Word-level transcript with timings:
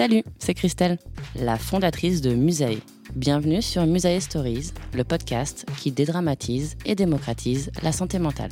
Salut, 0.00 0.24
c'est 0.38 0.54
Christelle, 0.54 0.96
la 1.38 1.58
fondatrice 1.58 2.22
de 2.22 2.32
Musae. 2.32 2.78
Bienvenue 3.16 3.60
sur 3.60 3.84
Musae 3.84 4.18
Stories, 4.18 4.72
le 4.94 5.04
podcast 5.04 5.66
qui 5.76 5.92
dédramatise 5.92 6.78
et 6.86 6.94
démocratise 6.94 7.70
la 7.82 7.92
santé 7.92 8.18
mentale. 8.18 8.48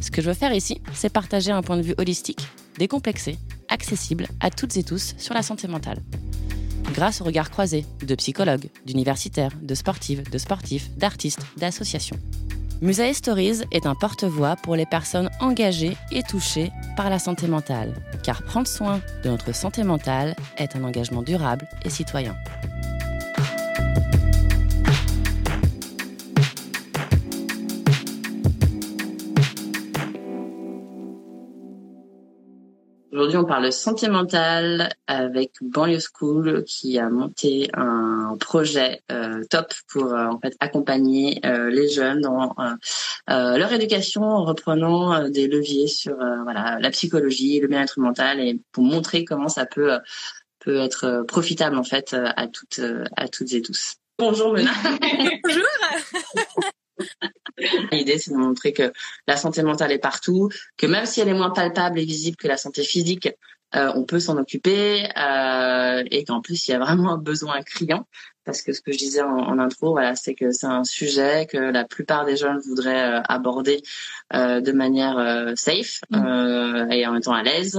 Ce 0.00 0.12
que 0.12 0.22
je 0.22 0.28
veux 0.28 0.34
faire 0.34 0.54
ici, 0.54 0.80
c'est 0.92 1.12
partager 1.12 1.50
un 1.50 1.62
point 1.62 1.76
de 1.76 1.82
vue 1.82 1.96
holistique, 1.98 2.46
décomplexé, 2.78 3.36
accessible 3.68 4.28
à 4.38 4.50
toutes 4.50 4.76
et 4.76 4.84
tous 4.84 5.16
sur 5.18 5.34
la 5.34 5.42
santé 5.42 5.66
mentale. 5.66 5.98
Grâce 6.94 7.20
au 7.20 7.24
regard 7.24 7.50
croisé 7.50 7.84
de 8.06 8.14
psychologues, 8.14 8.68
d'universitaires, 8.86 9.58
de 9.60 9.74
sportives, 9.74 10.22
de 10.30 10.38
sportifs, 10.38 10.88
d'artistes, 10.96 11.42
d'associations. 11.56 12.20
Musae 12.80 13.12
Stories 13.12 13.62
est 13.72 13.86
un 13.86 13.96
porte-voix 13.96 14.54
pour 14.54 14.76
les 14.76 14.86
personnes 14.86 15.30
engagées 15.40 15.96
et 16.12 16.22
touchées 16.22 16.70
par 16.96 17.10
la 17.10 17.18
santé 17.18 17.48
mentale, 17.48 17.92
car 18.22 18.42
prendre 18.42 18.68
soin 18.68 19.00
de 19.22 19.30
notre 19.30 19.52
santé 19.54 19.82
mentale 19.82 20.34
est 20.56 20.76
un 20.76 20.84
engagement 20.84 21.22
durable 21.22 21.66
et 21.84 21.90
citoyen. 21.90 22.36
Aujourd'hui, 33.20 33.36
on 33.36 33.44
parle 33.44 33.66
de 33.66 33.70
santé 33.70 34.08
mentale 34.08 34.88
avec 35.06 35.52
Banlieue 35.60 35.98
School 36.00 36.64
qui 36.64 36.98
a 36.98 37.10
monté 37.10 37.68
un 37.74 38.34
projet 38.40 39.02
euh, 39.12 39.44
top 39.50 39.74
pour 39.88 40.14
euh, 40.14 40.24
en 40.28 40.40
fait 40.40 40.56
accompagner 40.58 41.38
euh, 41.44 41.68
les 41.68 41.90
jeunes 41.90 42.22
dans 42.22 42.54
leur 43.28 43.72
éducation 43.74 44.22
en 44.22 44.46
reprenant 44.46 45.28
des 45.28 45.48
leviers 45.48 45.86
sur 45.86 46.16
voilà 46.16 46.78
la 46.80 46.90
psychologie, 46.92 47.60
le 47.60 47.68
bien-être 47.68 48.00
mental 48.00 48.40
et 48.40 48.58
pour 48.72 48.84
montrer 48.84 49.26
comment 49.26 49.50
ça 49.50 49.66
peut 49.66 49.98
peut 50.60 50.78
être 50.78 51.22
profitable 51.28 51.76
en 51.76 51.84
fait 51.84 52.14
à 52.14 52.46
toutes 52.46 52.80
à 53.18 53.28
toutes 53.28 53.52
et 53.52 53.60
tous. 53.60 53.96
Bonjour 54.18 54.54
Mena. 54.54 54.72
Bonjour. 55.44 55.66
L'idée, 57.92 58.18
c'est 58.18 58.32
de 58.32 58.36
montrer 58.36 58.72
que 58.72 58.92
la 59.26 59.36
santé 59.36 59.62
mentale 59.62 59.92
est 59.92 59.98
partout, 59.98 60.48
que 60.76 60.86
même 60.86 61.06
si 61.06 61.20
elle 61.20 61.28
est 61.28 61.34
moins 61.34 61.50
palpable 61.50 61.98
et 61.98 62.04
visible 62.04 62.36
que 62.36 62.48
la 62.48 62.56
santé 62.56 62.82
physique, 62.82 63.28
euh, 63.76 63.92
on 63.94 64.04
peut 64.04 64.20
s'en 64.20 64.36
occuper 64.36 65.08
euh, 65.16 66.04
et 66.10 66.24
qu'en 66.24 66.40
plus, 66.40 66.68
il 66.68 66.72
y 66.72 66.74
a 66.74 66.78
vraiment 66.78 67.12
un 67.12 67.18
besoin 67.18 67.62
criant 67.62 68.06
parce 68.44 68.62
que 68.62 68.72
ce 68.72 68.80
que 68.80 68.90
je 68.90 68.98
disais 68.98 69.22
en, 69.22 69.58
intro, 69.58 69.92
voilà, 69.92 70.16
c'est 70.16 70.34
que 70.34 70.50
c'est 70.50 70.66
un 70.66 70.84
sujet 70.84 71.46
que 71.46 71.58
la 71.58 71.84
plupart 71.84 72.24
des 72.24 72.36
jeunes 72.36 72.58
voudraient 72.58 73.18
euh, 73.18 73.22
aborder 73.28 73.82
euh, 74.34 74.60
de 74.60 74.72
manière 74.72 75.18
euh, 75.18 75.52
safe 75.54 76.00
mmh. 76.10 76.90
et 76.90 77.06
en 77.06 77.12
même 77.12 77.22
temps 77.22 77.34
à 77.34 77.42
l'aise, 77.42 77.78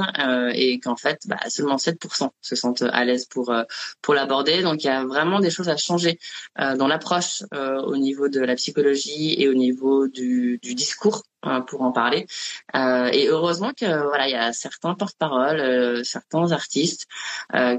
et 0.53 0.79
qu'en 0.79 0.95
fait, 0.95 1.19
bah, 1.25 1.39
seulement 1.49 1.77
7% 1.77 2.29
se 2.41 2.55
sentent 2.55 2.83
à 2.83 3.03
l'aise 3.03 3.25
pour 3.25 3.53
pour 4.01 4.13
l'aborder. 4.13 4.61
Donc 4.61 4.83
il 4.83 4.87
y 4.87 4.89
a 4.89 5.03
vraiment 5.03 5.39
des 5.39 5.49
choses 5.49 5.69
à 5.69 5.77
changer 5.77 6.19
dans 6.57 6.87
l'approche 6.87 7.43
au 7.51 7.97
niveau 7.97 8.29
de 8.29 8.39
la 8.39 8.55
psychologie 8.55 9.35
et 9.41 9.47
au 9.49 9.53
niveau 9.53 10.07
du, 10.07 10.59
du 10.61 10.75
discours 10.75 11.23
pour 11.67 11.81
en 11.81 11.91
parler. 11.91 12.27
Euh, 12.75 13.09
et 13.11 13.27
heureusement 13.27 13.71
que 13.71 13.85
voilà, 14.07 14.27
il 14.27 14.31
y 14.31 14.35
a 14.35 14.53
certains 14.53 14.93
porte-parole, 14.93 16.03
certains 16.05 16.51
artistes 16.51 17.07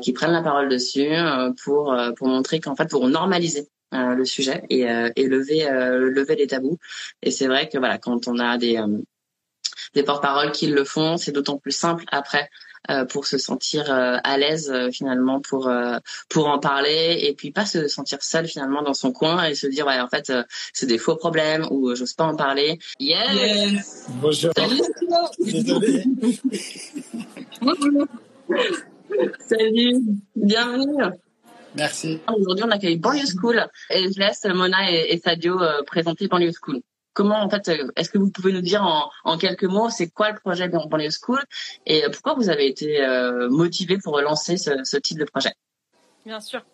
qui 0.00 0.12
prennent 0.12 0.32
la 0.32 0.42
parole 0.42 0.68
dessus 0.68 1.10
pour 1.64 1.96
pour 2.16 2.28
montrer 2.28 2.60
qu'en 2.60 2.76
fait 2.76 2.88
pour 2.88 3.08
normaliser 3.08 3.68
euh, 3.94 4.14
le 4.14 4.24
sujet 4.24 4.62
et, 4.70 4.88
euh, 4.90 5.10
et 5.16 5.26
lever 5.26 5.68
euh, 5.68 6.10
lever 6.10 6.34
les 6.34 6.46
tabous. 6.46 6.78
Et 7.20 7.30
c'est 7.30 7.46
vrai 7.46 7.68
que 7.68 7.76
voilà, 7.76 7.98
quand 7.98 8.26
on 8.26 8.38
a 8.38 8.56
des 8.56 8.80
des 9.94 10.02
porte-paroles 10.02 10.52
qui 10.52 10.68
le 10.68 10.84
font, 10.84 11.18
c'est 11.18 11.32
d'autant 11.32 11.58
plus 11.58 11.72
simple 11.72 12.04
après 12.10 12.48
pour 13.08 13.26
se 13.26 13.38
sentir 13.38 13.90
à 13.90 14.38
l'aise 14.38 14.72
finalement 14.92 15.40
pour 15.40 15.70
pour 16.28 16.48
en 16.48 16.58
parler 16.58 17.18
et 17.22 17.34
puis 17.34 17.50
pas 17.50 17.66
se 17.66 17.88
sentir 17.88 18.22
seul 18.22 18.46
finalement 18.46 18.82
dans 18.82 18.94
son 18.94 19.12
coin 19.12 19.44
et 19.44 19.54
se 19.54 19.66
dire 19.66 19.86
ouais 19.86 20.00
en 20.00 20.08
fait 20.08 20.32
c'est 20.72 20.86
des 20.86 20.98
faux 20.98 21.16
problèmes 21.16 21.66
ou 21.70 21.94
j'ose 21.94 22.14
pas 22.14 22.24
en 22.24 22.36
parler. 22.36 22.78
Yes. 22.98 24.06
Bonjour. 24.20 24.52
Salut. 24.56 24.82
Désolé. 25.40 26.04
Salut. 29.48 30.00
Bienvenue. 30.36 31.04
Merci. 31.74 32.20
Aujourd'hui, 32.28 32.64
on 32.66 32.70
accueille 32.70 32.96
Banlieue 32.96 33.26
School 33.26 33.66
et 33.90 34.12
je 34.12 34.18
laisse 34.18 34.44
Mona 34.44 34.90
et, 34.90 35.18
Sadio 35.18 35.60
euh, 35.60 35.82
présenter 35.84 36.28
Banlieue 36.28 36.52
School. 36.52 36.82
Comment, 37.12 37.40
en 37.42 37.50
fait, 37.50 37.68
euh, 37.68 37.90
est-ce 37.96 38.10
que 38.10 38.18
vous 38.18 38.30
pouvez 38.30 38.52
nous 38.52 38.60
dire 38.60 38.82
en, 39.24 39.38
quelques 39.38 39.64
mots, 39.64 39.90
c'est 39.90 40.08
quoi 40.08 40.30
le 40.30 40.38
projet 40.38 40.68
Banlieue 40.68 41.10
School 41.10 41.40
et 41.86 42.02
pourquoi 42.12 42.34
vous 42.34 42.48
avez 42.48 42.66
été 42.66 43.02
euh, 43.02 43.48
motivé 43.50 43.98
pour 43.98 44.20
lancer 44.20 44.56
ce, 44.56 44.96
type 44.96 45.18
de 45.18 45.24
projet? 45.24 45.52
Bien 46.24 46.40
sûr. 46.40 46.64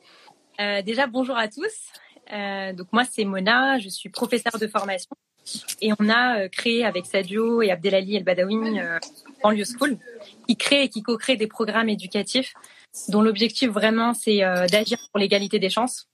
déjà, 0.84 1.06
bonjour 1.06 1.36
à 1.36 1.48
tous. 1.48 2.76
donc 2.76 2.92
moi, 2.92 3.04
c'est 3.10 3.24
Mona, 3.24 3.78
je 3.78 3.88
suis 3.88 4.08
professeure 4.08 4.58
de 4.58 4.66
formation 4.66 5.16
et 5.80 5.92
on 5.98 6.10
a 6.10 6.46
créé 6.50 6.84
avec 6.84 7.06
Sadio 7.06 7.62
et 7.62 7.70
Abdelali 7.70 8.16
El 8.16 8.24
Badawi 8.24 8.78
Banlieue 9.42 9.64
School, 9.64 9.96
qui 10.46 10.56
crée 10.56 10.82
et 10.82 10.88
qui 10.90 11.02
co-crée 11.02 11.36
des 11.36 11.46
programmes 11.46 11.88
éducatifs 11.88 12.54
dont 13.08 13.22
l'objectif 13.22 13.70
vraiment 13.70 14.14
c'est 14.14 14.42
euh, 14.42 14.66
d'agir 14.66 14.98
pour 15.10 15.20
l'égalité 15.20 15.58
des 15.58 15.70
chances. 15.70 16.08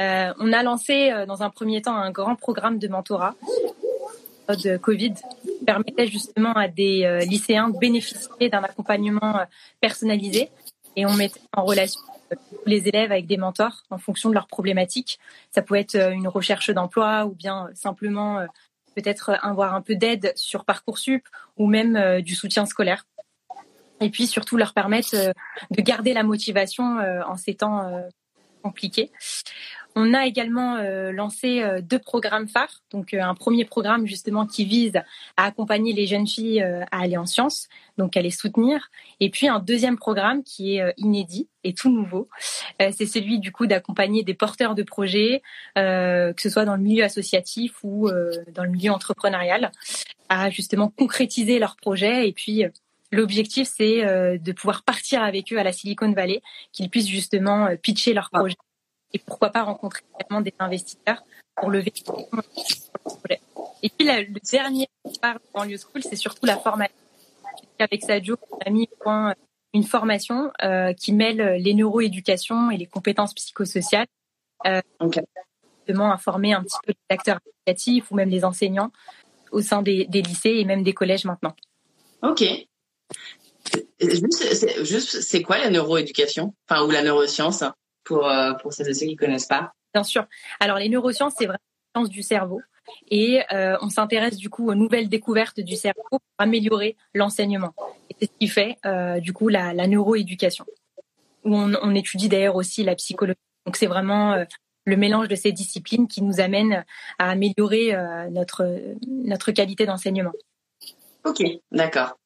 Euh, 0.00 0.32
on 0.38 0.52
a 0.52 0.62
lancé 0.62 1.10
euh, 1.10 1.26
dans 1.26 1.42
un 1.42 1.50
premier 1.50 1.82
temps 1.82 1.96
un 1.96 2.10
grand 2.10 2.36
programme 2.36 2.78
de 2.78 2.88
mentorat 2.88 3.34
de 4.48 4.76
Covid 4.76 5.14
qui 5.42 5.64
permettait 5.64 6.06
justement 6.06 6.52
à 6.52 6.68
des 6.68 7.24
lycéens 7.26 7.68
de 7.68 7.78
bénéficier 7.78 8.48
d'un 8.48 8.62
accompagnement 8.62 9.40
personnalisé 9.80 10.50
et 10.94 11.04
on 11.04 11.14
mettait 11.14 11.40
en 11.52 11.64
relation 11.64 12.00
les 12.64 12.86
élèves 12.86 13.10
avec 13.10 13.26
des 13.26 13.38
mentors 13.38 13.82
en 13.90 13.98
fonction 13.98 14.28
de 14.28 14.34
leurs 14.34 14.46
problématiques. 14.46 15.18
Ça 15.50 15.62
pouvait 15.62 15.80
être 15.80 15.96
une 16.12 16.28
recherche 16.28 16.70
d'emploi 16.70 17.26
ou 17.26 17.34
bien 17.34 17.70
simplement 17.74 18.46
peut-être 18.94 19.30
avoir 19.42 19.74
un 19.74 19.82
peu 19.82 19.96
d'aide 19.96 20.32
sur 20.36 20.64
Parcoursup 20.64 21.26
ou 21.56 21.66
même 21.66 22.20
du 22.20 22.36
soutien 22.36 22.66
scolaire 22.66 23.04
et 24.00 24.10
puis 24.10 24.26
surtout 24.26 24.56
leur 24.56 24.74
permettre 24.74 25.14
euh, 25.14 25.32
de 25.70 25.82
garder 25.82 26.12
la 26.12 26.22
motivation 26.22 26.98
euh, 26.98 27.22
en 27.24 27.36
ces 27.36 27.54
temps 27.54 27.86
euh, 27.86 28.02
compliqué. 28.62 29.10
On 29.98 30.12
a 30.12 30.26
également 30.26 30.76
euh, 30.76 31.10
lancé 31.10 31.62
euh, 31.62 31.80
deux 31.80 31.98
programmes 31.98 32.48
phares. 32.48 32.82
Donc 32.90 33.14
euh, 33.14 33.22
un 33.22 33.34
premier 33.34 33.64
programme 33.64 34.06
justement 34.06 34.46
qui 34.46 34.66
vise 34.66 34.96
à 35.38 35.46
accompagner 35.46 35.94
les 35.94 36.06
jeunes 36.06 36.26
filles 36.26 36.60
à 36.60 37.00
aller 37.00 37.16
en 37.16 37.24
sciences, 37.24 37.68
donc 37.96 38.14
à 38.14 38.20
les 38.20 38.30
soutenir. 38.30 38.90
Et 39.20 39.30
puis 39.30 39.48
un 39.48 39.58
deuxième 39.58 39.96
programme 39.96 40.42
qui 40.42 40.76
est 40.76 40.92
inédit 40.98 41.48
et 41.64 41.72
tout 41.72 41.90
nouveau. 41.90 42.28
C'est 42.78 43.06
celui 43.06 43.38
du 43.38 43.52
coup 43.52 43.66
d'accompagner 43.66 44.22
des 44.22 44.34
porteurs 44.34 44.74
de 44.74 44.82
projets, 44.82 45.42
que 45.74 46.34
ce 46.36 46.50
soit 46.50 46.64
dans 46.64 46.76
le 46.76 46.82
milieu 46.82 47.04
associatif 47.04 47.82
ou 47.82 48.10
dans 48.52 48.64
le 48.64 48.70
milieu 48.70 48.92
entrepreneurial, 48.92 49.72
à 50.28 50.50
justement 50.50 50.90
concrétiser 50.90 51.58
leurs 51.58 51.76
projets 51.76 52.28
et 52.28 52.32
puis 52.32 52.64
L'objectif, 53.12 53.70
c'est 53.72 54.02
de 54.36 54.52
pouvoir 54.52 54.82
partir 54.82 55.22
avec 55.22 55.52
eux 55.52 55.58
à 55.58 55.62
la 55.62 55.70
Silicon 55.70 56.10
Valley, 56.10 56.42
qu'ils 56.72 56.90
puissent 56.90 57.08
justement 57.08 57.68
pitcher 57.80 58.12
leurs 58.14 58.30
ah. 58.32 58.40
projets 58.40 58.56
et 59.12 59.18
pourquoi 59.18 59.50
pas 59.50 59.62
rencontrer 59.62 60.02
également 60.18 60.40
des 60.40 60.54
investisseurs 60.58 61.22
pour 61.56 61.70
lever 61.70 61.92
le 62.06 63.34
Et 63.82 63.88
puis 63.88 64.06
le 64.06 64.40
dernier 64.50 64.88
part 65.20 65.34
de 65.34 65.40
Banlieue 65.54 65.78
School, 65.78 66.02
c'est 66.02 66.16
surtout 66.16 66.46
la 66.46 66.56
formation. 66.56 66.94
Avec 67.78 68.02
Sadio, 68.02 68.36
on 68.50 68.58
a 68.58 68.70
mis 68.70 68.88
au 68.90 68.96
point 69.02 69.34
une 69.72 69.84
formation 69.84 70.50
euh, 70.62 70.92
qui 70.92 71.12
mêle 71.12 71.56
les 71.62 71.74
neuroéducations 71.74 72.70
et 72.70 72.76
les 72.76 72.86
compétences 72.86 73.34
psychosociales. 73.34 74.06
Euh, 74.66 74.80
Justement, 75.86 76.10
à 76.10 76.16
former 76.16 76.52
un 76.52 76.62
petit 76.64 76.78
peu 76.84 76.92
les 76.92 77.14
acteurs 77.14 77.38
éducatifs 77.46 78.10
ou 78.10 78.16
même 78.16 78.28
les 78.28 78.44
enseignants 78.44 78.90
au 79.52 79.62
sein 79.62 79.82
des, 79.82 80.06
des 80.06 80.20
lycées 80.20 80.56
et 80.56 80.64
même 80.64 80.82
des 80.82 80.94
collèges 80.94 81.24
maintenant. 81.24 81.54
Ok. 82.22 82.44
Juste, 84.00 85.20
c'est 85.20 85.42
quoi 85.42 85.58
la 85.58 85.70
neuroéducation? 85.70 86.54
Enfin, 86.68 86.84
ou 86.84 86.90
la 86.90 87.02
neuroscience? 87.02 87.62
Pour, 88.06 88.26
euh, 88.26 88.54
pour 88.54 88.72
celles 88.72 88.88
et 88.88 88.94
ceux 88.94 89.06
qui 89.06 89.16
connaissent 89.16 89.46
pas 89.46 89.74
Bien 89.92 90.04
sûr. 90.04 90.26
Alors, 90.60 90.78
les 90.78 90.88
neurosciences, 90.88 91.34
c'est 91.36 91.44
vraiment 91.44 91.58
la 91.94 92.00
science 92.00 92.10
du 92.10 92.22
cerveau. 92.22 92.60
Et 93.10 93.42
euh, 93.52 93.76
on 93.82 93.90
s'intéresse 93.90 94.36
du 94.36 94.48
coup 94.48 94.70
aux 94.70 94.74
nouvelles 94.74 95.08
découvertes 95.08 95.60
du 95.60 95.74
cerveau 95.74 96.02
pour 96.08 96.20
améliorer 96.38 96.96
l'enseignement. 97.14 97.74
C'est 98.18 98.26
ce 98.26 98.38
qui 98.38 98.46
fait 98.46 98.78
euh, 98.86 99.18
du 99.18 99.32
coup 99.32 99.48
la, 99.48 99.74
neuroéducation, 99.74 100.64
où 101.44 101.56
on, 101.56 101.94
étudie 101.94 102.28
d'ailleurs 102.28 102.54
aussi 102.54 102.84
la 102.84 102.94
psychologie. 102.94 103.38
Donc 103.64 103.76
c'est 103.76 103.88
vraiment 103.88 104.44
le 104.84 104.96
mélange 104.96 105.26
de 105.26 105.34
ces 105.34 105.50
disciplines 105.50 106.06
qui 106.06 106.22
nous 106.22 106.38
amène 106.38 106.84
à 107.18 107.30
améliorer 107.30 107.92
notre 108.30 108.64
notre 109.08 109.50
qualité 109.50 109.84
d'enseignement. 109.84 110.32
Ok, 111.26 111.42
d'accord. 111.72 112.18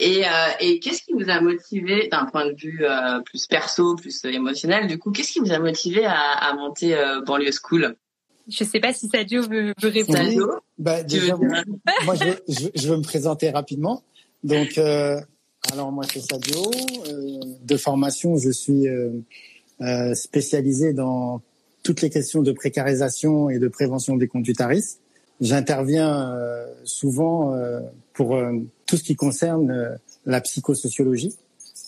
Et, 0.00 0.24
euh, 0.24 0.28
et 0.58 0.80
qu'est-ce 0.80 1.02
qui 1.02 1.12
vous 1.12 1.30
a 1.30 1.40
motivé, 1.40 2.08
d'un 2.10 2.26
point 2.26 2.46
de 2.46 2.56
vue 2.56 2.80
euh, 2.82 3.20
plus 3.20 3.46
perso, 3.46 3.94
plus 3.94 4.24
émotionnel, 4.24 4.88
du 4.88 4.98
coup, 4.98 5.12
qu'est-ce 5.12 5.32
qui 5.32 5.38
vous 5.38 5.52
a 5.52 5.60
motivé 5.60 6.04
à, 6.04 6.32
à 6.32 6.54
monter 6.54 6.96
euh, 6.96 7.20
Banlieue 7.20 7.52
School? 7.52 7.94
Je 8.48 8.64
ne 8.64 8.68
sais 8.68 8.80
pas 8.80 8.92
si 8.92 9.08
Sadio 9.08 9.42
veut, 9.42 9.72
veut 9.80 9.88
répondre. 9.88 10.60
bah, 10.76 11.04
déjà, 11.04 11.36
moi, 11.36 12.16
je 12.16 12.24
veux, 12.24 12.42
je, 12.74 12.88
veux, 12.88 12.96
me 12.96 13.02
présenter 13.02 13.50
rapidement. 13.50 14.02
Donc, 14.42 14.76
euh, 14.76 15.20
alors 15.72 15.92
moi, 15.92 16.04
c'est 16.12 16.20
Sadio. 16.20 16.68
Euh, 17.06 17.38
de 17.62 17.76
formation, 17.76 18.36
je 18.38 18.50
suis 18.50 18.86
spécialisé 20.14 20.92
dans 20.92 21.42
toutes 21.84 22.00
les 22.00 22.10
questions 22.10 22.42
de 22.42 22.50
précarisation 22.50 23.50
et 23.50 23.60
de 23.60 23.68
prévention 23.68 24.16
des 24.16 24.26
conduites 24.26 24.60
à 24.60 24.66
risque. 24.66 24.98
J'interviens 25.40 26.36
souvent 26.84 27.54
pour 28.12 28.36
euh, 28.36 28.52
tout 28.86 28.96
ce 28.96 29.02
qui 29.02 29.16
concerne 29.16 29.70
euh, 29.70 29.96
la 30.26 30.40
psychosociologie. 30.40 31.36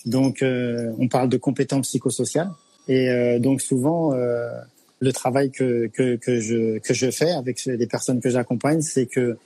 Donc, 0.07 0.43
euh, 0.43 0.93
on 0.99 1.09
parle 1.09 1.29
de 1.29 1.37
compétences 1.37 1.89
psychosociales. 1.89 2.51
Et 2.87 3.39
donc, 3.41 3.63
souvent, 3.63 4.13
le 4.13 5.13
travail 5.15 5.51
que, 5.51 5.87
que, 5.87 6.17
que, 6.17 6.39
je, 6.39 6.79
que 6.81 6.93
je 6.93 7.11
fais 7.11 7.31
avec 7.31 7.65
les 7.65 7.87
personnes 7.87 8.21
que 8.21 8.29
j'accompagne, 8.29 8.83
c'est 8.83 9.07
que 9.07 9.39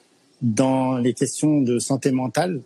dans 0.43 0.99
les 0.99 1.15
questions 1.15 1.61
de 1.61 1.79
santé 1.79 2.11
mentale, 2.11 2.63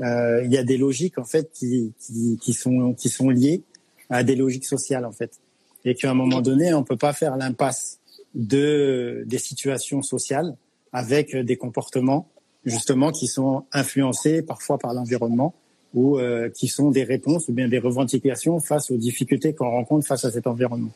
euh, 0.00 0.42
il 0.44 0.52
y 0.52 0.58
a 0.58 0.64
des 0.64 0.76
logiques 0.76 1.18
en 1.18 1.24
fait 1.24 1.50
qui, 1.52 1.92
qui, 2.00 2.38
qui, 2.40 2.52
sont 2.52 2.92
qui 2.94 3.08
sont 3.08 3.30
liées 3.30 3.62
à 4.10 4.24
des 4.24 4.36
logiques 4.36 4.66
sociales 4.66 5.04
en 5.04 5.12
fait, 5.12 5.40
et 5.84 5.94
qu'à 5.94 6.10
un 6.10 6.14
moment 6.14 6.40
donné, 6.40 6.74
on 6.74 6.84
peut 6.84 6.96
pas 6.96 7.12
faire 7.12 7.36
l'impasse 7.36 7.98
de 8.34 9.24
des 9.26 9.38
situations 9.38 10.02
sociales 10.02 10.56
avec 10.92 11.34
des 11.36 11.56
comportements 11.56 12.28
justement 12.66 13.12
qui 13.12 13.26
sont 13.26 13.64
influencés 13.72 14.42
parfois 14.42 14.76
par 14.78 14.92
l'environnement 14.92 15.54
ou 15.94 16.18
euh, 16.18 16.50
qui 16.50 16.68
sont 16.68 16.90
des 16.90 17.04
réponses 17.04 17.48
ou 17.48 17.52
bien 17.52 17.68
des 17.68 17.78
revendications 17.78 18.60
face 18.60 18.90
aux 18.90 18.96
difficultés 18.98 19.54
qu'on 19.54 19.70
rencontre 19.70 20.06
face 20.06 20.24
à 20.24 20.30
cet 20.30 20.46
environnement. 20.46 20.90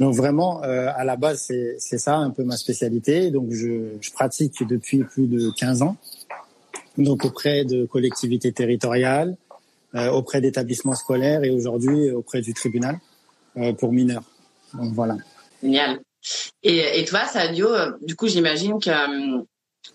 Donc 0.00 0.14
vraiment, 0.14 0.62
euh, 0.64 0.88
à 0.94 1.04
la 1.04 1.16
base, 1.16 1.50
c'est 1.78 1.98
ça 1.98 2.16
un 2.16 2.30
peu 2.30 2.42
ma 2.42 2.56
spécialité. 2.56 3.30
Donc 3.30 3.52
je, 3.52 3.92
je, 4.00 4.10
pratique 4.10 4.66
depuis 4.68 5.04
plus 5.04 5.28
de 5.28 5.50
15 5.56 5.82
ans, 5.82 5.96
donc 6.98 7.24
auprès 7.24 7.64
de 7.64 7.86
collectivités 7.86 8.52
territoriales, 8.52 9.36
euh, 9.94 10.10
auprès 10.10 10.40
d'établissements 10.40 10.96
scolaires 10.96 11.44
et 11.44 11.50
aujourd'hui 11.50 12.10
auprès 12.10 12.40
du 12.40 12.52
tribunal 12.52 12.98
euh, 13.56 13.72
pour 13.72 13.92
mineurs. 13.92 14.24
Donc 14.72 14.92
voilà. 14.92 15.16
Génial. 15.62 16.00
Et, 16.64 16.98
et 16.98 17.04
toi, 17.04 17.26
Sadio, 17.26 17.68
euh, 17.68 17.92
du 18.02 18.16
coup, 18.16 18.26
j'imagine 18.26 18.80
que 18.80 18.90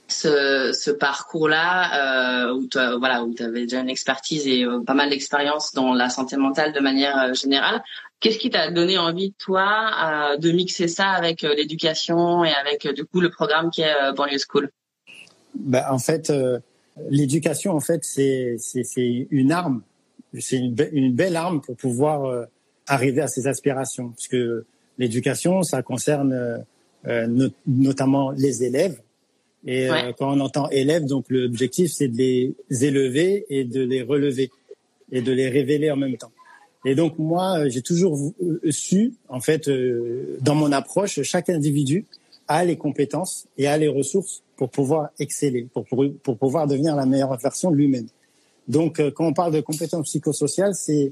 ce, 0.09 0.91
parcours-là 0.91 2.47
euh, 2.47 2.53
où 2.53 2.67
tu 2.67 2.77
voilà 2.99 3.25
avais 3.39 3.61
déjà 3.61 3.79
une 3.79 3.89
expertise 3.89 4.47
et 4.47 4.63
euh, 4.63 4.81
pas 4.81 4.93
mal 4.93 5.09
d'expérience 5.09 5.73
dans 5.73 5.93
la 5.93 6.09
santé 6.09 6.35
mentale 6.37 6.73
de 6.73 6.79
manière 6.79 7.17
euh, 7.17 7.33
générale. 7.33 7.81
Qu'est-ce 8.19 8.37
qui 8.37 8.49
t'a 8.49 8.71
donné 8.71 8.97
envie 8.97 9.33
toi 9.37 10.35
de 10.37 10.51
mixer 10.51 10.89
ça 10.89 11.11
avec 11.11 11.43
l'éducation 11.43 12.43
et 12.43 12.51
avec 12.51 12.85
du 12.93 13.05
coup 13.05 13.21
le 13.21 13.29
programme 13.29 13.69
qui 13.69 13.81
est 13.81 14.13
Banlieue 14.13 14.39
School? 14.39 14.69
Ben, 15.55 15.85
en 15.89 15.99
fait 15.99 16.29
l'éducation 17.09 17.71
en 17.71 17.79
fait 17.79 18.03
c'est 18.03 18.57
une 19.31 19.53
arme, 19.53 19.83
c'est 20.37 20.57
une, 20.57 21.13
belle 21.13 21.37
arme 21.37 21.61
pour 21.61 21.77
pouvoir 21.77 22.45
arriver 22.87 23.21
à 23.21 23.29
ses 23.29 23.47
aspirations. 23.47 24.09
Parce 24.09 24.27
que 24.27 24.65
l'éducation 24.97 25.63
ça 25.63 25.81
concerne 25.81 26.65
notamment 27.65 28.31
les 28.31 28.65
élèves 28.65 28.99
et 29.65 29.89
euh, 29.89 30.13
quand 30.17 30.35
on 30.35 30.39
entend 30.39 30.69
élèves, 30.69 31.05
donc 31.05 31.25
l'objectif 31.29 31.91
c'est 31.91 32.07
de 32.07 32.17
les 32.17 32.55
élever 32.69 33.45
et 33.49 33.65
de 33.65 33.81
les 33.81 34.01
relever 34.01 34.51
et 35.11 35.21
de 35.21 35.31
les 35.31 35.49
révéler 35.49 35.91
en 35.91 35.97
même 35.97 36.17
temps. 36.17 36.31
Et 36.85 36.95
donc 36.95 37.17
moi, 37.19 37.59
euh, 37.59 37.69
j'ai 37.69 37.81
toujours 37.81 38.17
euh, 38.41 38.71
su, 38.71 39.13
en 39.27 39.41
fait, 39.41 39.69
dans 40.39 40.55
mon 40.55 40.71
approche, 40.71 41.21
chaque 41.23 41.49
individu 41.49 42.05
a 42.47 42.63
les 42.63 42.77
compétences 42.77 43.47
et 43.57 43.67
a 43.67 43.77
les 43.77 43.89
ressources 43.89 44.43
pour 44.55 44.69
pouvoir 44.69 45.09
exceller, 45.19 45.67
pour, 45.73 45.85
pour, 45.85 46.05
pour 46.23 46.37
pouvoir 46.37 46.67
devenir 46.67 46.95
la 46.95 47.05
meilleure 47.05 47.35
version 47.37 47.69
de 47.69 47.75
lui-même. 47.75 48.07
Donc 48.67 49.01
quand 49.13 49.27
on 49.27 49.33
parle 49.33 49.53
de 49.53 49.61
compétences 49.61 50.05
psychosociales, 50.05 50.75
c'est 50.75 51.11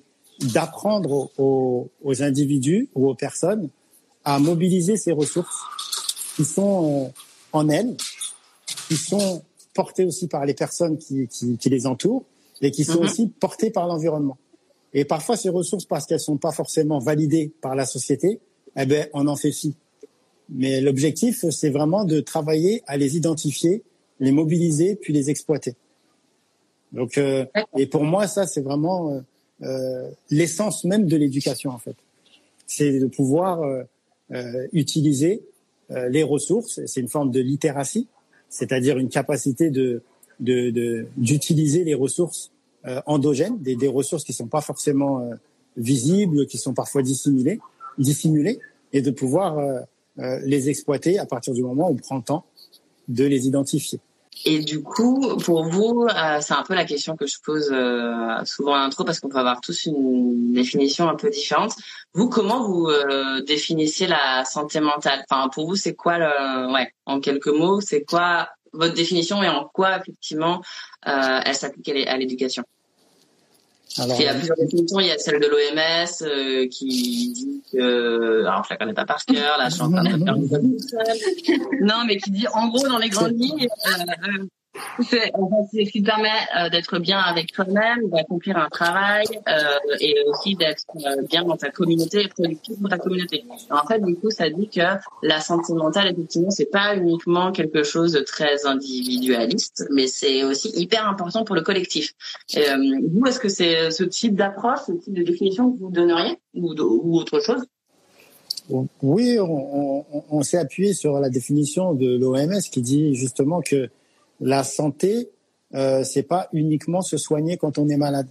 d'apprendre 0.54 1.32
aux, 1.38 1.90
aux, 2.04 2.24
individus 2.24 2.88
ou 2.96 3.10
aux 3.10 3.16
personnes 3.16 3.70
à 4.24 4.40
mobiliser 4.40 4.96
ces 4.96 5.12
ressources 5.12 5.64
qui 6.36 6.46
sont 6.46 7.12
en 7.52 7.69
elles 7.69 7.95
qui 8.88 8.96
sont 8.96 9.44
portés 9.74 10.06
aussi 10.06 10.28
par 10.28 10.46
les 10.46 10.54
personnes 10.54 10.98
qui, 10.98 11.28
qui, 11.28 11.58
qui 11.58 11.70
les 11.70 11.86
entourent 11.86 12.24
et 12.62 12.72
qui 12.72 12.84
sont 12.84 13.00
mhm. 13.00 13.06
aussi 13.06 13.28
portés 13.28 13.70
par 13.70 13.88
l'environnement. 13.88 14.38
Et 14.94 15.06
parfois, 15.06 15.38
ces 15.38 15.50
ressources, 15.50 15.86
parce 15.86 16.06
qu'elles 16.06 16.20
sont 16.20 16.38
pas 16.38 16.52
forcément 16.52 17.00
validées 17.00 17.52
par 17.62 17.76
la 17.76 17.86
société, 17.86 18.40
eh 18.76 18.86
ben, 18.86 19.08
on 19.14 19.28
en 19.28 19.36
fait 19.36 19.52
fi. 19.52 19.76
Mais 20.50 20.82
l'objectif, 20.82 21.46
c'est 21.50 21.70
vraiment 21.70 22.06
de 22.06 22.20
travailler 22.20 22.82
à 22.88 22.98
les 22.98 23.18
identifier, 23.18 23.84
les 24.20 24.32
mobiliser, 24.32 24.96
puis 24.96 25.14
les 25.14 25.30
exploiter. 25.30 25.76
Donc, 26.94 27.18
euh, 27.18 27.46
et 27.76 27.86
pour 27.86 28.06
moi, 28.06 28.28
ça, 28.28 28.48
c'est 28.48 28.62
vraiment 28.62 29.12
euh, 29.12 29.20
euh 29.64 30.10
l'essence 30.30 30.86
même 30.86 31.06
de 31.06 31.18
l'éducation, 31.18 31.72
en 31.72 31.78
fait. 31.78 31.96
C'est 32.66 33.00
de 33.00 33.08
pouvoir 33.08 33.62
euh, 33.62 33.84
euh 34.32 34.68
utiliser 34.74 35.44
les 36.10 36.24
ressources. 36.24 36.82
C'est 36.86 37.00
une 37.00 37.08
forme 37.08 37.32
de 37.32 37.40
littératie 37.40 38.08
c'est-à-dire 38.49 38.97
une 38.97 39.09
capacité 39.09 39.69
de 39.69 40.01
d'utiliser 40.39 41.83
les 41.83 41.95
ressources 41.95 42.51
euh, 42.85 43.01
endogènes, 43.07 43.57
des, 43.59 43.87
ressources 43.87 44.23
qui 44.23 44.33
sont 44.33 44.47
pas 44.47 44.61
forcément 44.61 45.19
euh, 45.21 45.33
visibles, 45.77 46.45
qui 46.45 46.59
sont 46.59 46.73
parfois 46.75 47.01
dissimulées, 47.01 47.59
dissimulées, 47.97 48.59
et 48.94 49.01
de 49.01 49.09
pouvoir 49.09 49.57
euh, 49.57 50.39
les 50.45 50.69
exploiter 50.69 51.18
à 51.18 51.25
partir 51.25 51.54
du 51.54 51.63
moment 51.63 51.89
où 51.89 51.94
on 51.94 51.95
prend 51.95 52.18
le 52.18 52.21
temps 52.21 52.45
de 53.07 53.25
les 53.25 53.47
identifier. 53.47 53.99
Et 54.49 54.59
du 54.59 54.81
coup, 54.81 55.35
pour 55.44 55.66
vous, 55.66 56.07
euh, 56.09 56.37
c'est 56.39 56.54
un 56.54 56.63
peu 56.63 56.73
la 56.73 56.85
question 56.85 57.18
que 57.18 57.27
je 57.27 57.35
pose 57.44 57.68
euh, 57.69 58.45
souvent 58.45 58.75
à 58.75 58.80
l'intro 58.80 59.04
parce 59.04 59.19
qu'on 59.19 59.27
peut 59.27 59.39
avoir 59.39 59.59
tous 59.59 59.87
une 59.87 60.54
définition 60.54 61.09
un 61.09 61.16
peu 61.16 61.30
différente. 61.30 61.73
Vous, 62.13 62.30
comment 62.30 62.66
vous 62.66 62.87
euh, 62.87 63.42
définissez 63.42 64.07
la 64.07 64.45
santé 64.45 64.80
mentale? 64.80 65.25
Enfin, 65.30 65.49
pour 65.49 65.68
vous, 65.68 65.75
c'est 65.75 65.95
quoi 65.95 66.18
le, 66.18 66.71
ouais, 66.71 66.94
en 67.06 67.19
quelques 67.19 67.49
mots, 67.49 67.81
c'est 67.81 68.06
quoi 68.06 68.47
votre 68.71 68.94
définition 68.94 69.44
et 69.44 69.49
en 69.49 69.66
quoi 69.66 69.97
effectivement 69.97 70.61
elle 71.04 71.56
s'applique 71.56 71.89
à 71.89 72.16
l'éducation? 72.16 72.63
Il 73.98 74.22
y 74.22 74.28
a 74.28 74.34
plusieurs 74.34 74.58
définitions. 74.58 75.00
Il 75.00 75.08
y 75.08 75.12
a 75.12 75.18
celle 75.18 75.40
de 75.40 75.48
l'OMS 75.48 76.08
euh, 76.22 76.68
qui 76.68 77.32
dit 77.34 77.62
que, 77.72 78.46
alors 78.46 78.64
je 78.64 78.70
la 78.72 78.78
connais 78.78 78.94
pas 78.94 79.06
par 79.06 79.26
cœur, 79.26 79.58
là 79.58 79.70
je 79.70 79.76
suis 79.76 79.84
en 79.84 79.92
train 79.92 80.04
de 80.04 80.10
faire 80.10 80.36
Non, 81.82 82.04
mais 82.06 82.18
qui 82.18 82.32
dit 82.32 82.48
en 82.54 82.68
gros 82.68 82.88
dans 82.88 82.98
les 82.98 83.10
grandes 83.10 83.40
lignes, 83.40 83.68
euh, 83.88 84.46
c'est 85.04 85.31
ce 85.86 85.92
qui 85.92 86.02
permet 86.02 86.30
euh, 86.57 86.69
d'être 86.69 87.00
bien 87.00 87.19
avec 87.19 87.52
toi-même, 87.52 88.10
d'accomplir 88.10 88.57
un 88.57 88.69
travail 88.69 89.26
euh, 89.48 89.96
et 90.00 90.16
aussi 90.28 90.56
d'être 90.56 90.84
euh, 90.96 91.22
bien 91.30 91.44
dans 91.44 91.57
ta 91.57 91.69
communauté 91.69 92.24
et 92.24 92.28
productif 92.28 92.80
pour 92.80 92.90
ta 92.90 92.98
communauté. 92.98 93.44
en 93.69 93.88
fait, 93.88 94.00
du 94.04 94.16
coup, 94.16 94.30
ça 94.31 94.50
dit 94.50 94.69
que 94.69 94.81
la 95.24 95.40
santé 95.40 95.74
mentale, 95.74 96.12
effectivement, 96.12 96.50
c'est 96.50 96.72
pas 96.72 96.96
uniquement 96.96 97.52
quelque 97.52 97.84
chose 97.84 98.14
de 98.14 98.19
très 98.19 98.66
individualiste, 98.66 99.86
mais 99.92 100.07
c'est 100.07 100.44
aussi 100.44 100.69
hyper 100.76 101.07
important 101.07 101.44
pour 101.44 101.56
le 101.56 101.62
collectif. 101.62 102.14
vous, 102.54 103.26
est-ce 103.26 103.40
que 103.40 103.50
c'est 103.50 103.92
ce 103.92 104.04
type 104.04 104.36
d'approche, 104.36 104.80
ce 104.88 104.94
type 104.94 105.14
de 105.14 105.24
définition 105.24 105.72
que 105.72 105.80
vous 105.80 105.92
donneriez 105.92 106.38
ou, 106.54 107.18
autre 107.18 107.40
chose? 107.40 107.64
Oui, 109.02 109.38
on 109.40 110.42
s'est 110.42 110.57
appuyé 110.57 110.94
sur 110.94 111.19
la 111.19 111.30
définition 111.30 111.94
de 111.94 112.18
l'OMS 112.18 112.62
qui 112.69 112.81
dit 112.81 113.16
justement 113.16 113.62
que 113.62 113.90
la 114.40 114.64
santé, 114.64 115.30
euh, 115.74 116.04
c'est 116.04 116.24
pas 116.24 116.50
uniquement 116.54 117.02
se 117.02 117.18
soigner 117.18 117.58
quand 117.58 117.78
on 117.78 117.90
est 117.90 117.98
malade. 117.98 118.28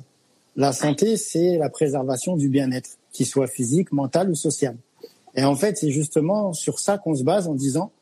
La 0.56 0.72
santé, 0.72 1.16
c'est 1.16 1.58
la 1.58 1.68
préservation 1.68 2.36
du 2.36 2.48
bien-être, 2.48 2.90
qu'il 3.12 3.26
soit 3.26 3.46
physique, 3.46 3.92
mental 3.92 4.30
ou 4.30 4.34
social. 4.34 4.76
Et 5.34 5.44
en 5.44 5.54
fait, 5.54 5.76
c'est 5.76 5.90
justement 5.90 6.52
sur 6.52 6.78
ça 6.78 6.96
qu'on 6.96 7.14
se 7.14 7.24
base 7.24 7.46
en 7.46 7.54
disant 7.54 7.92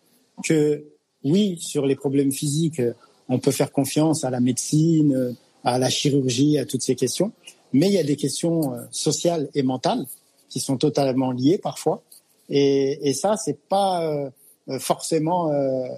que 0.45 0.85
oui, 1.25 1.59
sur 1.61 1.87
les 1.87 1.97
problèmes 1.97 2.31
physiques, 2.31 2.81
on 3.29 3.39
peut 3.39 3.51
faire 3.51 3.73
confiance 3.73 4.25
à 4.25 4.31
la 4.31 4.41
médecine, 4.41 5.35
à 5.65 5.79
la 5.79 5.91
chirurgie, 5.91 6.59
à 6.59 6.67
toutes 6.67 6.83
ces 6.83 6.95
questions, 6.95 7.33
mais 7.73 7.89
il 7.89 7.93
y 7.93 7.99
a 7.99 8.05
des 8.05 8.17
questions 8.17 8.75
euh, 8.75 8.83
sociales 8.91 9.49
et 9.55 9.63
mentales 9.63 10.07
qui 10.49 10.61
sont 10.61 10.77
totalement 10.77 11.33
liées 11.33 11.59
parfois. 11.59 12.03
Et, 12.49 13.09
et 13.09 13.15
ça, 13.15 13.37
c'est 13.37 13.59
pas 13.69 14.05
euh, 14.05 14.79
forcément 14.79 15.51
euh, 15.51 15.89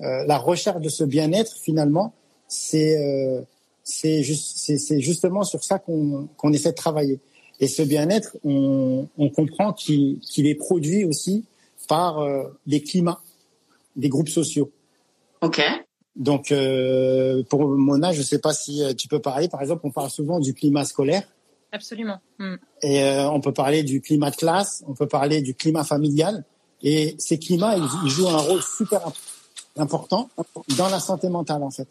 la 0.00 0.38
recherche 0.38 0.80
de 0.80 0.88
ce 0.88 1.04
bien-être, 1.04 1.56
finalement, 1.56 2.14
c'est 2.48 2.98
euh, 2.98 3.42
c'est 3.82 4.22
justement 5.00 5.44
sur 5.44 5.62
ça 5.62 5.78
qu'on 5.78 6.52
essaie 6.52 6.70
de 6.70 6.76
travailler. 6.76 7.20
Et 7.60 7.68
ce 7.68 7.82
bien-être, 7.82 8.36
on, 8.44 9.08
comprend 9.36 9.72
qu'il 9.74 10.20
est 10.36 10.54
produit 10.54 11.04
aussi 11.04 11.44
par 11.86 12.20
euh, 12.20 12.44
les 12.66 12.82
climats 12.82 13.20
des 13.94 14.08
groupes 14.08 14.30
sociaux. 14.30 14.72
Ok. 15.42 15.62
Donc, 16.16 16.54
pour 17.50 17.68
Mona, 17.68 18.12
je 18.12 18.20
ne 18.20 18.24
sais 18.24 18.38
pas 18.38 18.54
si 18.54 18.82
tu 18.96 19.06
peux 19.06 19.20
parler. 19.20 19.48
Par 19.48 19.60
exemple, 19.60 19.82
on 19.84 19.90
parle 19.90 20.10
souvent 20.10 20.40
du 20.40 20.54
climat 20.54 20.84
scolaire. 20.84 21.24
Absolument. 21.70 22.20
Hmm. 22.38 22.54
Et 22.82 23.04
on 23.30 23.40
peut 23.40 23.52
parler 23.52 23.82
du 23.82 24.00
climat 24.00 24.30
de 24.30 24.36
classe, 24.36 24.82
on 24.86 24.94
peut 24.94 25.08
parler 25.08 25.42
du 25.42 25.54
climat 25.54 25.84
familial. 25.84 26.44
Et 26.82 27.16
ces 27.18 27.38
climats, 27.38 27.76
ils 27.76 28.10
jouent 28.10 28.28
un 28.28 28.38
rôle 28.38 28.62
super 28.62 29.06
important 29.06 29.33
important 29.76 30.30
dans 30.76 30.88
la 30.88 31.00
santé 31.00 31.28
mentale 31.28 31.62
en 31.62 31.70
fait. 31.70 31.88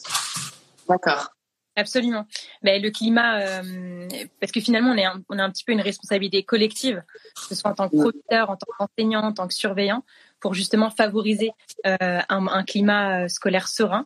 D'accord. 0.87 1.33
Absolument. 1.75 2.27
Ben, 2.61 2.81
le 2.81 2.91
climat, 2.91 3.39
euh, 3.39 4.07
parce 4.39 4.51
que 4.51 4.61
finalement, 4.61 4.91
on, 4.91 4.97
est 4.97 5.05
un, 5.05 5.23
on 5.29 5.39
a 5.39 5.43
un 5.43 5.49
petit 5.49 5.63
peu 5.63 5.71
une 5.71 5.81
responsabilité 5.81 6.43
collective, 6.43 7.03
que 7.35 7.47
ce 7.47 7.55
soit 7.55 7.71
en 7.71 7.73
tant 7.73 7.89
que 7.89 7.95
professeur, 7.95 8.51
en 8.51 8.57
tant 8.57 8.67
qu'enseignant, 8.77 9.23
en 9.23 9.33
tant 9.33 9.47
que 9.47 9.55
surveillant, 9.55 10.03
pour 10.39 10.53
justement 10.53 10.91
favoriser 10.91 11.51
euh, 11.87 12.19
un, 12.29 12.47
un, 12.47 12.63
climat 12.63 13.23
euh, 13.23 13.27
scolaire 13.27 13.67
serein, 13.67 14.05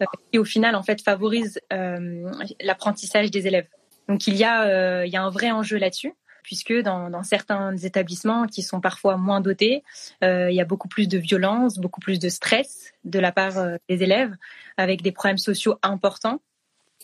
euh, 0.00 0.06
qui 0.30 0.38
au 0.38 0.44
final, 0.44 0.76
en 0.76 0.84
fait, 0.84 1.02
favorise 1.02 1.60
euh, 1.72 2.30
l'apprentissage 2.60 3.32
des 3.32 3.48
élèves. 3.48 3.66
Donc, 4.08 4.28
il 4.28 4.36
y 4.36 4.44
a, 4.44 5.04
il 5.04 5.12
y 5.12 5.16
a 5.16 5.22
un 5.22 5.30
vrai 5.30 5.50
enjeu 5.50 5.76
là-dessus 5.76 6.14
puisque 6.48 6.72
dans, 6.72 7.10
dans, 7.10 7.22
certains 7.22 7.76
établissements 7.76 8.46
qui 8.46 8.62
sont 8.62 8.80
parfois 8.80 9.18
moins 9.18 9.42
dotés, 9.42 9.84
euh, 10.24 10.50
il 10.50 10.56
y 10.56 10.62
a 10.62 10.64
beaucoup 10.64 10.88
plus 10.88 11.06
de 11.06 11.18
violence, 11.18 11.76
beaucoup 11.76 12.00
plus 12.00 12.18
de 12.18 12.30
stress 12.30 12.94
de 13.04 13.18
la 13.18 13.32
part 13.32 13.58
euh, 13.58 13.76
des 13.90 14.02
élèves, 14.02 14.34
avec 14.78 15.02
des 15.02 15.12
problèmes 15.12 15.36
sociaux 15.36 15.76
importants. 15.82 16.40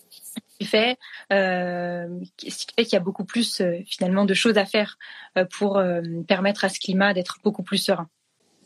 Ce 0.09 0.41
qui 0.59 0.65
fait, 0.65 0.97
euh, 1.31 2.09
fait 2.41 2.85
qu'il 2.85 2.95
y 2.95 2.97
a 2.97 3.01
beaucoup 3.01 3.27
plus 3.27 3.61
euh, 3.61 3.81
finalement 3.87 4.25
de 4.25 4.33
choses 4.33 4.57
à 4.57 4.65
faire 4.65 4.97
euh, 5.37 5.45
pour 5.45 5.77
euh, 5.77 6.01
permettre 6.27 6.65
à 6.65 6.71
ce 6.71 6.81
climat 6.81 7.13
d'être 7.13 7.37
beaucoup 7.45 7.63
plus 7.63 7.77
serein. 7.77 8.09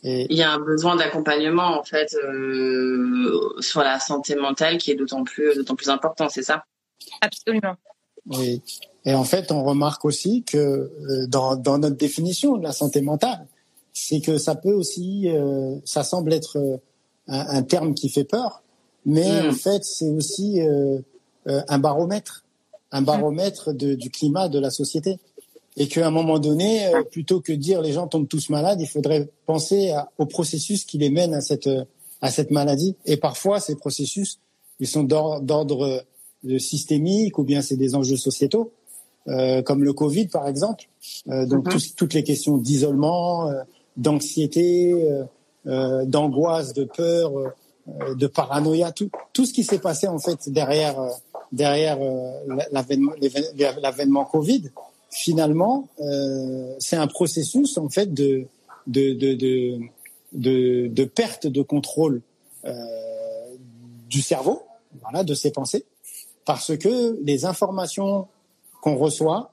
Et 0.03 0.27
il 0.29 0.37
y 0.37 0.43
a 0.43 0.51
un 0.53 0.59
besoin 0.59 0.95
d'accompagnement 0.95 1.77
en 1.77 1.83
fait 1.83 2.15
sur 3.59 3.81
la 3.81 3.99
santé 3.99 4.37
mentale 4.37 4.77
qui 4.77 4.91
est 4.91 4.95
d'autant 4.95 5.25
plus 5.25 5.53
d'autant 5.55 5.75
plus 5.75 5.89
important, 5.89 6.29
c'est 6.29 6.43
ça? 6.43 6.63
Absolument. 7.19 7.75
Et 9.05 9.13
en 9.13 9.23
fait, 9.23 9.51
on 9.51 9.63
remarque 9.63 10.05
aussi 10.05 10.43
que 10.43 10.57
euh, 10.57 11.27
dans, 11.27 11.55
dans 11.55 11.77
notre 11.77 11.95
définition 11.95 12.57
de 12.57 12.63
la 12.63 12.73
santé 12.73 13.01
mentale, 13.01 13.47
c'est 13.93 14.21
que 14.21 14.37
ça 14.37 14.55
peut 14.55 14.73
aussi, 14.73 15.29
euh, 15.29 15.75
ça 15.85 16.03
semble 16.03 16.33
être 16.33 16.57
euh, 16.57 16.77
un, 17.27 17.57
un, 17.57 17.63
terme 17.63 17.93
qui 17.93 18.09
fait 18.09 18.23
peur, 18.23 18.63
mais 19.05 19.43
mm. 19.43 19.49
en 19.49 19.53
fait, 19.53 19.83
c'est 19.83 20.09
aussi 20.09 20.61
euh, 20.61 20.99
un 21.45 21.79
baromètre, 21.79 22.43
un 22.91 23.01
baromètre 23.01 23.73
de, 23.73 23.95
du 23.95 24.09
climat 24.09 24.49
de 24.49 24.59
la 24.59 24.69
société. 24.69 25.19
Et 25.77 25.87
qu'à 25.87 26.05
un 26.05 26.11
moment 26.11 26.39
donné, 26.39 26.91
plutôt 27.09 27.39
que 27.39 27.53
dire 27.53 27.81
les 27.81 27.93
gens 27.93 28.07
tombent 28.07 28.27
tous 28.27 28.49
malades, 28.49 28.81
il 28.81 28.87
faudrait 28.87 29.29
penser 29.45 29.91
à, 29.91 30.11
au 30.17 30.25
processus 30.25 30.83
qui 30.83 30.97
les 30.97 31.09
mène 31.09 31.33
à 31.33 31.39
cette, 31.39 31.69
à 32.21 32.31
cette 32.31 32.51
maladie. 32.51 32.95
Et 33.05 33.15
parfois, 33.15 33.61
ces 33.61 33.75
processus, 33.75 34.39
ils 34.81 34.87
sont 34.87 35.03
d'ordre 35.03 36.03
systémique 36.57 37.37
ou 37.37 37.43
bien 37.43 37.61
c'est 37.61 37.75
des 37.75 37.95
enjeux 37.95 38.17
sociétaux. 38.17 38.71
Euh, 39.29 39.61
comme 39.61 39.83
le 39.83 39.93
Covid 39.93 40.27
par 40.27 40.47
exemple. 40.47 40.85
Euh, 41.27 41.45
donc 41.45 41.71
mhm. 41.71 41.79
toutes 41.95 42.13
les 42.13 42.23
questions 42.23 42.57
d'isolement, 42.57 43.49
euh, 43.49 43.61
d'anxiété, 43.97 44.95
d'angoisse, 45.65 46.73
de 46.73 46.85
peur, 46.85 47.31
de 48.15 48.27
paranoïa, 48.27 48.91
tout, 48.91 49.11
tout 49.33 49.45
ce 49.45 49.53
qui 49.53 49.63
s'est 49.63 49.79
passé 49.79 50.07
en 50.07 50.17
fait 50.19 50.49
derrière 50.49 50.95
derrière 51.51 51.99
l'avènement 52.71 54.25
Covid. 54.25 54.69
Finalement, 55.11 55.89
c'est 56.79 56.95
un 56.95 57.07
processus 57.07 57.77
en 57.77 57.89
fait 57.89 58.13
de 58.13 58.45
de 58.87 59.13
de 59.13 59.33
de, 59.33 59.79
de, 60.31 60.87
de 60.87 61.03
perte 61.03 61.45
de 61.45 61.61
contrôle 61.61 62.21
du 64.09 64.21
cerveau, 64.21 64.63
voilà, 65.01 65.25
de 65.25 65.33
ses 65.33 65.51
pensées, 65.51 65.85
parce 66.49 66.75
que 66.77 67.19
les 67.21 67.45
informations 67.45 68.27
qu'on 68.81 68.95
reçoit 68.95 69.51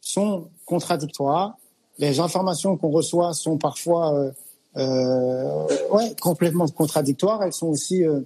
sont 0.00 0.48
contradictoires. 0.66 1.56
Les 1.98 2.18
informations 2.18 2.76
qu'on 2.76 2.90
reçoit 2.90 3.32
sont 3.32 3.58
parfois 3.58 4.12
euh, 4.12 4.32
euh, 4.76 5.64
ouais, 5.92 6.16
complètement 6.20 6.66
contradictoires. 6.66 7.44
Elles 7.44 7.52
sont 7.52 7.68
aussi 7.68 8.04
euh, 8.04 8.22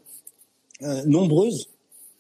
nombreuses. 1.05 1.69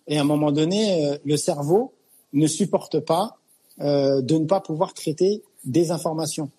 Et 0.06 0.18
à 0.18 0.20
un 0.20 0.24
moment 0.24 0.52
donné, 0.52 1.16
le 1.24 1.38
cerveau 1.38 1.94
ne 2.34 2.46
supporte 2.46 3.00
pas 3.00 3.38
de 3.78 4.38
ne 4.38 4.44
pas 4.44 4.60
pouvoir 4.60 4.92
traiter 4.92 5.42
des 5.64 5.92
informations. 5.92 6.50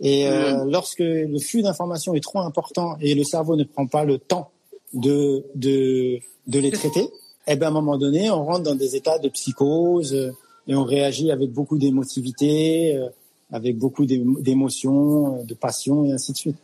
Et 0.00 0.28
mmh. 0.28 0.68
lorsque 0.68 0.98
le 0.98 1.38
flux 1.38 1.62
d'informations 1.62 2.14
est 2.14 2.24
trop 2.24 2.40
important 2.40 2.96
et 3.00 3.14
le 3.14 3.22
cerveau 3.22 3.54
ne 3.54 3.62
prend 3.62 3.86
pas 3.86 4.02
le 4.02 4.18
temps 4.18 4.50
de, 4.92 5.46
de, 5.54 6.18
de 6.48 6.58
les 6.58 6.72
traiter, 6.72 7.08
eh 7.46 7.56
ben 7.56 7.66
à 7.66 7.68
un 7.70 7.72
moment 7.72 7.98
donné, 7.98 8.30
on 8.30 8.44
rentre 8.44 8.62
dans 8.62 8.74
des 8.74 8.96
états 8.96 9.18
de 9.18 9.28
psychose, 9.28 10.32
et 10.66 10.74
on 10.74 10.84
réagit 10.84 11.30
avec 11.30 11.50
beaucoup 11.50 11.78
d'émotivité, 11.78 12.96
euh, 12.96 13.08
avec 13.52 13.78
beaucoup 13.78 14.06
d'émotions, 14.06 15.40
euh, 15.40 15.42
de 15.44 15.54
passion 15.54 16.04
et 16.04 16.12
ainsi 16.12 16.32
de 16.32 16.36
suite. 16.36 16.56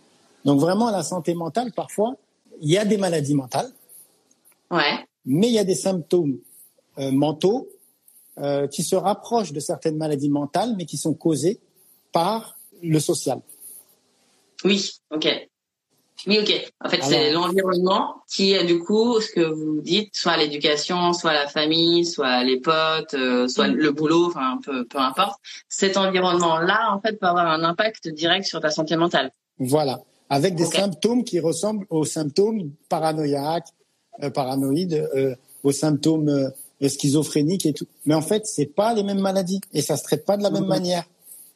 Donc 0.44 0.60
vraiment, 0.60 0.90
la 0.90 1.02
santé 1.02 1.34
mentale, 1.34 1.72
parfois, 1.72 2.14
il 2.60 2.70
y 2.70 2.78
a 2.78 2.84
des 2.84 2.96
maladies 2.96 3.34
mentales, 3.34 3.70
ouais. 4.70 5.04
mais 5.24 5.48
il 5.48 5.54
y 5.54 5.58
a 5.58 5.64
des 5.64 5.74
symptômes 5.74 6.38
euh, 6.98 7.10
mentaux 7.10 7.68
euh, 8.38 8.66
qui 8.68 8.82
se 8.82 8.96
rapprochent 8.96 9.52
de 9.52 9.60
certaines 9.60 9.96
maladies 9.96 10.28
mentales, 10.28 10.74
mais 10.76 10.86
qui 10.86 10.96
sont 10.96 11.14
causées 11.14 11.58
par 12.12 12.56
le 12.82 13.00
social. 13.00 13.40
Oui, 14.64 14.92
ok. 15.10 15.48
Oui, 16.26 16.38
ok. 16.40 16.72
En 16.84 16.88
fait, 16.88 17.02
c'est 17.02 17.32
l'environnement 17.32 18.16
qui 18.28 18.54
est 18.54 18.64
du 18.64 18.78
coup 18.78 19.20
ce 19.20 19.30
que 19.30 19.40
vous 19.40 19.80
dites, 19.80 20.14
soit 20.14 20.36
l'éducation, 20.36 21.12
soit 21.12 21.32
la 21.32 21.46
famille, 21.46 22.04
soit 22.04 22.42
les 22.42 22.58
potes, 22.58 23.14
euh, 23.14 23.48
soit 23.48 23.68
le 23.68 23.90
boulot, 23.92 24.26
enfin 24.26 24.58
peu, 24.64 24.86
peu 24.86 24.98
importe. 24.98 25.38
Cet 25.68 25.96
environnement-là, 25.96 26.94
en 26.94 27.00
fait, 27.00 27.18
peut 27.20 27.26
avoir 27.26 27.46
un 27.46 27.62
impact 27.62 28.08
direct 28.08 28.46
sur 28.46 28.60
ta 28.60 28.70
santé 28.70 28.96
mentale. 28.96 29.30
Voilà, 29.58 30.00
avec 30.28 30.54
des 30.54 30.64
symptômes 30.64 31.24
qui 31.24 31.40
ressemblent 31.40 31.86
aux 31.90 32.04
symptômes 32.04 32.70
paranoïaques, 32.88 33.68
euh, 34.22 34.30
paranoïdes, 34.30 35.08
euh, 35.14 35.34
aux 35.62 35.72
symptômes 35.72 36.28
euh, 36.28 36.88
schizophréniques 36.88 37.66
et 37.66 37.72
tout. 37.72 37.86
Mais 38.06 38.14
en 38.14 38.22
fait, 38.22 38.46
c'est 38.46 38.66
pas 38.66 38.94
les 38.94 39.02
mêmes 39.02 39.20
maladies 39.20 39.60
et 39.72 39.82
ça 39.82 39.96
se 39.96 40.04
traite 40.04 40.24
pas 40.24 40.36
de 40.36 40.42
la 40.42 40.50
même 40.50 40.62
mhm. 40.62 40.68
manière. 40.68 41.04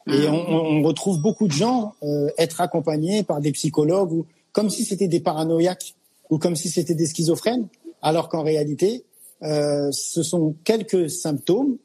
Et 0.07 0.29
mhm. 0.29 0.35
on, 0.35 0.57
on, 0.79 0.83
retrouve 0.83 1.21
beaucoup 1.21 1.47
de 1.47 1.53
gens 1.53 1.95
être 2.39 2.61
accompagnés 2.61 3.23
par 3.23 3.41
des 3.41 3.53
psychologues 3.53 4.13
ou 4.13 4.27
comme 4.53 4.71
si 4.71 4.85
c'était 4.85 5.09
des 5.09 5.21
paranoïaques 5.21 5.95
ou 6.31 6.39
comme 6.39 6.57
si 6.57 6.69
c'était 6.69 6.95
des 6.95 7.07
schizophrènes, 7.07 7.69
alors 8.03 8.29
qu'en 8.29 8.43
réalité, 8.43 9.05
euh, 9.43 9.91
ce 9.93 10.23
sont 10.23 10.55
quelques 10.65 11.11
symptômes 11.11 11.79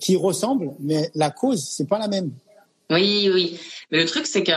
qui 0.00 0.16
ressemblent, 0.16 0.72
mais 0.80 1.10
la 1.14 1.30
cause 1.30 1.62
c'est 1.62 1.86
pas 1.86 1.98
la 1.98 2.08
même. 2.08 2.32
Oui, 2.90 3.30
oui. 3.32 3.58
Mais 3.90 3.98
le 3.98 4.06
truc, 4.06 4.26
c'est 4.26 4.42
que 4.42 4.52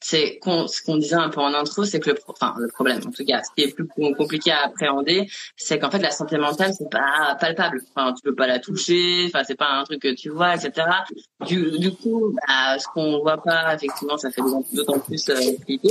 c'est 0.00 0.40
ce 0.42 0.82
qu'on 0.82 0.96
disait 0.96 1.16
un 1.16 1.28
peu 1.28 1.40
en 1.40 1.52
intro, 1.54 1.84
c'est 1.84 2.00
que 2.00 2.10
le, 2.10 2.18
enfin, 2.28 2.54
le 2.58 2.68
problème, 2.68 2.98
en 3.06 3.10
tout 3.10 3.24
cas, 3.24 3.42
ce 3.42 3.50
qui 3.56 3.68
est 3.68 3.74
plus 3.74 3.88
compliqué 4.14 4.52
à 4.52 4.66
appréhender, 4.66 5.28
c'est 5.56 5.78
qu'en 5.78 5.90
fait, 5.90 5.98
la 5.98 6.10
santé 6.10 6.38
mentale, 6.38 6.72
c'est 6.76 6.90
pas 6.90 7.36
palpable. 7.40 7.80
Enfin, 7.94 8.12
tu 8.14 8.22
peux 8.22 8.34
pas 8.34 8.46
la 8.46 8.58
toucher. 8.58 9.26
Enfin, 9.26 9.44
c'est 9.44 9.56
pas 9.56 9.70
un 9.70 9.84
truc 9.84 10.00
que 10.00 10.14
tu 10.14 10.30
vois, 10.30 10.54
etc. 10.54 10.86
Du, 11.46 11.78
du 11.78 11.92
coup, 11.92 12.34
bah, 12.46 12.78
ce 12.78 12.86
qu'on 12.94 13.20
voit 13.20 13.42
pas, 13.42 13.74
effectivement, 13.74 14.16
ça 14.16 14.30
fait 14.30 14.42
d'autant 14.72 14.98
plus 15.00 15.28
euh, 15.28 15.52
compliqué. 15.56 15.90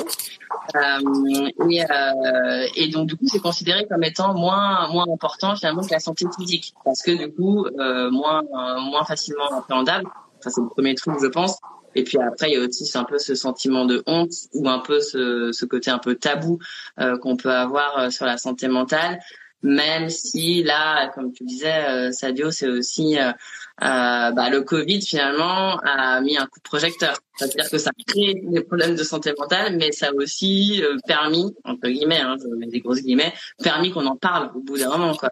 Euh, 0.75 1.49
et, 1.69 1.83
euh, 1.83 2.67
et 2.75 2.87
donc, 2.89 3.07
du 3.07 3.15
coup, 3.15 3.25
c'est 3.27 3.39
considéré 3.39 3.85
comme 3.87 4.03
étant 4.03 4.33
moins 4.33 4.87
moins 4.89 5.05
important 5.11 5.55
finalement 5.55 5.81
que 5.81 5.91
la 5.91 5.99
santé 5.99 6.25
physique, 6.37 6.73
parce 6.83 7.01
que 7.01 7.11
du 7.11 7.31
coup, 7.33 7.65
euh, 7.65 8.09
moins 8.09 8.43
moins 8.79 9.05
facilement 9.05 9.51
appréhendable. 9.57 10.07
Enfin, 10.39 10.49
c'est 10.49 10.61
le 10.61 10.69
premier 10.69 10.95
truc, 10.95 11.15
je 11.21 11.27
pense. 11.27 11.57
Et 11.97 12.03
puis 12.03 12.19
après, 12.19 12.51
il 12.51 12.53
y 12.53 12.57
a 12.57 12.59
aussi 12.59 12.89
un 12.95 13.03
peu 13.05 13.17
ce 13.17 13.33
sentiment 13.33 13.85
de 13.85 14.03
honte 14.05 14.31
ou 14.53 14.69
un 14.69 14.77
peu 14.77 15.01
ce, 15.01 15.51
ce 15.51 15.65
côté 15.65 15.89
un 15.89 15.97
peu 15.97 16.13
tabou 16.13 16.59
euh, 16.99 17.17
qu'on 17.17 17.37
peut 17.37 17.51
avoir 17.51 17.97
euh, 17.97 18.09
sur 18.11 18.25
la 18.27 18.37
santé 18.37 18.67
mentale. 18.67 19.19
Même 19.63 20.07
si 20.11 20.61
là, 20.61 21.07
comme 21.15 21.33
tu 21.33 21.43
disais, 21.43 21.85
euh, 21.89 22.11
Sadio, 22.11 22.51
c'est 22.51 22.67
aussi 22.67 23.17
euh, 23.17 23.31
bah, 23.79 24.49
le 24.51 24.61
Covid 24.61 25.01
finalement 25.01 25.79
a 25.79 26.21
mis 26.21 26.37
un 26.37 26.45
coup 26.45 26.59
de 26.59 26.69
projecteur. 26.69 27.17
C'est-à-dire 27.35 27.67
que 27.71 27.79
ça 27.79 27.89
crée 28.05 28.35
des 28.43 28.61
problèmes 28.61 28.95
de 28.95 29.03
santé 29.03 29.33
mentale, 29.35 29.75
mais 29.77 29.91
ça 29.91 30.09
a 30.09 30.13
aussi 30.13 30.83
permis, 31.07 31.51
entre 31.63 31.87
guillemets, 31.89 32.21
hein, 32.21 32.35
je 32.39 32.47
mets 32.47 32.67
des 32.67 32.79
grosses 32.79 33.01
guillemets, 33.01 33.33
permis 33.63 33.89
qu'on 33.89 34.05
en 34.05 34.15
parle 34.15 34.51
au 34.53 34.59
bout 34.59 34.77
d'un 34.77 34.89
moment. 34.89 35.15
Quoi. 35.15 35.31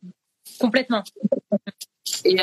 Complètement. 0.60 1.04
Et 2.24 2.38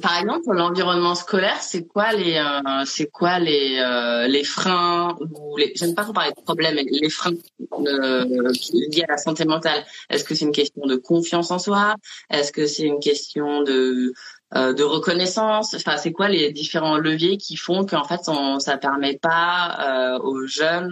par 0.00 0.18
exemple, 0.18 0.42
pour 0.44 0.54
l'environnement 0.54 1.14
scolaire, 1.14 1.60
c'est 1.60 1.86
quoi 1.86 2.12
les, 2.12 2.36
euh, 2.36 2.84
c'est 2.86 3.06
quoi 3.06 3.38
les, 3.38 3.78
euh, 3.78 4.26
les 4.26 4.44
freins 4.44 5.16
ou 5.20 5.56
les, 5.56 5.72
j'aime 5.76 5.94
pas 5.94 6.04
trop 6.04 6.12
parler 6.12 6.32
de 6.36 6.42
problèmes, 6.42 6.76
mais 6.76 6.84
les 6.88 7.10
freins 7.10 7.32
euh, 7.72 8.24
liés 8.72 9.04
à 9.08 9.12
la 9.12 9.18
santé 9.18 9.44
mentale. 9.44 9.84
Est-ce 10.10 10.24
que 10.24 10.34
c'est 10.34 10.44
une 10.44 10.52
question 10.52 10.86
de 10.86 10.96
confiance 10.96 11.50
en 11.50 11.58
soi? 11.58 11.96
Est-ce 12.30 12.52
que 12.52 12.66
c'est 12.66 12.84
une 12.84 13.00
question 13.00 13.62
de 13.62 14.14
euh, 14.54 14.72
de 14.72 14.82
reconnaissance? 14.82 15.74
Enfin, 15.74 15.96
c'est 15.96 16.12
quoi 16.12 16.28
les 16.28 16.52
différents 16.52 16.98
leviers 16.98 17.36
qui 17.36 17.56
font 17.56 17.84
qu'en 17.84 18.04
fait, 18.04 18.20
on, 18.28 18.60
ça 18.60 18.78
permet 18.78 19.18
pas 19.18 19.76
euh, 19.80 20.18
aux 20.20 20.46
jeunes 20.46 20.90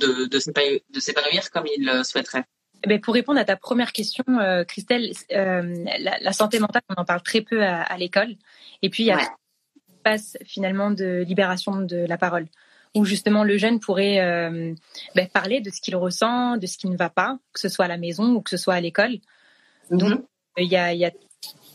de, 0.00 0.26
de 0.26 1.00
s'épanouir 1.00 1.50
comme 1.50 1.66
ils 1.76 1.84
le 1.84 2.02
souhaiteraient? 2.04 2.44
Eh 2.84 2.88
ben, 2.88 3.00
pour 3.00 3.14
répondre 3.14 3.40
à 3.40 3.44
ta 3.44 3.56
première 3.56 3.92
question, 3.92 4.24
euh, 4.28 4.64
Christelle, 4.64 5.12
euh, 5.32 5.84
la, 5.98 6.18
la, 6.20 6.32
santé 6.32 6.58
mentale, 6.58 6.82
on 6.88 7.00
en 7.00 7.04
parle 7.04 7.22
très 7.22 7.40
peu 7.40 7.62
à, 7.62 7.82
à 7.82 7.96
l'école. 7.96 8.36
Et 8.82 8.90
puis, 8.90 9.04
il 9.04 9.06
y 9.06 9.10
a 9.10 9.16
ouais. 9.16 9.26
passe 10.02 10.36
finalement 10.44 10.90
de 10.90 11.24
libération 11.26 11.80
de 11.80 11.96
la 11.96 12.18
parole, 12.18 12.46
où 12.94 13.04
justement 13.04 13.44
le 13.44 13.56
jeune 13.58 13.80
pourrait 13.80 14.20
euh, 14.20 14.72
ben, 15.14 15.26
parler 15.28 15.60
de 15.60 15.70
ce 15.70 15.80
qu'il 15.80 15.96
ressent, 15.96 16.56
de 16.58 16.66
ce 16.66 16.78
qui 16.78 16.88
ne 16.88 16.96
va 16.96 17.10
pas, 17.10 17.38
que 17.52 17.60
ce 17.60 17.68
soit 17.68 17.86
à 17.86 17.88
la 17.88 17.98
maison 17.98 18.34
ou 18.34 18.40
que 18.40 18.50
ce 18.50 18.56
soit 18.56 18.74
à 18.74 18.80
l'école. 18.80 19.18
Mm 19.90 19.96
-hmm. 19.96 20.10
Donc, 20.10 20.24
il 20.58 20.72
y 20.72 20.76
a, 20.76 20.92
y, 20.92 21.04
a, 21.04 21.10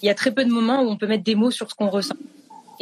y 0.01 0.09
a 0.09 0.15
très 0.15 0.31
peu 0.31 0.43
de 0.45 0.51
moments 0.51 0.81
où 0.83 0.89
on 0.89 0.97
peut 0.97 1.07
mettre 1.07 1.23
des 1.23 1.35
mots 1.35 1.51
sur 1.51 1.69
ce 1.69 1.75
qu'on 1.75 1.89
ressent. 1.89 2.17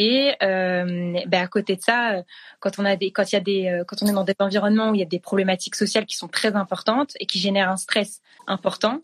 Et 0.01 0.33
euh, 0.41 1.19
ben 1.27 1.43
à 1.43 1.47
côté 1.47 1.75
de 1.75 1.81
ça, 1.81 2.23
quand 2.61 2.79
on 2.79 2.85
a 2.85 2.95
des, 2.95 3.11
quand 3.11 3.29
il 3.33 3.35
y 3.35 3.37
a 3.37 3.41
des, 3.41 3.67
euh, 3.67 3.83
quand 3.83 4.01
on 4.01 4.07
est 4.07 4.13
dans 4.13 4.23
des 4.23 4.33
environnements 4.39 4.91
où 4.91 4.95
il 4.95 4.99
y 4.99 5.03
a 5.03 5.05
des 5.05 5.19
problématiques 5.19 5.75
sociales 5.75 6.05
qui 6.05 6.15
sont 6.15 6.29
très 6.29 6.55
importantes 6.55 7.11
et 7.19 7.25
qui 7.25 7.37
génèrent 7.37 7.69
un 7.69 7.75
stress 7.75 8.21
important, 8.47 9.01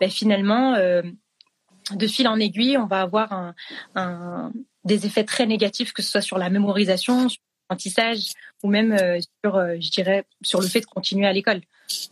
ben 0.00 0.08
finalement, 0.08 0.74
euh, 0.74 1.02
de 1.92 2.06
fil 2.06 2.28
en 2.28 2.38
aiguille, 2.38 2.78
on 2.78 2.86
va 2.86 3.00
avoir 3.00 3.54
des 4.84 5.06
effets 5.06 5.24
très 5.24 5.44
négatifs, 5.46 5.92
que 5.92 6.02
ce 6.02 6.10
soit 6.10 6.20
sur 6.20 6.38
la 6.38 6.50
mémorisation, 6.50 7.28
sur 7.28 7.40
l'apprentissage 7.64 8.28
ou 8.62 8.68
même 8.68 8.96
sur, 9.42 9.58
je 9.80 9.90
dirais, 9.90 10.24
sur 10.42 10.60
le 10.60 10.68
fait 10.68 10.80
de 10.80 10.86
continuer 10.86 11.26
à 11.26 11.32
l'école. 11.32 11.62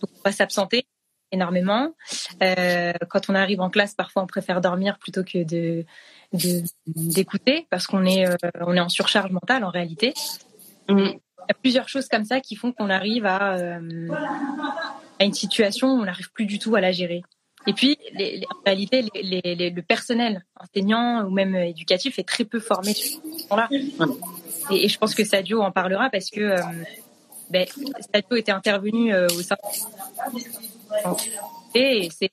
On 0.02 0.09
va 0.25 0.33
s'absenter 0.33 0.87
énormément. 1.30 1.95
Quand 2.40 3.28
on 3.28 3.35
arrive 3.35 3.61
en 3.61 3.68
classe, 3.68 3.95
parfois 3.95 4.23
on 4.23 4.26
préfère 4.26 4.62
dormir 4.62 4.99
plutôt 4.99 5.23
que 5.23 5.45
de 5.45 5.85
d'écouter 6.87 7.66
parce 7.71 7.87
qu'on 7.87 8.04
est 8.04 8.26
euh, 8.26 8.37
on 8.61 8.75
est 8.75 8.80
en 8.80 8.88
surcharge 8.88 9.30
mentale 9.30 9.64
en 9.64 9.71
réalité. 9.71 10.14
Mm. 10.88 10.99
Il 10.99 11.49
y 11.49 11.52
a 11.52 11.54
plusieurs 11.61 11.88
choses 11.88 12.09
comme 12.09 12.25
ça 12.25 12.40
qui 12.40 12.56
font 12.56 12.73
qu'on 12.73 12.90
arrive 12.90 13.26
à 13.26 13.54
euh, 13.54 14.09
à 15.18 15.25
une 15.25 15.35
situation 15.35 15.88
où 15.88 16.00
on 16.00 16.04
n'arrive 16.04 16.30
plus 16.33 16.47
du 16.47 16.59
tout 16.59 16.75
à 16.76 16.80
la 16.80 16.92
gérer. 16.92 17.23
Et 17.68 17.73
puis, 17.73 17.99
les, 18.12 18.39
les, 18.39 18.47
en 18.47 18.62
réalité, 18.65 19.04
les, 19.15 19.71
le 19.71 19.82
personnel 19.82 20.45
enseignant 20.60 21.25
ou 21.25 21.30
même 21.30 21.54
éducatif 21.56 22.19
est 22.19 22.28
très 22.28 22.45
peu 22.45 22.60
formé 22.60 22.95
sur 22.95 23.21
ce 23.39 23.47
point-là. 23.49 23.69
Et, 24.71 24.84
et, 24.84 24.89
je 24.89 24.99
pense 24.99 25.15
que 25.15 25.25
Sadio 25.25 25.62
en 25.62 25.73
parlera 25.73 26.08
parce 26.10 26.30
que 26.30 26.41
euh, 26.41 26.60
ben, 27.50 27.67
Sadio 28.15 28.36
était 28.36 28.52
intervenu 28.52 29.12
euh, 29.12 29.26
au 29.26 29.43
sein 29.43 29.56
et 31.75 32.08
c'est 32.17 32.30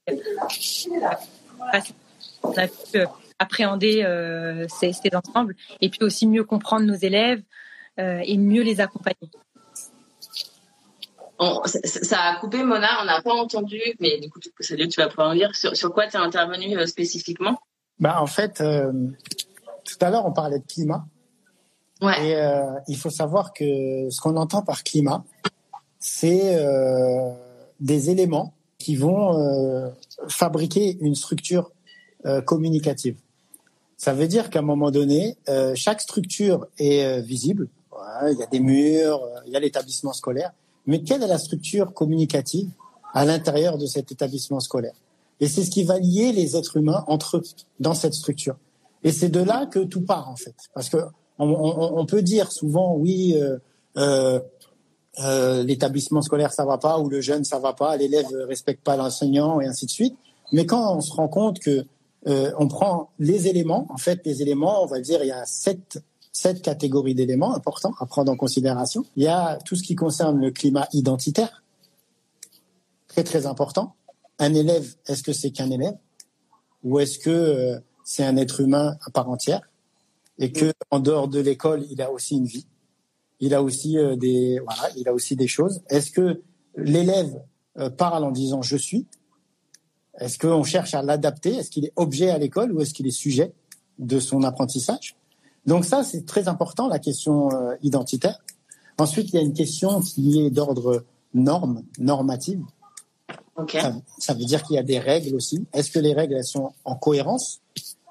on 2.43 2.51
a 2.57 2.67
pu 2.67 2.99
appréhender 3.43 4.03
euh, 4.03 4.65
ces, 4.67 4.93
ces, 4.93 5.15
ensembles 5.15 5.55
et 5.81 5.89
puis 5.89 5.99
aussi 6.01 6.27
mieux 6.27 6.43
comprendre 6.43 6.85
nos 6.85 6.95
élèves 6.95 7.41
euh, 7.99 8.21
et 8.23 8.37
mieux 8.37 8.63
les 8.63 8.81
accompagner. 8.81 9.29
On, 11.39 11.61
ça 11.65 12.19
a 12.19 12.39
coupé 12.39 12.63
Mona, 12.63 13.01
on 13.01 13.05
n'a 13.05 13.21
pas 13.21 13.33
entendu, 13.33 13.81
mais 13.99 14.19
du 14.19 14.29
coup, 14.29 14.39
Salut, 14.59 14.87
tu 14.87 15.01
vas 15.01 15.07
pouvoir 15.09 15.29
en 15.29 15.33
dire 15.33 15.55
sur, 15.55 15.75
sur 15.75 15.91
quoi 15.93 16.07
tu 16.07 16.15
es 16.15 16.19
intervenu 16.19 16.77
euh, 16.77 16.85
spécifiquement? 16.85 17.59
Bah, 17.99 18.21
En 18.21 18.27
fait, 18.27 18.61
euh, 18.61 18.91
tout 19.83 19.97
à 20.01 20.09
l'heure, 20.09 20.25
on 20.25 20.31
parlait 20.31 20.59
de 20.59 20.65
climat. 20.65 21.05
Ouais. 22.01 22.27
Et 22.27 22.35
euh, 22.35 22.61
il 22.87 22.97
faut 22.97 23.09
savoir 23.09 23.53
que 23.53 24.09
ce 24.09 24.21
qu'on 24.21 24.35
entend 24.35 24.61
par 24.61 24.83
climat, 24.83 25.23
c'est 25.99 26.57
des 27.79 28.09
éléments 28.09 28.53
qui 28.77 28.97
vont 28.97 29.93
fabriquer 30.27 30.97
une 30.99 31.15
structure 31.15 31.71
communicative. 32.45 33.15
Ça 34.03 34.11
veut 34.11 34.27
dire 34.27 34.49
qu'à 34.49 34.59
un 34.59 34.63
moment 34.63 34.91
donné, 34.91 35.37
euh, 35.47 35.71
chaque 35.75 36.01
structure 36.01 36.67
est 36.77 37.05
euh, 37.05 37.21
visible. 37.21 37.69
Il 38.29 38.37
y 38.37 38.43
a 38.43 38.47
des 38.47 38.59
murs, 38.59 39.23
euh, 39.23 39.39
il 39.47 39.53
y 39.53 39.55
a 39.55 39.61
l'établissement 39.61 40.11
scolaire. 40.11 40.51
Mais 40.85 41.03
quelle 41.03 41.23
est 41.23 41.27
la 41.27 41.37
structure 41.37 41.93
communicative 41.93 42.69
à 43.13 43.23
l'intérieur 43.23 43.77
de 43.77 43.85
cet 43.85 44.11
établissement 44.11 44.59
scolaire? 44.59 44.95
Et 45.39 45.47
c'est 45.47 45.63
ce 45.63 45.71
qui 45.71 45.85
va 45.85 45.99
lier 45.99 46.33
les 46.33 46.57
êtres 46.57 46.75
humains 46.75 47.05
entre 47.07 47.37
eux 47.37 47.43
dans 47.79 47.93
cette 47.93 48.13
structure. 48.13 48.57
Et 49.05 49.13
c'est 49.13 49.29
de 49.29 49.39
là 49.39 49.67
que 49.67 49.79
tout 49.79 50.01
part 50.01 50.29
en 50.29 50.35
fait. 50.35 50.55
Parce 50.73 50.89
que 50.89 50.97
on, 51.39 52.05
peut 52.05 52.21
dire 52.21 52.51
souvent 52.51 52.97
oui, 52.97 53.37
l'établissement 55.17 56.21
scolaire 56.21 56.51
ça 56.51 56.65
va 56.65 56.77
pas 56.77 56.99
ou 56.99 57.07
le 57.07 57.21
jeune 57.21 57.45
ça 57.45 57.59
va 57.59 57.71
pas, 57.71 57.95
l'élève 57.95 58.27
respecte 58.49 58.83
pas 58.83 58.97
l'enseignant 58.97 59.61
et 59.61 59.65
ainsi 59.65 59.85
de 59.85 59.91
suite. 59.91 60.17
Mais 60.51 60.65
quand 60.65 60.97
on 60.97 60.99
se 60.99 61.13
rend 61.13 61.29
compte 61.29 61.59
que 61.59 61.85
euh, 62.27 62.51
on 62.57 62.67
prend 62.67 63.11
les 63.19 63.47
éléments. 63.47 63.87
En 63.89 63.97
fait, 63.97 64.21
les 64.25 64.41
éléments, 64.41 64.83
on 64.83 64.85
va 64.85 64.99
dire, 64.99 65.23
il 65.23 65.27
y 65.27 65.31
a 65.31 65.45
sept, 65.45 66.01
sept 66.31 66.61
catégories 66.61 67.15
d'éléments 67.15 67.53
importants 67.55 67.93
à 67.99 68.05
prendre 68.05 68.31
en 68.31 68.37
considération. 68.37 69.05
Il 69.15 69.23
y 69.23 69.27
a 69.27 69.57
tout 69.65 69.75
ce 69.75 69.83
qui 69.83 69.95
concerne 69.95 70.39
le 70.39 70.51
climat 70.51 70.87
identitaire, 70.93 71.63
très 73.07 73.23
très 73.23 73.45
important. 73.45 73.95
Un 74.39 74.53
élève, 74.53 74.95
est-ce 75.07 75.23
que 75.23 75.33
c'est 75.33 75.51
qu'un 75.51 75.69
élève 75.69 75.95
ou 76.83 76.99
est-ce 76.99 77.19
que 77.19 77.29
euh, 77.29 77.79
c'est 78.03 78.23
un 78.23 78.35
être 78.37 78.61
humain 78.61 78.97
à 79.05 79.11
part 79.11 79.29
entière 79.29 79.61
et 80.39 80.51
que 80.51 80.73
en 80.91 80.99
dehors 80.99 81.27
de 81.27 81.39
l'école, 81.39 81.85
il 81.91 82.01
a 82.01 82.11
aussi 82.11 82.35
une 82.35 82.45
vie, 82.45 82.65
il 83.39 83.53
a 83.53 83.61
aussi 83.61 83.97
euh, 83.97 84.15
des 84.15 84.59
voilà, 84.59 84.89
il 84.97 85.07
a 85.07 85.13
aussi 85.13 85.35
des 85.35 85.47
choses. 85.47 85.81
Est-ce 85.89 86.11
que 86.11 86.41
l'élève 86.75 87.41
parle 87.97 88.23
en 88.23 88.31
disant 88.31 88.61
je 88.61 88.77
suis 88.77 89.07
est-ce 90.19 90.37
qu'on 90.37 90.63
cherche 90.63 90.93
à 90.93 91.01
l'adapter? 91.01 91.55
Est-ce 91.55 91.69
qu'il 91.69 91.85
est 91.85 91.93
objet 91.95 92.29
à 92.29 92.37
l'école 92.37 92.71
ou 92.71 92.81
est-ce 92.81 92.93
qu'il 92.93 93.07
est 93.07 93.11
sujet 93.11 93.53
de 93.99 94.19
son 94.19 94.43
apprentissage? 94.43 95.15
Donc 95.65 95.85
ça, 95.85 96.03
c'est 96.03 96.25
très 96.25 96.47
important, 96.47 96.87
la 96.87 96.99
question 96.99 97.51
euh, 97.51 97.75
identitaire. 97.81 98.39
Ensuite, 98.97 99.29
il 99.29 99.35
y 99.35 99.39
a 99.39 99.41
une 99.41 99.53
question 99.53 100.01
qui 100.01 100.41
est 100.41 100.49
d'ordre 100.49 101.05
norme, 101.33 101.83
normative. 101.97 102.61
Okay. 103.55 103.79
Ça, 103.79 103.93
ça, 104.19 104.33
veut 104.33 104.45
dire 104.45 104.63
qu'il 104.63 104.75
y 104.75 104.79
a 104.79 104.83
des 104.83 104.99
règles 104.99 105.35
aussi. 105.35 105.65
Est-ce 105.73 105.91
que 105.91 105.99
les 105.99 106.13
règles 106.13 106.35
elles 106.35 106.43
sont 106.43 106.73
en 106.85 106.95
cohérence 106.95 107.61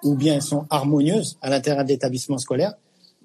ou 0.02 0.14
bien 0.14 0.34
elles 0.34 0.42
sont 0.42 0.66
harmonieuses 0.70 1.36
à 1.42 1.50
l'intérieur 1.50 1.84
de 1.84 1.88
l'établissement 1.88 2.38
scolaire 2.38 2.74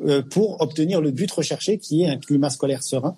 euh, 0.05 0.21
pour 0.21 0.61
obtenir 0.61 1.01
le 1.01 1.11
but 1.11 1.31
recherché 1.31 1.77
qui 1.77 2.03
est 2.03 2.09
un 2.09 2.17
climat 2.17 2.49
scolaire 2.49 2.83
serein? 2.83 3.15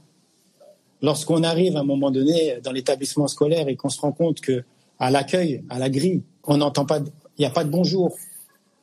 Lorsqu'on 1.01 1.43
arrive 1.43 1.77
à 1.77 1.79
un 1.79 1.85
moment 1.85 2.11
donné 2.11 2.59
dans 2.61 2.73
l'établissement 2.73 3.27
scolaire 3.27 3.67
et 3.69 3.75
qu'on 3.75 3.89
se 3.89 4.01
rend 4.01 4.11
compte 4.11 4.41
que 4.41 4.63
à 4.99 5.09
l'accueil, 5.09 5.63
à 5.69 5.79
la 5.79 5.89
grille, 5.89 6.23
on 6.45 6.57
n'entend 6.57 6.85
pas, 6.85 6.99
il 6.99 7.39
n'y 7.39 7.45
a 7.45 7.49
pas 7.49 7.63
de 7.63 7.69
bonjour, 7.69 8.17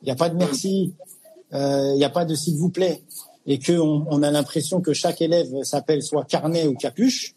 il 0.01 0.05
n'y 0.05 0.11
a 0.11 0.15
pas 0.15 0.29
de 0.29 0.35
merci, 0.35 0.93
euh, 1.53 1.91
il 1.93 1.97
n'y 1.97 2.03
a 2.03 2.09
pas 2.09 2.25
de 2.25 2.35
s'il 2.35 2.57
vous 2.57 2.69
plaît, 2.69 3.01
et 3.45 3.59
que 3.59 3.73
on, 3.73 4.05
on 4.09 4.23
a 4.23 4.31
l'impression 4.31 4.81
que 4.81 4.93
chaque 4.93 5.21
élève 5.21 5.63
s'appelle 5.63 6.01
soit 6.01 6.25
carnet 6.25 6.67
ou 6.67 6.73
capuche, 6.73 7.35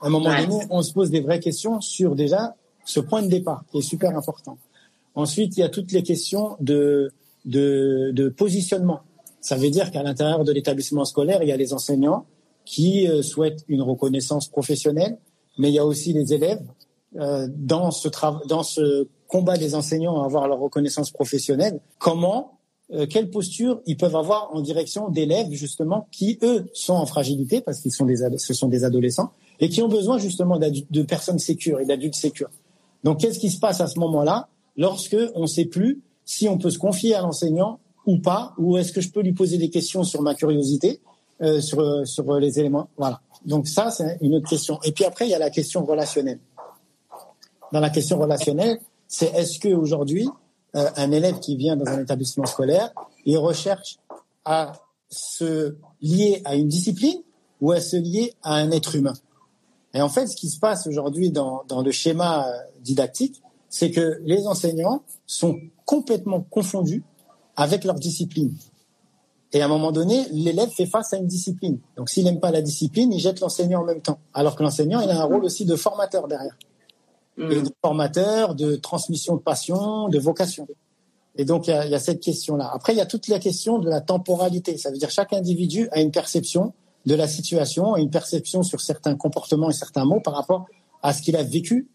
à 0.00 0.06
un 0.06 0.10
moment 0.10 0.30
ouais. 0.30 0.46
donné, 0.46 0.64
on 0.70 0.82
se 0.82 0.92
pose 0.92 1.10
des 1.10 1.20
vraies 1.20 1.40
questions 1.40 1.80
sur 1.80 2.14
déjà 2.14 2.54
ce 2.84 3.00
point 3.00 3.22
de 3.22 3.28
départ 3.28 3.64
qui 3.70 3.78
est 3.78 3.82
super 3.82 4.16
important. 4.16 4.58
Ensuite, 5.14 5.56
il 5.56 5.60
y 5.60 5.62
a 5.62 5.68
toutes 5.68 5.92
les 5.92 6.02
questions 6.02 6.56
de 6.60 7.10
de, 7.46 8.10
de 8.12 8.28
positionnement. 8.28 9.00
Ça 9.40 9.56
veut 9.56 9.70
dire 9.70 9.90
qu'à 9.92 10.02
l'intérieur 10.02 10.44
de 10.44 10.52
l'établissement 10.52 11.04
scolaire, 11.04 11.42
il 11.42 11.48
y 11.48 11.52
a 11.52 11.56
les 11.56 11.72
enseignants 11.72 12.26
qui 12.64 13.08
euh, 13.08 13.22
souhaitent 13.22 13.64
une 13.68 13.82
reconnaissance 13.82 14.48
professionnelle, 14.48 15.16
mais 15.56 15.68
il 15.68 15.74
y 15.74 15.78
a 15.78 15.86
aussi 15.86 16.12
les 16.12 16.34
élèves 16.34 16.66
dans 17.16 17.90
ce 17.90 18.08
dans 18.46 18.62
ce 18.62 19.08
combat 19.26 19.56
des 19.56 19.74
enseignants 19.74 20.22
à 20.22 20.24
avoir 20.24 20.48
leur 20.48 20.58
reconnaissance 20.58 21.10
professionnelle. 21.10 21.80
Comment, 21.98 22.58
euh, 22.92 23.06
quelle 23.06 23.30
posture 23.30 23.80
ils 23.86 23.96
peuvent 23.96 24.16
avoir 24.16 24.54
en 24.54 24.60
direction 24.60 25.08
d'élèves 25.08 25.50
justement 25.50 26.08
qui 26.12 26.38
eux 26.42 26.66
sont 26.72 26.94
en 26.94 27.06
fragilité 27.06 27.60
parce 27.60 27.80
qu'ils 27.80 27.92
sont 27.92 28.06
des 28.06 28.16
ce 28.38 28.54
sont 28.54 28.68
des 28.68 28.84
adolescents 28.84 29.32
et 29.58 29.68
qui 29.68 29.82
ont 29.82 29.88
besoin 29.88 30.18
justement 30.18 30.58
de 30.58 31.02
personnes 31.02 31.38
sécures 31.38 31.80
et 31.80 31.86
d'adultes 31.86 32.14
sécures. 32.14 32.50
Donc 33.04 33.20
qu'est-ce 33.20 33.38
qui 33.38 33.50
se 33.50 33.58
passe 33.58 33.80
à 33.80 33.86
ce 33.86 33.98
moment-là 33.98 34.48
lorsque 34.76 35.16
on 35.34 35.42
ne 35.42 35.46
sait 35.46 35.64
plus 35.64 36.02
si 36.24 36.48
on 36.48 36.58
peut 36.58 36.70
se 36.70 36.78
confier 36.78 37.14
à 37.14 37.22
l'enseignant 37.22 37.80
ou 38.04 38.18
pas, 38.18 38.52
ou 38.58 38.76
est-ce 38.76 38.92
que 38.92 39.00
je 39.00 39.10
peux 39.10 39.20
lui 39.20 39.32
poser 39.32 39.58
des 39.58 39.70
questions 39.70 40.04
sur 40.04 40.22
ma 40.22 40.34
curiosité, 40.34 41.00
euh, 41.40 41.60
sur, 41.60 42.06
sur 42.06 42.38
les 42.38 42.60
éléments? 42.60 42.88
Voilà. 42.96 43.20
Donc 43.44 43.66
ça, 43.66 43.90
c'est 43.90 44.18
une 44.20 44.34
autre 44.34 44.48
question. 44.48 44.78
Et 44.84 44.92
puis 44.92 45.04
après, 45.04 45.26
il 45.26 45.30
y 45.30 45.34
a 45.34 45.38
la 45.38 45.50
question 45.50 45.84
relationnelle. 45.84 46.38
Dans 47.72 47.80
la 47.80 47.90
question 47.90 48.18
relationnelle, 48.18 48.78
c'est 49.08 49.32
est-ce 49.34 49.58
que 49.58 49.68
aujourd'hui, 49.68 50.28
euh, 50.74 50.88
un 50.96 51.10
élève 51.12 51.38
qui 51.40 51.56
vient 51.56 51.76
dans 51.76 51.86
un 51.86 52.00
établissement 52.00 52.46
scolaire, 52.46 52.92
il 53.24 53.38
recherche 53.38 53.98
à 54.44 54.72
se 55.08 55.76
lier 56.00 56.42
à 56.44 56.54
une 56.54 56.68
discipline 56.68 57.22
ou 57.60 57.72
à 57.72 57.80
se 57.80 57.96
lier 57.96 58.34
à 58.42 58.54
un 58.54 58.70
être 58.70 58.94
humain? 58.94 59.14
Et 59.94 60.02
en 60.02 60.08
fait, 60.08 60.26
ce 60.26 60.36
qui 60.36 60.48
se 60.48 60.58
passe 60.58 60.86
aujourd'hui 60.86 61.30
dans, 61.30 61.64
dans 61.68 61.82
le 61.82 61.90
schéma 61.90 62.46
didactique, 62.80 63.42
c'est 63.68 63.90
que 63.90 64.20
les 64.24 64.46
enseignants 64.46 65.02
sont 65.26 65.58
complètement 65.84 66.40
confondus 66.40 67.02
avec 67.56 67.84
leur 67.84 67.96
discipline. 67.96 68.54
Et 69.52 69.62
à 69.62 69.64
un 69.64 69.68
moment 69.68 69.92
donné, 69.92 70.26
l'élève 70.32 70.70
fait 70.70 70.86
face 70.86 71.12
à 71.12 71.16
une 71.16 71.26
discipline. 71.26 71.78
Donc 71.96 72.10
s'il 72.10 72.24
n'aime 72.24 72.40
pas 72.40 72.50
la 72.50 72.62
discipline, 72.62 73.12
il 73.12 73.20
jette 73.20 73.40
l'enseignant 73.40 73.82
en 73.82 73.84
même 73.84 74.02
temps. 74.02 74.18
Alors 74.34 74.56
que 74.56 74.62
l'enseignant, 74.62 75.00
il 75.00 75.08
a 75.08 75.20
un 75.20 75.24
rôle 75.24 75.44
aussi 75.44 75.64
de 75.64 75.76
formateur 75.76 76.28
derrière. 76.28 76.56
Et 77.38 77.60
de 77.60 77.70
formateur, 77.82 78.54
de 78.54 78.76
transmission 78.76 79.36
de 79.36 79.40
passion, 79.40 80.08
de 80.08 80.18
vocation. 80.18 80.66
Et 81.36 81.44
donc 81.44 81.66
il 81.66 81.70
y 81.70 81.74
a, 81.74 81.86
y 81.86 81.94
a 81.94 82.00
cette 82.00 82.20
question-là. 82.20 82.70
Après, 82.72 82.94
il 82.94 82.96
y 82.96 83.00
a 83.02 83.06
toute 83.06 83.28
la 83.28 83.38
question 83.38 83.78
de 83.78 83.90
la 83.90 84.00
temporalité. 84.00 84.78
Ça 84.78 84.90
veut 84.90 84.96
dire 84.96 85.10
chaque 85.10 85.34
individu 85.34 85.88
a 85.92 86.00
une 86.00 86.10
perception 86.10 86.72
de 87.04 87.14
la 87.14 87.28
situation 87.28 87.96
et 87.96 88.00
une 88.00 88.10
perception 88.10 88.62
sur 88.62 88.80
certains 88.80 89.14
comportements 89.16 89.68
et 89.68 89.74
certains 89.74 90.04
mots 90.04 90.20
par 90.20 90.34
rapport 90.34 90.66
à 91.02 91.12
ce 91.12 91.22
qu'il 91.22 91.36
a 91.36 91.42
vécu 91.42 91.88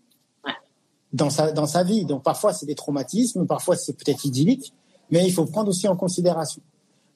dans 1.11 1.29
sa, 1.29 1.51
dans 1.51 1.65
sa 1.65 1.83
vie. 1.83 2.05
Donc 2.05 2.23
parfois 2.23 2.53
c'est 2.53 2.65
des 2.65 2.75
traumatismes, 2.75 3.45
parfois 3.45 3.75
c'est 3.75 3.93
peut-être 3.93 4.25
idyllique, 4.25 4.73
mais 5.09 5.25
il 5.25 5.33
faut 5.33 5.45
prendre 5.45 5.69
aussi 5.69 5.87
en 5.87 5.95
considération. 5.95 6.61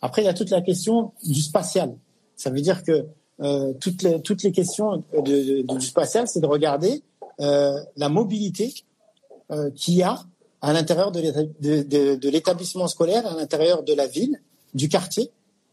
Après, 0.01 0.21
il 0.21 0.25
y 0.25 0.29
a 0.29 0.33
toute 0.33 0.49
la 0.49 0.61
question 0.61 1.13
du 1.23 1.41
spatial. 1.41 1.95
Ça 2.35 2.49
veut 2.49 2.61
dire 2.61 2.83
que 2.83 3.07
euh, 3.41 3.73
toutes, 3.79 4.03
les, 4.03 4.21
toutes 4.21 4.43
les 4.43 4.51
questions 4.51 5.03
de, 5.13 5.61
de, 5.61 5.77
du 5.77 5.85
spatial, 5.85 6.27
c'est 6.27 6.41
de 6.41 6.45
regarder 6.45 7.01
la 7.39 8.09
mobilité 8.09 8.73
euh, 9.51 9.69
qu'il 9.71 9.93
y 9.93 10.01
a 10.01 10.19
à 10.61 10.73
l'intérieur 10.73 11.11
de 11.11 12.29
l'établissement 12.29 12.87
scolaire, 12.87 13.27
à 13.27 13.35
l'intérieur 13.35 13.83
de 13.83 13.93
la 13.93 14.07
ville, 14.07 14.41
du 14.73 14.89
quartier, 14.89 15.29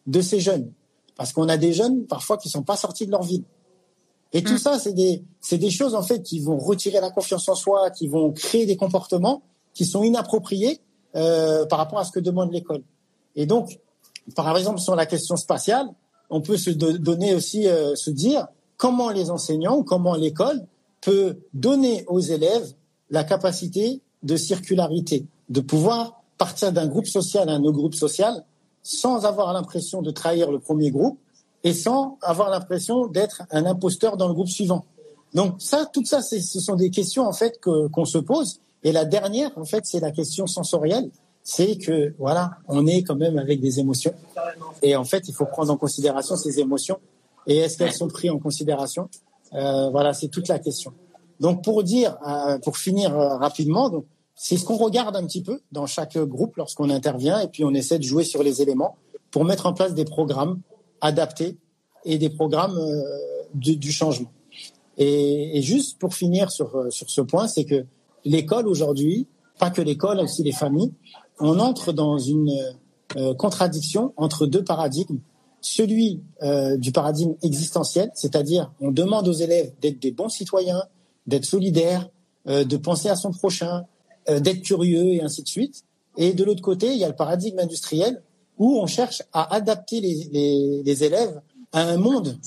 de 0.07 0.20
ces 0.20 0.40
jeunes. 0.40 0.70
Parce 1.16 1.33
qu'on 1.33 1.48
a 1.48 1.57
des 1.57 1.72
jeunes 1.72 2.05
parfois 2.07 2.37
qui 2.37 2.51
sont 2.51 2.62
pas 2.62 2.77
sortis 2.77 3.07
de 3.07 3.11
leur 3.11 3.22
ville. 3.22 3.44
Et 4.35 4.42
tout 4.42 4.55
mm. 4.55 4.59
ça, 4.59 4.79
c'est 4.79 4.92
des, 4.92 5.70
choses 5.70 5.94
en 5.94 6.03
fait 6.03 6.22
qui 6.22 6.40
vont 6.40 6.59
retirer 6.59 7.01
la 7.01 7.11
confiance 7.11 7.48
en 7.48 7.55
soi, 7.55 7.90
qui 7.90 8.09
vont 8.09 8.33
créer 8.33 8.66
des 8.66 8.77
comportements 8.77 9.42
qui 9.72 9.87
sont 9.87 10.03
inappropriés 10.03 10.81
euh, 11.16 11.64
par 11.64 11.79
rapport 11.79 11.98
à 11.98 12.05
ce 12.05 12.12
que 12.12 12.20
demande 12.20 12.53
l'école. 12.53 12.83
Et 13.37 13.46
donc, 13.46 13.81
par 14.37 14.57
exemple, 14.59 14.81
sur 14.81 14.94
la 14.96 15.07
question 15.07 15.37
spatiale, 15.37 15.87
on 16.29 16.42
peut 16.42 16.59
se 16.59 16.68
donner 16.68 17.35
aussi, 17.35 17.66
euh, 17.68 17.94
se 17.94 18.11
dire 18.11 18.48
comment 18.77 19.09
les 19.09 19.31
enseignants, 19.31 19.83
comment 19.83 20.14
l'école 20.14 20.66
peut 21.03 21.37
donner 21.53 22.05
aux 22.07 22.21
élèves 22.21 22.73
la 23.11 23.25
capacité 23.25 24.01
de 24.23 24.37
circularité, 24.37 25.27
de 25.51 25.61
pouvoir 25.61 26.23
partir 26.38 26.73
d'un 26.73 26.87
groupe 26.87 27.07
social 27.07 27.49
à 27.51 27.53
un 27.53 27.62
autre 27.65 27.77
groupe 27.77 27.95
social 27.95 28.45
sans 28.83 29.27
avoir 29.27 29.53
l'impression 29.53 30.01
de 30.03 30.11
trahir 30.11 30.51
le 30.51 30.59
premier 30.59 30.91
groupe 30.91 31.19
et 31.62 31.75
sans 31.75 32.19
avoir 32.23 32.51
l'impression 32.51 33.07
d'être 33.07 33.43
un 33.51 33.67
imposteur 33.67 34.17
dans 34.17 34.29
le 34.29 34.35
groupe 34.35 34.49
suivant. 34.49 34.85
Donc 35.35 35.55
ça, 35.59 35.88
tout 35.93 36.05
ça, 36.05 36.21
ce 36.23 36.38
sont 36.41 36.75
des 36.75 36.91
questions 36.91 37.27
en 37.27 37.33
fait 37.33 37.61
qu'on 37.61 38.05
se 38.05 38.19
pose. 38.19 38.61
Et 38.83 38.93
la 38.93 39.05
dernière, 39.05 39.57
en 39.57 39.65
fait, 39.65 39.87
c'est 39.87 40.01
la 40.01 40.11
question 40.11 40.47
sensorielle. 40.47 41.11
C'est 41.45 41.77
que 41.77 42.15
voilà, 42.19 42.53
on 42.69 42.87
est 42.87 43.03
quand 43.03 43.17
même 43.17 43.38
avec 43.38 43.61
des 43.61 43.81
émotions. 43.81 44.15
Et 44.83 44.95
en 44.97 45.05
fait, 45.05 45.29
il 45.29 45.35
faut 45.35 45.47
prendre 45.47 45.73
en 45.73 45.77
considération 45.77 46.37
ces 46.37 46.61
émotions. 46.61 46.99
Et 47.47 47.59
est-ce 47.59 47.79
qu'elles 47.79 47.93
sont 47.93 48.09
prises 48.09 48.31
en 48.31 48.38
considération? 48.38 49.09
Euh, 49.55 49.91
Voilà, 49.91 50.12
c'est 50.15 50.29
toute 50.29 50.49
la 50.49 50.59
question. 50.59 50.93
Donc 51.41 51.65
pour 51.65 51.83
dire, 51.83 52.17
euh, 52.27 52.59
pour 52.59 52.77
finir 52.77 53.19
euh, 53.19 53.37
rapidement, 53.37 53.91
c'est 54.35 54.57
ce 54.57 54.65
qu'on 54.65 54.77
regarde 54.77 55.17
un 55.17 55.25
petit 55.27 55.43
peu 55.43 55.61
dans 55.73 55.87
chaque 55.87 56.17
groupe 56.19 56.57
lorsqu'on 56.57 56.91
intervient, 56.91 57.41
et 57.41 57.49
puis 57.49 57.65
on 57.65 57.75
essaie 57.75 57.99
de 57.99 58.05
jouer 58.05 58.25
sur 58.25 58.43
les 58.43 58.62
éléments 58.62 58.97
pour 59.31 59.45
mettre 59.45 59.67
en 59.67 59.73
place 59.73 59.95
des 59.95 60.05
programmes 60.05 60.61
adaptés 61.01 61.57
et 62.05 62.19
des 62.19 62.31
programmes 62.31 62.79
du 63.55 63.93
changement. 63.93 64.31
Et, 64.99 65.61
juste 65.62 65.99
pour 65.99 66.15
finir 66.15 66.51
sur, 66.51 66.87
sur 66.91 67.09
ce 67.09 67.21
point, 67.21 67.49
c'est 67.49 67.65
que 67.65 67.87
l'école 68.25 68.69
aujourd'hui, 68.69 69.27
pas 69.59 69.71
que 69.71 69.81
l'école, 69.81 70.21
aussi 70.21 70.43
les 70.43 70.53
familles, 70.53 70.93
on 71.41 71.59
entre 71.59 71.93
dans 71.93 72.19
une 72.19 72.53
contradiction 73.38 74.12
entre 74.17 74.47
deux 74.47 74.65
paradigmes. 74.65 75.21
Celui 75.62 76.20
euh, 76.42 76.77
du 76.77 76.92
paradigme 76.92 77.35
existentiel, 77.42 78.11
c'est-à-dire 78.14 78.72
on 78.81 78.90
demande 78.90 79.27
aux 79.29 79.33
élèves 79.33 79.72
d'être 79.81 80.01
des 80.01 80.11
bons 80.11 80.29
citoyens, 80.29 80.83
d'être 81.27 81.46
solidaires, 81.46 82.09
euh, 82.48 82.64
de 82.64 82.77
penser 82.77 83.09
à 83.09 83.16
son 83.16 83.31
prochain, 83.31 83.85
d'être 84.29 84.62
curieux 84.62 85.14
et 85.14 85.22
ainsi 85.22 85.42
de 85.42 85.48
suite. 85.48 85.83
Et 86.16 86.33
de 86.33 86.44
l'autre 86.44 86.62
côté, 86.62 86.92
il 86.92 86.98
y 86.98 87.05
a 87.05 87.09
le 87.09 87.16
paradigme 87.16 87.59
industriel 87.59 88.22
où 88.59 88.79
on 88.81 88.87
cherche 88.87 89.22
à 89.33 89.53
adapter 89.53 90.01
les, 90.01 90.29
les, 90.31 90.83
les 90.85 91.05
élèves 91.05 91.40
à 91.72 91.83
un 91.83 91.96
monde 91.96 92.38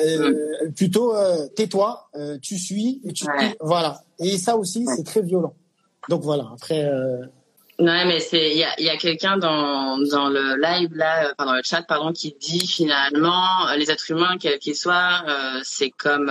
euh, 0.00 0.70
plutôt 0.76 1.14
euh, 1.14 1.46
tais-toi, 1.48 2.08
euh, 2.14 2.38
tu 2.40 2.56
suis, 2.56 3.00
et 3.04 3.12
tu 3.12 3.26
voilà. 3.60 4.02
Et 4.18 4.38
ça 4.38 4.56
aussi, 4.56 4.86
c'est 4.96 5.04
très 5.04 5.22
violent. 5.22 5.54
Donc 6.08 6.22
voilà. 6.22 6.48
Après. 6.52 6.88
Euh... 7.80 7.84
Ouais, 7.84 8.04
mais 8.04 8.20
c'est 8.20 8.50
il 8.50 8.58
y 8.58 8.64
a, 8.64 8.80
y 8.80 8.88
a 8.88 8.96
quelqu'un 8.96 9.36
dans 9.38 9.98
dans 9.98 10.28
le 10.28 10.60
live 10.60 10.94
là, 10.94 11.32
enfin 11.32 11.50
dans 11.50 11.56
le 11.56 11.62
chat 11.64 11.82
pardon, 11.82 12.12
qui 12.12 12.36
dit 12.40 12.66
finalement 12.66 13.72
les 13.76 13.90
êtres 13.90 14.10
humains 14.10 14.36
quels 14.38 14.58
qu'ils 14.58 14.76
soient, 14.76 15.24
c'est 15.62 15.90
comme 15.90 16.30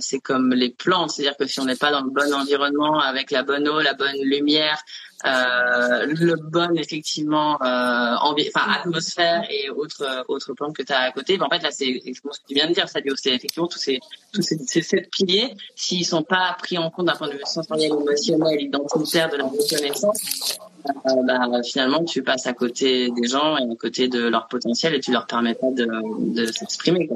c'est 0.00 0.20
comme 0.20 0.52
les 0.52 0.70
plantes, 0.70 1.10
c'est-à-dire 1.10 1.36
que 1.36 1.46
si 1.46 1.60
on 1.60 1.64
n'est 1.64 1.76
pas 1.76 1.90
dans 1.90 2.02
le 2.02 2.10
bon 2.10 2.32
environnement 2.32 3.00
avec 3.00 3.30
la 3.30 3.42
bonne 3.42 3.68
eau, 3.68 3.80
la 3.80 3.94
bonne 3.94 4.20
lumière, 4.22 4.78
euh, 5.26 6.06
le 6.06 6.36
bon 6.36 6.76
effectivement 6.76 7.60
euh, 7.60 8.14
enfin 8.20 8.70
atmosphère 8.70 9.42
et 9.50 9.68
autres 9.68 10.24
autres 10.28 10.52
plans 10.52 10.72
que 10.72 10.82
tu 10.82 10.92
as 10.92 11.00
à 11.00 11.10
côté 11.10 11.36
ben, 11.36 11.46
en 11.46 11.50
fait 11.50 11.60
là 11.60 11.72
c'est 11.72 11.88
exactement 11.88 12.32
ce 12.32 12.38
que 12.38 12.46
tu 12.46 12.54
viens 12.54 12.68
de 12.68 12.74
dire. 12.74 12.88
Ça 12.88 13.00
c'est 13.16 13.30
effectivement 13.30 13.66
tous 13.66 13.80
ces 13.80 13.98
tous 14.32 14.42
ces, 14.42 14.58
ces 14.58 14.82
sept 14.82 15.10
piliers 15.10 15.56
s'ils 15.74 16.06
sont 16.06 16.22
pas 16.22 16.56
pris 16.60 16.78
en 16.78 16.90
compte 16.90 17.06
d'un 17.06 17.16
point 17.16 17.26
de 17.26 17.32
vue 17.32 17.40
sensoriel 17.46 17.90
émotionnel 17.90 18.62
identitaire 18.62 19.28
de 19.28 19.38
la 19.38 19.44
reconnaissance 19.44 20.58
euh, 20.86 21.22
bah, 21.26 21.62
finalement 21.62 22.04
tu 22.04 22.22
passes 22.22 22.46
à 22.46 22.52
côté 22.52 23.10
des 23.10 23.28
gens 23.28 23.56
et 23.56 23.62
à 23.62 23.76
côté 23.76 24.08
de 24.08 24.28
leur 24.28 24.48
potentiel 24.48 24.94
et 24.94 25.00
tu 25.00 25.12
leur 25.12 25.26
permets 25.26 25.54
pas 25.54 25.70
de, 25.70 25.86
de 26.34 26.46
s'exprimer 26.46 27.08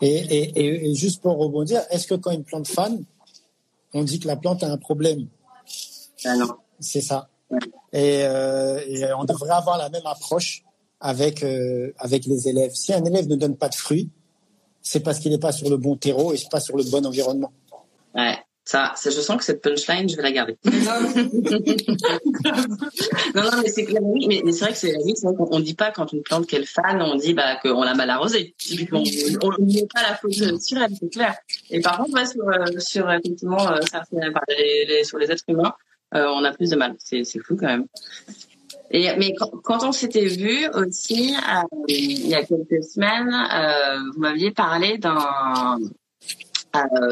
et, 0.00 0.16
et, 0.16 0.90
et 0.90 0.94
juste 0.94 1.22
pour 1.22 1.36
rebondir 1.36 1.82
est-ce 1.90 2.06
que 2.06 2.14
quand 2.14 2.30
une 2.30 2.44
plante 2.44 2.68
fane 2.68 3.04
on 3.92 4.02
dit 4.02 4.18
que 4.18 4.26
la 4.26 4.36
plante 4.36 4.62
a 4.62 4.70
un 4.70 4.76
problème? 4.76 5.26
Ah 6.24 6.36
non 6.36 6.48
c'est 6.80 7.00
ça. 7.00 7.28
Et, 7.92 8.22
euh, 8.24 8.80
et, 8.86 9.04
on 9.14 9.24
devrait 9.24 9.50
avoir 9.50 9.78
la 9.78 9.88
même 9.88 10.06
approche 10.06 10.64
avec 11.00 11.42
euh, 11.42 11.92
avec 11.98 12.26
les 12.26 12.48
élèves. 12.48 12.72
Si 12.74 12.92
un 12.92 13.04
élève 13.04 13.28
ne 13.28 13.36
donne 13.36 13.56
pas 13.56 13.68
de 13.68 13.74
fruits, 13.74 14.10
c'est 14.82 15.00
parce 15.00 15.18
qu'il 15.18 15.30
n'est 15.30 15.38
pas 15.38 15.52
sur 15.52 15.70
le 15.70 15.76
bon 15.76 15.96
terreau 15.96 16.32
et 16.32 16.38
pas 16.50 16.60
sur 16.60 16.76
le 16.76 16.84
bon 16.84 17.06
environnement. 17.06 17.52
Ouais. 18.14 18.36
Ça, 18.66 18.94
je 19.04 19.10
sens 19.10 19.36
que 19.36 19.44
cette 19.44 19.60
punchline, 19.60 20.08
je 20.08 20.16
vais 20.16 20.22
la 20.22 20.32
garder. 20.32 20.56
non, 20.64 20.72
non, 23.34 23.50
mais 23.62 23.68
c'est 23.68 23.86
mais, 23.92 24.40
mais 24.42 24.52
c'est 24.52 24.64
vrai 24.64 24.72
que 24.72 24.78
c'est 24.78 24.92
la 24.92 25.04
vie. 25.04 25.12
On, 25.22 25.60
dit 25.60 25.74
pas 25.74 25.90
quand 25.90 26.10
une 26.12 26.22
plante 26.22 26.46
qu'elle 26.46 26.66
fan, 26.66 27.02
on 27.02 27.16
dit 27.16 27.34
bah 27.34 27.56
qu'on 27.56 27.82
l'a 27.82 27.92
mal 27.94 28.08
arrosée. 28.08 28.54
On 28.92 29.00
ne 29.00 29.72
met 29.72 29.86
pas 29.92 30.00
la 30.02 30.16
faute 30.16 30.32
sur 30.32 30.78
elle, 30.78 30.92
c'est 30.98 31.10
clair. 31.10 31.36
Et 31.70 31.80
par 31.80 31.98
contre, 31.98 32.14
ouais, 32.14 32.24
sur, 32.24 32.48
euh, 32.48 32.64
sur 32.78 33.12
effectivement, 33.12 33.70
euh, 33.70 33.82
ça, 33.82 34.02
les, 34.48 34.86
les, 34.86 35.04
sur 35.04 35.18
les 35.18 35.30
êtres 35.30 35.44
humains, 35.48 35.74
euh, 36.14 36.26
on 36.28 36.44
a 36.44 36.52
plus 36.52 36.70
de 36.70 36.76
mal. 36.76 36.94
C'est 36.98 37.24
fou 37.40 37.56
quand 37.56 37.66
même. 37.66 37.86
Et, 38.90 39.08
mais 39.16 39.34
quand, 39.64 39.84
on 39.84 39.92
s'était 39.92 40.26
vu 40.26 40.68
aussi 40.74 41.34
euh, 41.34 41.62
il 41.88 42.28
y 42.28 42.34
a 42.34 42.44
quelques 42.44 42.84
semaines, 42.84 43.32
euh, 43.32 43.98
vous 44.14 44.20
m'aviez 44.20 44.52
parlé 44.52 44.98
d'un 44.98 45.78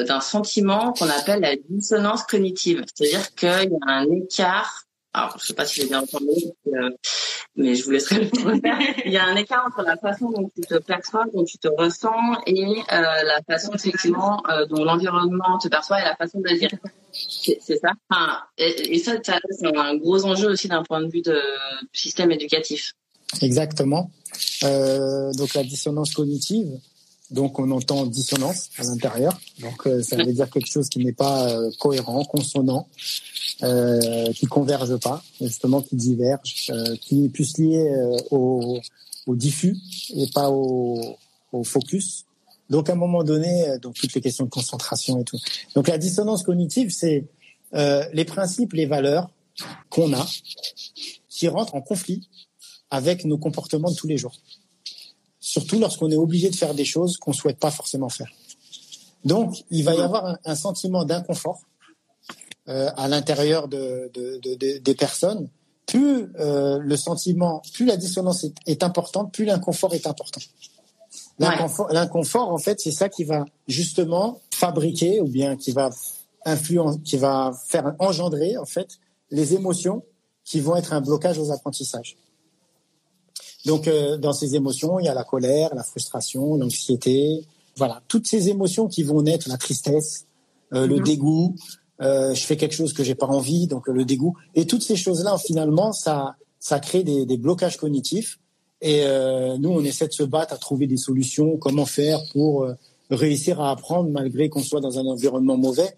d'un 0.07 0.21
sentiment 0.21 0.93
qu'on 0.93 1.09
appelle 1.09 1.41
la 1.41 1.57
dissonance 1.69 2.25
cognitive, 2.25 2.85
c'est-à-dire 2.95 3.35
qu'il 3.35 3.71
y 3.71 3.89
a 3.89 3.93
un 3.93 4.11
écart 4.11 4.85
alors 5.15 5.37
je 5.39 5.47
sais 5.47 5.55
pas 5.55 5.67
si 5.67 5.81
j'ai 5.81 5.89
bien 5.89 6.01
entendu, 6.01 6.27
euh, 6.69 6.91
mais 7.55 7.75
je 7.75 7.85
vous 7.85 7.91
laisserai 7.91 8.21
le. 8.21 8.31
Il 9.07 9.13
y 9.13 9.19
a 9.19 9.25
un 9.25 9.37
écart 9.37 9.65
entre 9.67 9.83
la 9.83 9.97
façon 9.97 10.31
dont 10.31 10.51
tu 10.55 10.63
te 10.63 10.79
perçois, 10.79 11.27
dont 11.35 11.45
tu 11.45 11.59
te 11.59 11.69
ressens, 11.69 12.41
et 12.47 12.65
euh, 12.65 12.83
la 12.91 13.43
façon 13.47 13.73
effectivement 13.75 14.43
euh, 14.49 14.65
dont 14.67 14.85
l'environnement 14.85 15.59
te 15.59 15.69
perçoit 15.69 16.01
et 16.01 16.05
la 16.05 16.17
façon 16.17 16.41
d'agir. 16.41 16.71
C'est 17.13 17.77
ça? 17.77 17.93
Enfin, 18.09 18.39
et, 18.57 18.95
et, 18.95 18.99
ça, 18.99 19.13
ça 19.23 19.39
c'est 19.51 19.77
un 19.77 19.97
gros 19.97 20.25
enjeu 20.25 20.49
aussi 20.49 20.69
d'un 20.69 20.83
point 20.83 21.03
de 21.03 21.11
vue 21.13 21.21
de 21.21 21.39
système 21.93 22.33
éducatif. 22.33 22.95
Exactement. 23.43 24.11
Euh, 24.63 25.33
donc 25.35 25.53
la 25.55 25.63
dissonance 25.63 26.15
cognitive. 26.15 26.79
Donc 27.33 27.59
on 27.59 27.71
entend 27.71 28.05
dissonance 28.07 28.69
à 28.79 28.85
l'intérieur. 28.85 29.41
Donc 29.61 29.87
euh, 29.87 30.03
ça 30.03 30.17
veut 30.17 30.33
dire 30.33 30.51
quelque 30.51 30.71
chose 30.71 30.89
qui 30.89 30.99
n'est 31.05 31.13
pas 31.13 31.51
euh, 31.51 31.71
cohérent, 31.79 32.25
consonant, 32.25 32.89
euh, 33.63 34.33
qui 34.33 34.47
converge 34.47 34.99
pas, 34.99 35.23
justement 35.41 35.81
qui 35.81 35.97
diverge, 35.97 36.71
euh, 36.71 36.97
qui 36.97 37.25
est 37.25 37.29
plus 37.31 37.57
lié 37.57 37.91
au, 38.31 38.79
au, 39.27 39.37
diffus 39.37 39.77
et 40.15 40.27
pas 40.35 40.51
au, 40.51 41.17
au, 41.53 41.65
focus. 41.65 42.27
Donc 42.69 42.91
à 42.91 42.93
un 42.93 42.97
moment 42.97 43.25
donné, 43.25 43.79
donc 43.81 43.95
toutes 43.95 44.15
les 44.15 44.21
questions 44.21 44.45
de 44.45 44.51
concentration 44.51 45.19
et 45.19 45.25
tout. 45.25 45.39
Donc 45.75 45.89
la 45.89 45.99
dissonance 45.99 46.43
cognitive, 46.43 46.91
c'est 46.91 47.25
les 47.73 48.25
principes, 48.27 48.75
les 48.75 48.87
valeurs 48.87 49.31
qu'on 49.89 50.13
a 50.13 50.27
qui 51.29 51.49
rentrent 51.49 51.75
en 51.75 51.81
conflit 51.81 52.29
avec 52.91 53.25
nos 53.25 53.39
comportements 53.39 53.91
de 53.91 53.97
tous 53.97 54.07
les 54.07 54.19
jours. 54.19 54.35
Surtout 55.57 55.79
lorsqu'on 55.79 56.11
est 56.11 56.17
obligé 56.27 56.49
de 56.49 56.57
faire 56.57 56.75
des 56.75 56.87
choses 56.87 57.19
qu'on 57.19 57.35
souhaite 57.35 57.59
pas 57.59 57.71
forcément 57.71 58.09
faire. 58.09 58.31
Donc, 59.33 59.49
il 59.71 59.85
va 59.85 59.95
y 59.95 60.01
avoir 60.01 60.25
un, 60.25 60.39
un 60.47 60.55
sentiment 60.55 61.05
d'inconfort 61.05 61.61
euh, 62.69 62.91
à 62.97 63.07
l'intérieur 63.07 63.69
de, 63.69 64.11
de, 64.15 64.41
de, 64.43 64.79
des 64.79 64.95
personnes. 64.95 65.51
Plus 65.85 66.33
euh, 66.41 66.79
le 66.79 66.97
sentiment, 66.97 67.61
plus 67.75 67.85
la 67.85 67.99
dissonance 67.99 68.45
est, 68.45 68.55
est 68.67 68.83
importante, 68.83 69.35
plus 69.35 69.45
l'inconfort 69.45 69.93
est 69.93 70.07
important. 70.07 70.41
L'inconfort, 71.39 72.51
en 72.51 72.59
fait, 72.59 72.81
c'est 72.81 72.97
ça 73.01 73.11
qui 73.11 73.25
va 73.25 73.45
justement 73.69 74.41
fabriquer 74.55 75.21
ou 75.21 75.29
bien 75.29 75.57
qui 75.57 75.73
va 75.73 75.91
influencer, 76.47 76.99
qui 77.01 77.19
va 77.19 77.53
faire 77.67 77.95
engendrer 77.99 78.57
en 78.57 78.65
fait 78.65 78.89
les 79.31 79.53
émotions 79.53 80.03
qui 80.45 80.61
vont 80.61 80.77
être 80.77 80.95
un 80.95 81.03
blocage 81.03 81.39
aux 81.39 81.51
apprentissages. 81.53 82.17
Donc, 83.65 83.89
euh, 83.89 84.17
dans 84.17 84.33
ces 84.33 84.57
émotions, 84.57 84.99
il 84.99 85.07
y 85.07 85.09
a 85.09 85.15
la 85.15 85.25
colère, 85.25 85.75
la 85.75 85.85
frustration, 85.85 86.57
l'anxiété, 86.57 87.45
voilà, 87.77 88.03
toutes 88.09 88.27
ces 88.27 88.49
émotions 88.49 88.89
qui 88.89 89.03
vont 89.03 89.23
naître, 89.23 89.49
la 89.49 89.57
tristesse, 89.57 90.27
euh, 90.73 90.87
le 90.87 90.97
mhm. 90.97 91.05
dégoût. 91.05 91.57
Euh, 92.01 92.35
je 92.35 92.45
fais 92.45 92.57
quelque 92.57 92.75
chose 92.75 92.93
que 92.93 93.05
j'ai 93.05 93.15
pas 93.15 93.27
envie, 93.27 93.67
donc 93.67 93.87
le 93.89 94.05
dégoût. 94.05 94.37
Et 94.55 94.67
toutes 94.67 94.83
ces 94.83 94.97
choses-là, 94.97 95.39
finalement, 95.39 95.93
ça, 95.93 96.37
ça 96.59 96.81
crée 96.81 97.05
des, 97.05 97.27
des 97.27 97.37
blocages 97.37 97.77
cognitifs. 97.77 98.39
Et 98.81 99.05
euh, 99.05 99.57
nous, 99.59 99.71
on 99.71 99.85
essaie 99.85 100.09
de 100.09 100.13
se 100.13 100.25
battre 100.25 100.53
à 100.53 100.57
trouver 100.57 100.89
des 100.89 100.97
solutions, 100.97 101.57
comment 101.57 101.87
faire 101.87 102.19
pour 102.33 102.65
euh, 102.65 102.75
réussir 103.11 103.61
à 103.61 103.71
apprendre 103.71 104.11
malgré 104.11 104.49
qu'on 104.49 104.63
soit 104.63 104.81
dans 104.81 104.99
un 104.99 105.07
environnement 105.07 105.57
mauvais. 105.57 105.97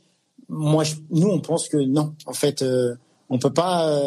Moi, 0.51 0.85
je, 0.85 0.97
nous, 1.11 1.29
on 1.29 1.41
pense 1.41 1.69
que 1.69 1.79
non. 1.79 2.15
En 2.27 2.35
fait, 2.35 2.61
euh, 2.61 2.95
on 3.31 3.39
peut 3.39 3.53
pas, 3.53 3.99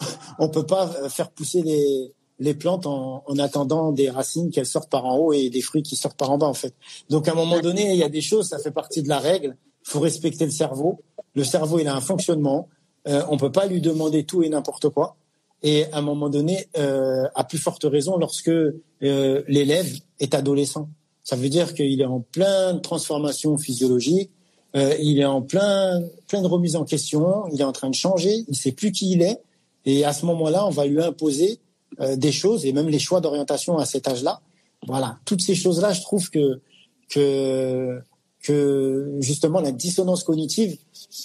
on 0.40 0.48
peut 0.48 0.66
pas 0.66 1.08
faire 1.08 1.30
pousser 1.30 1.62
les 1.62 2.12
les 2.42 2.54
plantes 2.54 2.86
en, 2.86 3.22
en 3.26 3.38
attendant 3.38 3.92
des 3.92 4.10
racines 4.10 4.50
qu'elles 4.50 4.66
sortent 4.66 4.90
par 4.90 5.06
en 5.06 5.16
haut 5.16 5.32
et 5.32 5.48
des 5.48 5.62
fruits 5.62 5.82
qui 5.82 5.96
sortent 5.96 6.18
par 6.18 6.30
en 6.30 6.38
bas 6.38 6.46
en 6.46 6.54
fait. 6.54 6.74
Donc 7.08 7.28
à 7.28 7.32
un 7.32 7.34
moment 7.34 7.60
donné, 7.60 7.92
il 7.92 7.96
y 7.96 8.02
a 8.02 8.08
des 8.08 8.20
choses, 8.20 8.48
ça 8.48 8.58
fait 8.58 8.70
partie 8.70 9.02
de 9.02 9.08
la 9.08 9.18
règle. 9.18 9.56
Il 9.86 9.90
faut 9.90 10.00
respecter 10.00 10.44
le 10.44 10.50
cerveau. 10.50 11.00
Le 11.34 11.44
cerveau, 11.44 11.78
il 11.78 11.88
a 11.88 11.94
un 11.94 12.00
fonctionnement. 12.00 12.68
Euh, 13.08 13.22
on 13.30 13.36
peut 13.36 13.52
pas 13.52 13.66
lui 13.66 13.80
demander 13.80 14.24
tout 14.24 14.42
et 14.42 14.48
n'importe 14.48 14.88
quoi. 14.90 15.16
Et 15.62 15.84
à 15.92 15.98
un 15.98 16.02
moment 16.02 16.28
donné, 16.28 16.66
euh, 16.76 17.24
à 17.34 17.44
plus 17.44 17.58
forte 17.58 17.84
raison, 17.84 18.16
lorsque 18.16 18.48
euh, 18.48 19.42
l'élève 19.46 19.88
est 20.18 20.34
adolescent, 20.34 20.88
ça 21.22 21.36
veut 21.36 21.48
dire 21.48 21.74
qu'il 21.74 22.00
est 22.00 22.04
en 22.04 22.20
pleine 22.20 22.80
transformation 22.80 23.56
physiologique. 23.56 24.30
Euh, 24.74 24.96
il 25.00 25.20
est 25.20 25.24
en 25.24 25.42
plein, 25.42 26.02
pleine 26.26 26.46
remise 26.46 26.74
en 26.74 26.84
question. 26.84 27.44
Il 27.52 27.60
est 27.60 27.64
en 27.64 27.72
train 27.72 27.90
de 27.90 27.94
changer. 27.94 28.44
Il 28.48 28.56
sait 28.56 28.72
plus 28.72 28.90
qui 28.90 29.12
il 29.12 29.22
est. 29.22 29.40
Et 29.84 30.04
à 30.04 30.12
ce 30.12 30.26
moment-là, 30.26 30.66
on 30.66 30.70
va 30.70 30.86
lui 30.86 31.00
imposer 31.00 31.58
euh, 32.00 32.16
des 32.16 32.32
choses 32.32 32.64
et 32.66 32.72
même 32.72 32.88
les 32.88 32.98
choix 32.98 33.20
d'orientation 33.20 33.78
à 33.78 33.84
cet 33.84 34.08
âge-là. 34.08 34.40
Voilà, 34.86 35.18
toutes 35.24 35.40
ces 35.40 35.54
choses-là, 35.54 35.92
je 35.92 36.02
trouve 36.02 36.30
que 36.30 36.60
que 37.08 38.00
que 38.42 39.16
justement 39.20 39.60
la 39.60 39.70
dissonance 39.70 40.24
cognitive, 40.24 40.78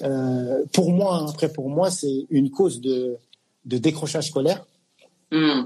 euh, 0.03 0.63
pour 0.71 0.91
moi, 0.91 1.25
après 1.29 1.51
pour 1.51 1.69
moi, 1.69 1.89
c'est 1.89 2.27
une 2.29 2.51
cause 2.51 2.81
de 2.81 3.17
de 3.65 3.77
décrochage 3.77 4.27
scolaire. 4.27 4.65
Mm. 5.31 5.63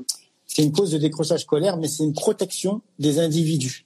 C'est 0.48 0.64
une 0.64 0.72
cause 0.72 0.92
de 0.92 0.98
décrochage 0.98 1.42
scolaire, 1.42 1.78
mais 1.78 1.88
c'est 1.88 2.04
une 2.04 2.14
protection 2.14 2.82
des 3.00 3.20
individus. 3.20 3.86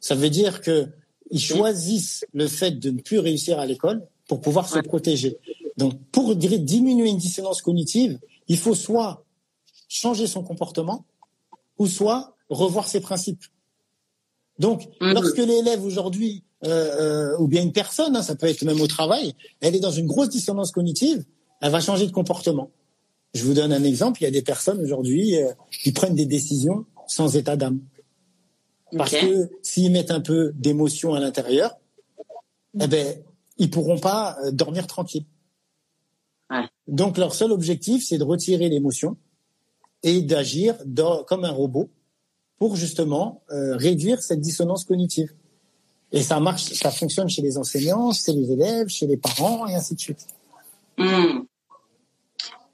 Ça 0.00 0.14
veut 0.14 0.30
dire 0.30 0.60
que 0.60 0.86
ils 1.30 1.40
choisissent 1.40 2.24
le 2.32 2.46
fait 2.46 2.72
de 2.72 2.90
ne 2.90 3.00
plus 3.00 3.18
réussir 3.18 3.58
à 3.58 3.66
l'école 3.66 4.06
pour 4.26 4.40
pouvoir 4.40 4.68
se 4.68 4.78
protéger. 4.78 5.38
Donc, 5.76 5.94
pour 6.10 6.34
diminuer 6.34 7.08
une 7.08 7.18
dissonance 7.18 7.62
cognitive, 7.62 8.18
il 8.48 8.56
faut 8.56 8.74
soit 8.74 9.24
changer 9.88 10.26
son 10.26 10.42
comportement 10.42 11.04
ou 11.78 11.86
soit 11.86 12.36
revoir 12.48 12.88
ses 12.88 13.00
principes. 13.00 13.44
Donc, 14.58 14.88
mmh. 15.00 15.12
lorsque 15.12 15.38
l'élève 15.38 15.84
aujourd'hui, 15.84 16.44
euh, 16.64 17.32
euh, 17.32 17.38
ou 17.38 17.46
bien 17.46 17.62
une 17.62 17.72
personne, 17.72 18.16
hein, 18.16 18.22
ça 18.22 18.34
peut 18.34 18.46
être 18.46 18.62
même 18.64 18.80
au 18.80 18.86
travail, 18.86 19.34
elle 19.60 19.76
est 19.76 19.80
dans 19.80 19.90
une 19.90 20.06
grosse 20.06 20.28
dissonance 20.28 20.72
cognitive, 20.72 21.24
elle 21.60 21.70
va 21.70 21.80
changer 21.80 22.06
de 22.06 22.12
comportement. 22.12 22.70
Je 23.34 23.44
vous 23.44 23.54
donne 23.54 23.72
un 23.72 23.84
exemple, 23.84 24.20
il 24.22 24.24
y 24.24 24.28
a 24.28 24.32
des 24.32 24.42
personnes 24.42 24.80
aujourd'hui 24.80 25.36
euh, 25.36 25.52
qui 25.82 25.92
prennent 25.92 26.14
des 26.14 26.26
décisions 26.26 26.86
sans 27.06 27.36
état 27.36 27.56
d'âme. 27.56 27.80
Parce 28.96 29.12
que 29.12 29.50
s'ils 29.62 29.92
mettent 29.92 30.10
un 30.10 30.20
peu 30.20 30.52
d'émotion 30.54 31.14
à 31.14 31.20
l'intérieur, 31.20 31.76
eh 32.80 32.86
ben, 32.86 33.16
ils 33.58 33.70
pourront 33.70 33.98
pas 33.98 34.38
euh, 34.44 34.50
dormir 34.50 34.86
tranquille. 34.86 35.26
Ouais. 36.50 36.66
Donc 36.86 37.18
leur 37.18 37.34
seul 37.34 37.52
objectif, 37.52 38.04
c'est 38.06 38.18
de 38.18 38.24
retirer 38.24 38.68
l'émotion 38.68 39.16
et 40.02 40.22
d'agir 40.22 40.76
comme 41.26 41.44
un 41.44 41.50
robot 41.50 41.90
pour 42.58 42.76
justement 42.76 43.42
euh, 43.50 43.76
réduire 43.76 44.20
cette 44.20 44.40
dissonance 44.40 44.84
cognitive. 44.84 45.32
Et 46.12 46.22
ça 46.22 46.40
marche, 46.40 46.62
ça 46.72 46.90
fonctionne 46.90 47.28
chez 47.28 47.42
les 47.42 47.58
enseignants, 47.58 48.12
chez 48.12 48.32
les 48.32 48.50
élèves, 48.52 48.88
chez 48.88 49.06
les 49.06 49.16
parents 49.16 49.66
et 49.66 49.74
ainsi 49.74 49.94
de 49.94 50.00
suite. 50.00 50.26
Mmh. 50.96 51.42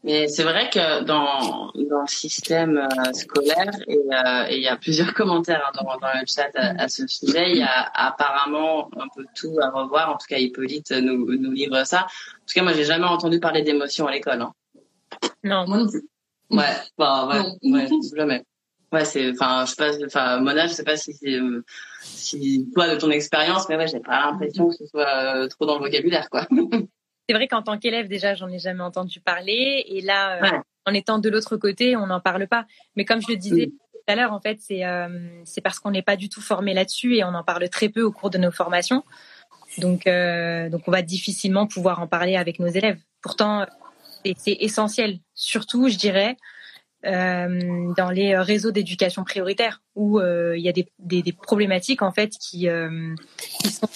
Mais 0.05 0.29
c'est 0.29 0.43
vrai 0.43 0.69
que 0.69 1.03
dans, 1.05 1.73
dans 1.89 2.03
le 2.03 2.07
système 2.07 2.77
euh, 2.77 3.13
scolaire, 3.15 3.73
euh, 3.89 4.51
et 4.51 4.57
il 4.57 4.63
y 4.63 4.69
a 4.69 4.77
plusieurs 4.77 5.15
commentaires 5.15 5.63
hein, 5.67 5.83
dans, 5.83 5.97
dans, 5.99 6.13
le 6.13 6.27
chat 6.27 6.51
à, 6.55 6.89
ce 6.89 7.07
sujet, 7.07 7.51
il 7.53 7.57
y 7.57 7.63
a 7.63 7.91
apparemment 7.95 8.91
un 8.99 9.09
peu 9.17 9.25
tout 9.35 9.57
à 9.63 9.71
revoir. 9.71 10.11
En 10.11 10.19
tout 10.19 10.27
cas, 10.29 10.37
Hippolyte 10.37 10.93
nous, 10.93 11.27
nous 11.39 11.53
livre 11.53 11.85
ça. 11.85 12.03
En 12.03 12.47
tout 12.47 12.55
cas, 12.55 12.63
moi, 12.63 12.75
j'ai 12.75 12.85
jamais 12.85 13.07
entendu 13.07 13.41
parler 13.41 13.63
d'émotion 13.63 14.07
à 14.07 14.13
l'école. 14.13 14.43
Hein. 14.43 14.53
Non, 15.43 15.67
moi 15.67 15.79
non 15.79 15.89
plus. 15.89 16.07
Ouais, 16.51 16.65
enfin, 16.99 17.29
ouais, 17.63 17.71
ouais, 17.71 17.89
jamais. 18.17 18.43
Ouais, 18.95 19.05
c'est, 19.05 19.31
enfin, 19.31 19.65
je 19.67 19.73
sais 19.73 19.77
pas, 19.77 20.07
enfin, 20.07 20.41
Mona, 20.41 20.69
je 20.69 20.73
sais 20.73 20.85
pas 20.85 20.97
si 20.97 21.13
c'est, 21.15 21.35
euh, 21.35 21.65
si 22.01 22.71
toi 22.73 22.95
de 22.95 22.97
ton 22.97 23.11
expérience, 23.11 23.69
mais 23.69 23.77
ouais, 23.77 23.89
j'ai 23.89 23.99
pas 23.99 24.27
l'impression 24.27 24.69
que 24.69 24.75
ce 24.77 24.87
soit 24.87 25.35
euh, 25.35 25.49
trop 25.49 25.67
dans 25.67 25.79
le 25.79 25.85
vocabulaire, 25.85 26.31
quoi. 26.31 26.47
c'est 27.29 27.35
vrai 27.35 27.49
qu'en 27.49 27.63
tant 27.63 27.77
qu'élève, 27.77 28.07
déjà, 28.07 28.37
j'en 28.37 28.49
ai 28.49 28.61
jamais 28.61 28.85
entendu 28.85 29.21
parler, 29.21 29.85
et 29.89 30.01
là, 30.01 30.45
euh, 30.45 30.59
en 30.87 30.95
étant 30.95 31.19
de 31.19 31.29
l'autre 31.29 31.57
côté, 31.57 31.97
on 31.97 32.07
n'en 32.07 32.21
parle 32.21 32.47
pas. 32.47 32.67
Mais 32.95 33.05
comme 33.05 33.21
je 33.21 33.33
le 33.33 33.37
disais 33.37 33.67
tout 33.67 33.99
à 34.07 34.15
l'heure, 34.15 34.33
en 34.33 34.41
fait, 34.41 34.59
c'est, 34.61 34.83
c'est 35.45 35.63
parce 35.63 35.81
qu'on 35.81 35.91
n'est 35.91 36.03
pas 36.03 36.17
du 36.17 36.29
tout 36.29 36.43
formé 36.43 36.73
là-dessus 36.73 37.17
et 37.17 37.25
on 37.25 37.29
en 37.29 37.43
parle 37.43 37.67
très 37.71 37.89
peu 37.89 38.03
au 38.03 38.13
cours 38.13 38.29
de 38.29 38.37
nos 38.37 38.51
formations. 38.51 39.03
Donc, 39.79 40.05
donc, 40.05 40.83
on 40.87 40.91
va 40.91 41.01
difficilement 41.01 41.67
pouvoir 41.67 42.01
en 42.01 42.07
parler 42.07 42.37
avec 42.37 42.59
nos 42.59 42.67
élèves. 42.67 42.99
Pourtant, 43.23 43.65
c'est 44.37 44.57
essentiel, 44.61 45.19
surtout, 45.35 45.89
je 45.89 45.97
dirais, 45.97 46.37
euh, 47.07 47.93
dans 47.97 48.11
les 48.11 48.37
réseaux 48.37 48.71
d'éducation 48.71 49.25
prioritaire 49.25 49.83
où 49.95 50.19
euh, 50.19 50.57
il 50.57 50.63
y 50.63 50.69
a 50.69 50.73
des, 50.73 50.89
des, 50.99 51.23
des, 51.23 51.33
problématiques 51.33 52.01
en 52.01 52.13
fait 52.13 52.31
qui, 52.31 52.69
euh, 52.69 53.15
qui, 53.37 53.69
sont 53.69 53.89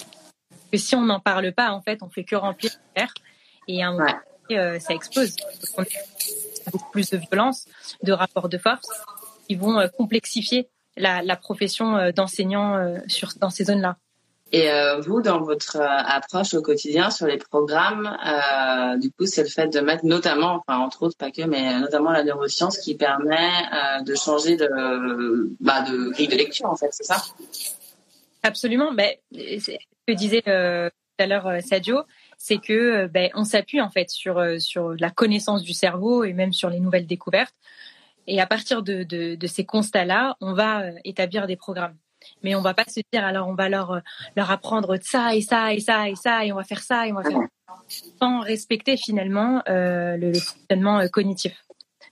que 0.71 0.77
si 0.77 0.95
on 0.95 1.03
n'en 1.07 1.19
parle 1.19 1.53
pas 1.53 1.71
en 1.71 1.81
fait 1.81 2.03
on 2.03 2.11
fait 2.11 2.25
que 2.25 2.37
remplir 2.37 2.73
l'air 2.95 3.15
et 3.67 3.83
à 3.83 3.89
un 3.89 3.93
moment 3.93 4.19
euh, 4.51 4.79
ça 4.79 4.93
explose 4.93 5.37
on 5.79 5.83
a 5.85 6.71
beaucoup 6.71 6.91
plus 6.91 7.09
de 7.09 7.17
violence 7.17 7.65
de 8.03 8.13
rapports 8.13 8.51
de 8.51 8.59
force 8.59 8.87
qui 9.49 9.55
vont 9.55 9.89
complexifier 9.97 10.69
la, 10.99 11.23
la 11.23 11.37
profession 11.37 12.11
d'enseignant 12.15 12.95
sur 13.07 13.33
dans 13.41 13.51
ces 13.51 13.65
zones 13.65 13.81
là 13.81 13.97
et 14.51 14.71
euh, 14.71 15.01
vous, 15.01 15.21
dans 15.21 15.43
votre 15.43 15.77
euh, 15.77 15.87
approche 15.87 16.55
au 16.55 16.63
quotidien 16.63 17.11
sur 17.11 17.27
les 17.27 17.37
programmes, 17.37 18.17
euh, 18.27 18.97
du 18.97 19.11
coup, 19.11 19.27
c'est 19.27 19.43
le 19.43 19.49
fait 19.49 19.69
de 19.69 19.81
mettre 19.81 20.07
notamment, 20.07 20.63
enfin 20.67 20.79
entre 20.79 21.03
autres 21.03 21.19
pas 21.19 21.31
que, 21.31 21.43
mais 21.43 21.79
notamment 21.79 22.11
la 22.11 22.25
neuroscience 22.25 22.79
qui 22.79 22.95
permet 22.95 23.51
de 24.05 24.15
changer 24.15 24.57
de, 24.57 25.55
bah, 25.61 25.83
de 25.83 26.11
grille 26.11 26.29
de 26.29 26.37
lecture, 26.37 26.67
en 26.67 26.77
fait, 26.77 26.89
c'est 26.93 27.05
ça? 27.05 27.23
Absolument. 28.43 28.93
Ben, 28.93 29.11
ce 29.33 29.73
que 30.07 30.13
disait 30.13 30.43
tout 30.43 31.23
à 31.23 31.27
l'heure 31.27 31.51
Sadio. 31.63 32.03
c'est 32.39 32.59
que 32.59 33.07
ben, 33.07 33.31
on 33.35 33.45
s'appuie 33.45 33.81
en 33.81 33.91
fait 33.91 34.09
sur 34.09 34.61
sur 34.61 34.95
la 34.95 35.11
connaissance 35.11 35.63
du 35.63 35.75
cerveau 35.75 36.25
et 36.25 36.33
même 36.33 36.53
sur 36.53 36.71
les 36.71 36.81
nouvelles 36.81 37.07
découvertes. 37.07 37.55
Et 38.27 38.41
à 38.41 38.47
partir 38.47 38.83
de, 38.83 39.03
de, 39.03 39.35
de 39.35 39.47
ces 39.47 39.65
constats-là, 39.65 40.37
on 40.41 40.53
va 40.53 40.85
établir 41.05 41.47
des 41.47 41.57
programmes. 41.57 41.97
Mais 42.43 42.55
on 42.55 42.63
va 42.63 42.75
pas 42.75 42.85
se 42.85 43.01
dire 43.13 43.25
alors 43.25 43.49
on 43.49 43.55
va 43.55 43.69
leur 43.69 44.01
leur 44.37 44.51
apprendre 44.51 44.97
ça 45.03 45.35
et 45.35 45.41
ça 45.41 45.73
et 45.73 45.81
ça 45.81 46.09
et 46.09 46.15
ça 46.15 46.45
et 46.45 46.53
on 46.53 46.57
va 46.57 46.65
faire 46.65 46.83
ça 46.83 47.07
et 47.07 47.13
on 47.13 47.17
va 47.17 47.25
faire 47.25 47.41
sans 48.21 48.41
respecter 48.41 48.97
finalement 48.97 49.63
euh, 49.69 50.17
le, 50.17 50.31
le, 50.31 50.39
fonctionnement 50.39 51.07
cognitif. 51.09 51.65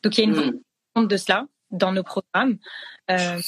Donc 0.03 0.17
il 0.19 0.25
y 0.25 0.25
a 0.25 0.33
une 0.33 0.61
mmh. 0.97 1.07
de 1.07 1.17
cela 1.17 1.47
dans 1.71 1.93
nos 1.93 2.03
programmes 2.03 2.59
euh, 3.11 3.41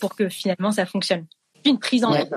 pour 0.00 0.14
que 0.16 0.28
finalement 0.28 0.72
ça 0.72 0.86
fonctionne. 0.86 1.26
Une 1.64 1.78
prise 1.78 2.04
en 2.04 2.12
compte, 2.12 2.32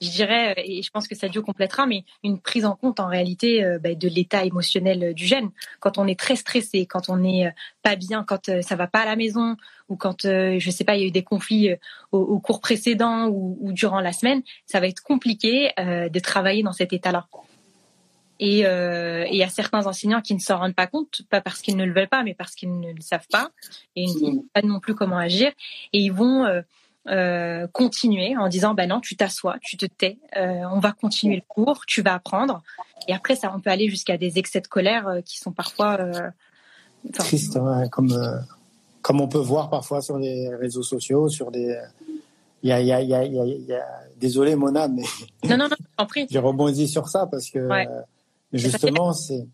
je 0.00 0.10
dirais, 0.10 0.50
euh, 0.50 0.62
et 0.64 0.82
je 0.82 0.90
pense 0.90 1.08
que 1.08 1.14
Sadio 1.14 1.42
complétera, 1.42 1.86
mais 1.86 2.04
une 2.24 2.40
prise 2.40 2.64
en 2.64 2.74
compte 2.74 3.00
en 3.00 3.06
réalité 3.06 3.64
euh, 3.64 3.78
bah, 3.78 3.94
de 3.94 4.08
l'état 4.08 4.44
émotionnel 4.44 5.14
du 5.14 5.26
jeune. 5.26 5.50
Quand 5.80 5.98
on 5.98 6.06
est 6.06 6.18
très 6.18 6.36
stressé, 6.36 6.86
quand 6.86 7.08
on 7.08 7.16
n'est 7.16 7.52
pas 7.82 7.96
bien, 7.96 8.24
quand 8.24 8.50
ça 8.62 8.76
va 8.76 8.86
pas 8.86 9.00
à 9.00 9.06
la 9.06 9.16
maison, 9.16 9.56
ou 9.88 9.96
quand 9.96 10.22
je 10.22 10.70
sais 10.70 10.84
pas, 10.84 10.96
il 10.96 11.00
y 11.00 11.04
a 11.04 11.08
eu 11.08 11.10
des 11.10 11.24
conflits 11.24 11.70
au, 12.12 12.38
cours 12.38 12.60
précédent 12.60 13.26
ou, 13.28 13.58
ou, 13.60 13.72
durant 13.72 14.00
la 14.00 14.12
semaine, 14.12 14.42
ça 14.66 14.78
va 14.78 14.86
être 14.86 15.02
compliqué 15.02 15.72
de 15.78 16.18
travailler 16.20 16.62
dans 16.62 16.72
cet 16.72 16.92
état-là. 16.92 17.26
Et 18.40 18.64
euh, 18.64 19.26
il 19.30 19.36
y 19.36 19.42
a 19.42 19.50
certains 19.50 19.86
enseignants 19.86 20.22
qui 20.22 20.34
ne 20.34 20.38
s'en 20.38 20.58
rendent 20.58 20.74
pas 20.74 20.86
compte, 20.86 21.20
pas 21.28 21.42
parce 21.42 21.60
qu'ils 21.60 21.76
ne 21.76 21.84
le 21.84 21.92
veulent 21.92 22.08
pas, 22.08 22.22
mais 22.22 22.32
parce 22.32 22.54
qu'ils 22.54 22.80
ne 22.80 22.90
le 22.90 23.02
savent 23.02 23.26
pas 23.30 23.50
et 23.96 24.04
ils 24.04 24.14
ne 24.14 24.18
savent 24.18 24.44
pas 24.54 24.62
non 24.62 24.80
plus 24.80 24.94
comment 24.94 25.18
agir. 25.18 25.52
Et 25.92 26.00
ils 26.00 26.12
vont 26.12 26.46
euh, 26.46 26.62
euh, 27.08 27.66
continuer 27.72 28.36
en 28.36 28.48
disant 28.48 28.74
bah 28.74 28.86
non, 28.86 29.00
tu 29.00 29.16
t'assois, 29.16 29.56
tu 29.62 29.78
te 29.78 29.86
tais, 29.86 30.18
euh, 30.36 30.60
on 30.70 30.80
va 30.80 30.92
continuer 30.92 31.36
le 31.36 31.42
cours, 31.48 31.86
tu 31.86 32.02
vas 32.02 32.14
apprendre. 32.14 32.62
Et 33.08 33.14
après, 33.14 33.36
ça, 33.36 33.50
on 33.56 33.60
peut 33.60 33.70
aller 33.70 33.88
jusqu'à 33.88 34.18
des 34.18 34.38
excès 34.38 34.60
de 34.60 34.66
colère 34.66 35.08
euh, 35.08 35.20
qui 35.22 35.38
sont 35.38 35.50
parfois 35.50 35.98
tristes, 37.14 37.56
hein, 37.56 37.88
comme 37.88 38.14
comme 39.00 39.22
on 39.22 39.28
peut 39.28 39.38
voir 39.38 39.70
parfois 39.70 40.02
sur 40.02 40.18
les 40.18 40.54
réseaux 40.54 40.82
sociaux, 40.82 41.30
sur 41.30 41.50
des 41.50 41.74
il 42.62 42.68
y 42.68 42.72
a, 42.72 42.82
y 42.82 42.92
a, 42.92 43.00
y 43.00 43.14
a, 43.14 43.24
y 43.24 43.72
a, 43.72 43.86
désolé 44.18 44.54
Mona, 44.54 44.86
mais 44.86 45.04
non, 45.44 45.56
non, 45.56 45.68
non, 45.70 45.76
en 45.96 46.04
prie. 46.04 46.26
J'ai 46.30 46.38
rebondi 46.38 46.86
sur 46.86 47.08
ça 47.08 47.26
parce 47.26 47.48
que 47.48 47.66
justement, 48.52 49.14
c'est. 49.14 49.46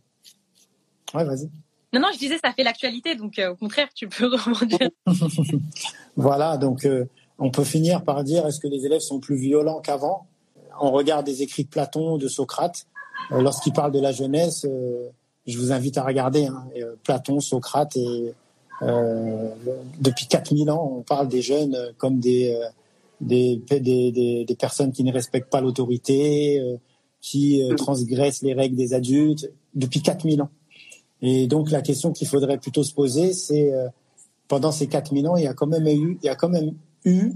Ouais, 1.14 1.22
vas-y. 1.22 1.48
Non, 1.92 2.00
non, 2.00 2.08
je 2.12 2.18
disais, 2.18 2.38
ça 2.42 2.52
fait 2.52 2.64
l'actualité, 2.64 3.14
donc 3.14 3.40
au 3.48 3.54
contraire, 3.54 3.86
tu 3.94 4.08
peux 4.08 4.26
rebondir. 4.36 4.90
voilà, 6.16 6.56
donc 6.56 6.84
on 7.38 7.50
peut 7.50 7.64
finir 7.64 8.02
par 8.02 8.24
dire 8.24 8.46
est-ce 8.46 8.60
que 8.60 8.68
les 8.68 8.86
élèves 8.86 9.00
sont 9.00 9.20
plus 9.20 9.36
violents 9.36 9.80
qu'avant? 9.80 10.26
On 10.80 10.90
regarde 10.90 11.26
des 11.26 11.42
écrits 11.42 11.64
de 11.64 11.68
Platon, 11.68 12.18
de 12.18 12.28
Socrate. 12.28 12.86
Euh, 13.32 13.40
lorsqu'il 13.40 13.72
parle 13.72 13.92
de 13.92 14.00
la 14.00 14.12
jeunesse, 14.12 14.66
je 15.46 15.58
vous 15.58 15.72
invite 15.72 15.98
à 15.98 16.04
regarder 16.04 16.46
hein, 16.46 16.66
Platon, 17.02 17.40
Socrate, 17.40 17.96
et 17.96 18.34
depuis 20.00 20.26
4000 20.26 20.70
ans, 20.70 20.96
on 20.98 21.02
parle 21.02 21.28
des 21.28 21.40
jeunes 21.40 21.94
comme 21.96 22.18
des, 22.20 22.60
des, 23.22 23.62
des, 23.70 24.44
des 24.44 24.56
personnes 24.56 24.92
qui 24.92 25.02
ne 25.02 25.12
respectent 25.12 25.50
pas 25.50 25.62
l'autorité 25.62 26.78
qui 27.26 27.60
euh, 27.60 27.74
transgressent 27.74 28.42
les 28.42 28.54
règles 28.54 28.76
des 28.76 28.94
adultes 28.94 29.50
depuis 29.74 30.00
4000 30.00 30.42
ans. 30.42 30.50
Et 31.22 31.48
donc 31.48 31.72
la 31.72 31.82
question 31.82 32.12
qu'il 32.12 32.28
faudrait 32.28 32.58
plutôt 32.58 32.84
se 32.84 32.94
poser, 32.94 33.32
c'est 33.32 33.72
euh, 33.72 33.88
pendant 34.46 34.70
ces 34.70 34.86
4000 34.86 35.26
ans, 35.26 35.36
il 35.36 35.42
y 35.42 35.48
a 35.48 35.54
quand 35.54 35.66
même 35.66 35.88
eu, 35.88 36.18
il 36.22 36.26
y 36.26 36.28
a 36.28 36.36
quand 36.36 36.48
même 36.48 36.74
eu 37.06 37.32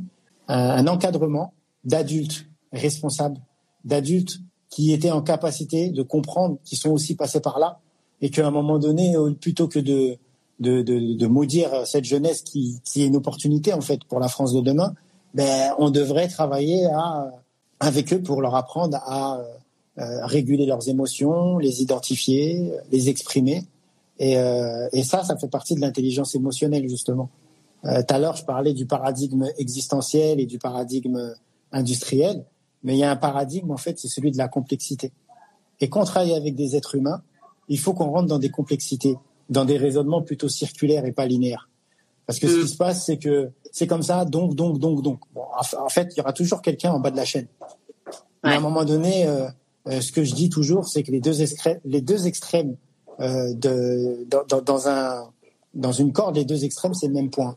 un, 0.49 0.87
encadrement 0.87 1.55
d'adultes 1.85 2.47
responsables, 2.73 3.39
d'adultes 3.85 4.41
qui 4.69 4.93
étaient 4.93 5.11
en 5.11 5.23
capacité 5.23 5.89
de 5.89 6.03
comprendre, 6.03 6.59
qui 6.65 6.77
sont 6.77 6.91
aussi 6.91 7.17
passés 7.17 7.41
par 7.41 7.59
là, 7.59 7.79
et 8.21 8.31
qu'à 8.31 8.47
un 8.47 8.51
moment 8.51 8.79
donné, 8.79 9.15
plutôt 9.41 9.67
que 9.67 9.79
de, 9.79 10.19
de, 10.59 10.83
de, 10.83 11.27
maudire 11.27 11.87
cette 11.87 12.05
jeunesse 12.05 12.43
qui, 12.43 12.81
qui 12.85 13.03
est 13.03 13.07
une 13.07 13.17
opportunité 13.17 13.73
en 13.73 13.81
fait 13.81 14.05
pour 14.05 14.21
la 14.21 14.29
France 14.29 14.53
de 14.53 14.61
demain, 14.61 14.95
ben, 15.33 15.73
on 15.79 15.91
devrait 15.91 16.29
travailler 16.29 16.87
avec 17.79 18.13
eux 18.13 18.21
pour 18.21 18.43
leur 18.43 18.55
apprendre 18.55 18.99
à 18.99 19.41
euh, 19.99 20.25
réguler 20.27 20.67
leurs 20.67 20.89
émotions, 20.89 21.59
les 21.59 21.83
identifier, 21.83 22.73
les 22.91 23.09
exprimer. 23.09 23.65
Et, 24.19 24.39
euh, 24.39 24.89
et 24.93 25.03
ça, 25.03 25.25
ça 25.25 25.37
fait 25.37 25.49
partie 25.49 25.75
de 25.75 25.81
l'intelligence 25.81 26.35
émotionnelle, 26.35 26.89
justement. 26.89 27.29
Euh, 27.85 28.03
tout 28.07 28.15
à 28.15 28.19
l'heure, 28.19 28.37
je 28.37 28.45
parlais 28.45 28.75
du 28.75 28.87
paradigme 28.87 29.49
existentiel 29.59 30.41
et 30.41 30.47
du 30.47 30.59
paradigme 30.59 31.35
industriel, 31.73 32.45
mais 32.83 32.95
il 32.95 32.99
y 32.99 33.05
a 33.05 33.11
un 33.11 33.17
paradigme, 33.17 33.71
en 33.71 33.77
fait, 33.77 33.99
c'est 33.99 34.09
celui 34.09 34.31
de 34.31 34.39
la 34.39 34.49
complexité. 34.49 35.13
Et 35.81 35.89
quand 35.89 36.03
on 36.03 36.05
travaille 36.05 36.35
avec 36.35 36.55
des 36.55 36.77
êtres 36.77 36.95
humains, 36.95 37.23
il 37.69 37.79
faut 37.79 37.95
qu'on 37.95 38.11
rentre 38.11 38.27
dans 38.27 38.39
des 38.39 38.51
complexités, 38.51 39.17
dans 39.49 39.65
des 39.65 39.77
raisonnements 39.77 40.23
plutôt 40.23 40.49
circulaires 40.49 41.05
et 41.07 41.13
pas 41.13 41.27
linéaires. 41.27 41.69
Parce 42.27 42.39
que 42.39 42.49
ce 42.49 42.55
qui 42.55 42.65
mm. 42.65 42.69
se 42.69 42.77
passe, 42.77 43.07
c'est 43.07 43.17
que 43.17 43.51
c'est 43.73 43.87
comme 43.87 44.03
ça, 44.03 44.25
donc, 44.25 44.55
donc, 44.55 44.79
donc, 44.79 45.03
donc. 45.03 45.21
Bon, 45.35 45.43
en 45.53 45.89
fait, 45.89 46.13
il 46.15 46.19
y 46.19 46.21
aura 46.21 46.33
toujours 46.33 46.63
quelqu'un 46.63 46.93
en 46.93 47.01
bas 47.01 47.11
de 47.11 47.17
la 47.17 47.25
chaîne. 47.25 47.47
Mais 48.45 48.51
à 48.51 48.57
un 48.57 48.61
moment 48.61 48.85
donné, 48.85 49.27
euh, 49.27 49.49
euh, 49.89 50.01
ce 50.01 50.13
que 50.13 50.25
je 50.25 50.35
dis 50.35 50.49
toujours, 50.49 50.89
c'est 50.89 51.03
que 51.03 51.11
les 51.11 51.21
deux, 51.21 51.33
les 51.85 52.01
deux 52.01 52.27
extrêmes 52.27 52.77
euh, 53.21 53.53
de, 53.55 54.27
dans, 54.29 54.61
dans, 54.61 54.89
un, 54.89 55.31
dans 55.75 55.93
une 55.93 56.13
corde, 56.13 56.37
les 56.37 56.45
deux 56.45 56.65
extrêmes, 56.65 56.95
c'est 56.95 57.09
le 57.09 57.15
même 57.15 57.31
point. 57.31 57.57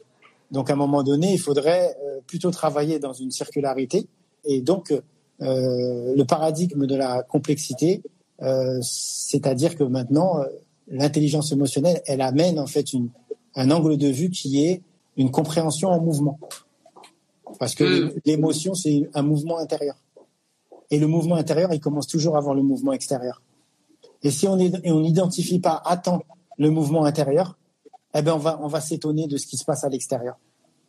Donc, 0.54 0.70
à 0.70 0.74
un 0.74 0.76
moment 0.76 1.02
donné, 1.02 1.34
il 1.34 1.40
faudrait 1.40 1.98
euh, 2.06 2.20
plutôt 2.28 2.52
travailler 2.52 3.00
dans 3.00 3.12
une 3.12 3.32
circularité. 3.32 4.08
Et 4.46 4.62
donc, 4.62 4.92
euh, 4.92 5.02
le 6.16 6.24
paradigme 6.26 6.86
de 6.86 6.96
la 6.96 7.24
complexité, 7.24 8.04
euh, 8.44 8.80
c'est-à-dire 8.84 9.76
que 9.76 9.84
maintenant, 9.84 10.44
l'intelligence 10.88 11.52
émotionnelle, 11.52 12.04
elle 12.06 12.22
amène 12.22 12.60
en 12.60 12.68
fait 12.68 12.94
une, 12.94 13.10
un 13.56 13.72
angle 13.72 13.98
de 13.98 14.08
vue 14.08 14.30
qui 14.30 14.64
est 14.64 14.84
une 15.18 15.32
compréhension 15.32 15.90
en 15.90 16.00
mouvement. 16.00 16.40
Parce 17.58 17.74
que 17.74 17.84
mmh. 17.84 18.12
l'émotion, 18.26 18.76
c'est 18.76 19.10
un 19.16 19.24
mouvement 19.24 19.58
intérieur. 19.58 19.96
Et 20.92 21.00
le 21.00 21.08
mouvement 21.08 21.36
intérieur, 21.36 21.74
il 21.74 21.80
commence 21.80 22.06
toujours 22.06 22.38
avant 22.38 22.54
le 22.54 22.62
mouvement 22.62 22.94
extérieur. 22.94 23.42
Et 24.22 24.30
si 24.30 24.48
on 24.48 24.56
n'identifie 24.56 25.60
pas 25.60 25.82
à 25.84 25.98
temps 25.98 26.22
le 26.60 26.70
mouvement 26.70 27.06
intérieur, 27.06 27.58
eh 28.14 28.22
ben 28.22 28.34
on 28.34 28.38
va 28.38 28.60
on 28.62 28.68
va 28.68 28.82
s'étonner 28.82 29.28
de 29.28 29.38
ce 29.38 29.48
qui 29.48 29.58
se 29.58 29.66
passe 29.66 29.84
à 29.84 29.90
l'extérieur. 29.90 30.38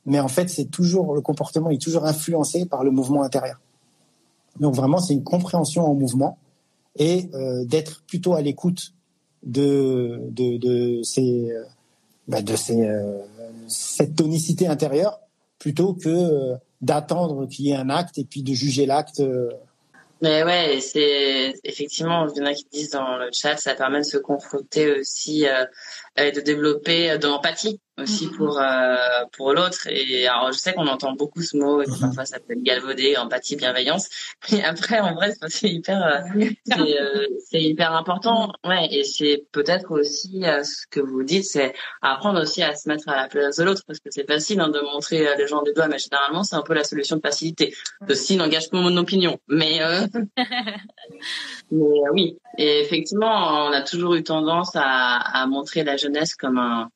Mais 0.07 0.21
en 0.21 0.29
fait, 0.29 0.49
c'est 0.49 0.67
toujours 0.67 1.15
le 1.15 1.21
comportement 1.21 1.71
est 1.71 1.81
toujours 1.81 2.05
influencé 2.05 2.67
par 2.67 2.85
le 2.85 2.91
mouvement 2.91 3.23
intérieur. 3.23 3.61
Donc 4.61 4.75
vraiment, 4.75 4.99
c'est 4.99 5.15
une 5.15 5.25
compréhension 5.25 5.85
en 5.85 5.95
mouvement 5.95 6.39
et 6.97 7.29
euh, 7.35 7.65
d'être 7.65 8.03
plutôt 8.03 8.35
à 8.35 8.43
l'écoute 8.43 8.93
de 9.43 10.21
de, 10.31 10.59
de 10.59 11.03
ces 11.03 11.51
euh, 11.51 11.65
bah, 12.29 12.43
de 12.43 12.55
ces 12.55 12.83
euh, 12.83 13.19
cette 13.67 14.17
tonicité 14.17 14.67
intérieure 14.67 15.21
plutôt 15.59 15.95
que 15.95 16.55
d'attendre 16.83 17.47
qu'il 17.47 17.67
y 17.67 17.71
ait 17.71 17.77
un 17.77 17.91
acte 17.91 18.19
et 18.19 18.25
puis 18.25 18.43
de 18.43 18.53
juger 18.53 18.87
l'acte 18.87 19.23
mais 20.23 20.43
ouais, 20.43 20.81
c'est 20.81 21.55
effectivement, 21.65 22.27
il 22.29 22.39
y 22.39 22.41
en 22.41 22.47
a 22.47 22.55
qui 22.55 22.67
disent 22.73 22.93
dans 22.93 23.19
le 23.19 23.29
chat, 23.31 23.59
ça 23.59 23.75
permet 23.75 23.99
de 23.99 24.05
se 24.05 24.17
confronter 24.17 25.01
aussi 25.01 25.45
et 26.16 26.33
de 26.33 26.40
développer 26.40 27.18
de 27.18 27.27
l'empathie 27.27 27.81
aussi 27.99 28.27
mm-hmm. 28.27 28.37
pour 28.37 28.59
euh, 28.61 28.97
pour 29.33 29.53
l'autre. 29.53 29.87
Et 29.89 30.27
alors 30.27 30.53
je 30.53 30.59
sais 30.59 30.73
qu'on 30.73 30.87
entend 30.87 31.13
beaucoup 31.13 31.43
ce 31.43 31.57
mot 31.57 31.81
et 31.81 31.85
que 31.85 31.91
mm-hmm. 31.91 32.01
parfois 32.01 32.25
ça 32.25 32.39
peut 32.41 32.55
être 32.55 32.63
galvaudé 32.63 33.17
empathie 33.17 33.57
bienveillance. 33.57 34.09
Mais 34.53 34.65
après 34.65 35.01
en 35.01 35.15
vrai 35.15 35.33
c'est 35.49 35.71
hyper 35.71 36.03
euh, 36.03 36.21
euh, 36.79 37.27
c'est 37.47 37.63
hyper 37.63 37.93
important. 37.93 38.53
Ouais 38.65 38.89
et 38.91 39.05
c'est 39.05 39.45
peut-être 39.53 39.93
aussi 39.93 40.43
ce 40.43 40.87
que 40.91 41.01
vous 41.01 41.23
dites 41.23 41.45
c'est 41.45 41.75
apprendre 42.03 42.43
aussi 42.43 42.63
à 42.63 42.75
se 42.75 42.89
mettre 42.89 43.09
à 43.09 43.17
la 43.17 43.29
place 43.29 43.57
de 43.57 43.65
l'autre. 43.65 43.83
Parce 43.87 44.01
que 44.01 44.11
c'est 44.11 44.27
facile 44.27 44.61
hein, 44.61 44.69
de 44.69 44.81
montrer 44.81 45.37
les 45.37 45.47
gens 45.47 45.63
des 45.63 45.73
doigts 45.73 45.89
mais 45.89 45.99
généralement 45.99 46.43
c'est 46.43 46.57
un 46.57 46.63
peu 46.63 46.75
la 46.75 46.85
solution 46.85 47.17
de 47.17 47.23
facilité. 47.23 47.75
Ceci 48.09 48.37
n'engage 48.37 48.71
que 48.71 48.77
mon 48.77 48.97
opinion. 48.97 49.39
Mais 49.49 49.79
mais 51.71 52.01
oui. 52.13 52.39
Et 52.59 52.81
effectivement 52.81 53.67
on 53.67 53.73
a 53.73 53.83
toujours 53.83 54.15
eu 54.15 54.25
tendance 54.25 54.73
à, 54.75 55.43
à 55.43 55.47
montrer 55.47 55.85
la 55.85 55.97
jeunesse 55.97 56.35
comme 56.35 56.59
un 56.59 56.89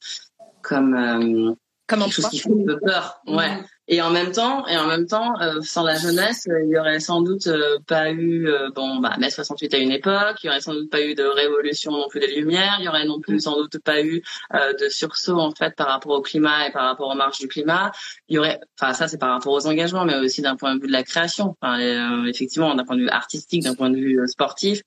comme 0.68 0.94
euh, 0.94 1.54
comme 1.88 2.00
quelque 2.00 2.12
chose 2.12 2.28
qui 2.28 2.38
fait 2.38 2.50
peu 2.50 2.78
peur. 2.78 3.20
Ouais. 3.26 3.56
Mhm. 3.56 3.64
Et 3.90 4.02
en 4.02 4.10
même 4.10 4.32
temps, 4.32 4.66
et 4.66 4.76
en 4.76 4.86
même 4.86 5.06
temps, 5.06 5.40
euh, 5.40 5.62
sans 5.62 5.82
la 5.82 5.96
jeunesse, 5.96 6.46
euh, 6.50 6.62
il 6.62 6.68
y 6.68 6.78
aurait 6.78 7.00
sans 7.00 7.22
doute 7.22 7.46
euh, 7.46 7.78
pas 7.86 8.12
eu, 8.12 8.46
bon, 8.74 8.96
bah, 8.96 9.16
mai 9.18 9.30
68 9.30 9.72
à 9.72 9.78
une 9.78 9.92
époque, 9.92 10.36
il 10.42 10.48
y 10.48 10.50
aurait 10.50 10.60
sans 10.60 10.74
doute 10.74 10.90
pas 10.90 11.00
eu 11.00 11.14
de 11.14 11.24
révolution 11.24 11.92
non 11.92 12.06
plus 12.08 12.20
des 12.20 12.34
Lumières, 12.38 12.76
il 12.80 12.84
y 12.84 12.88
aurait 12.88 13.06
non 13.06 13.18
plus 13.18 13.34
mhm. 13.34 13.40
sans 13.40 13.56
doute 13.56 13.78
pas 13.82 14.02
eu 14.02 14.22
de 14.52 14.88
sursaut 14.90 15.38
en 15.38 15.52
fait 15.52 15.74
par 15.74 15.86
rapport 15.86 16.12
au 16.12 16.20
climat 16.20 16.68
et 16.68 16.70
par 16.72 16.84
rapport 16.84 17.08
aux 17.08 17.16
marches 17.16 17.38
du 17.38 17.48
climat. 17.48 17.90
Il 18.28 18.36
y 18.36 18.38
aurait, 18.38 18.60
enfin 18.78 18.92
ça 18.92 19.08
c'est 19.08 19.16
par 19.16 19.30
rapport 19.30 19.54
aux 19.54 19.66
engagements, 19.66 20.04
mais 20.04 20.16
aussi 20.16 20.42
d'un 20.42 20.56
point 20.56 20.76
de 20.76 20.82
vue 20.82 20.88
de 20.88 20.92
la 20.92 21.02
création. 21.02 21.56
Enfin, 21.62 21.78
effectivement, 22.26 22.74
d'un 22.74 22.84
point 22.84 22.96
de 22.96 23.02
vue 23.02 23.08
artistique, 23.08 23.62
d'un 23.62 23.74
point 23.74 23.88
de 23.88 23.96
vue 23.96 24.20
sportif, 24.26 24.82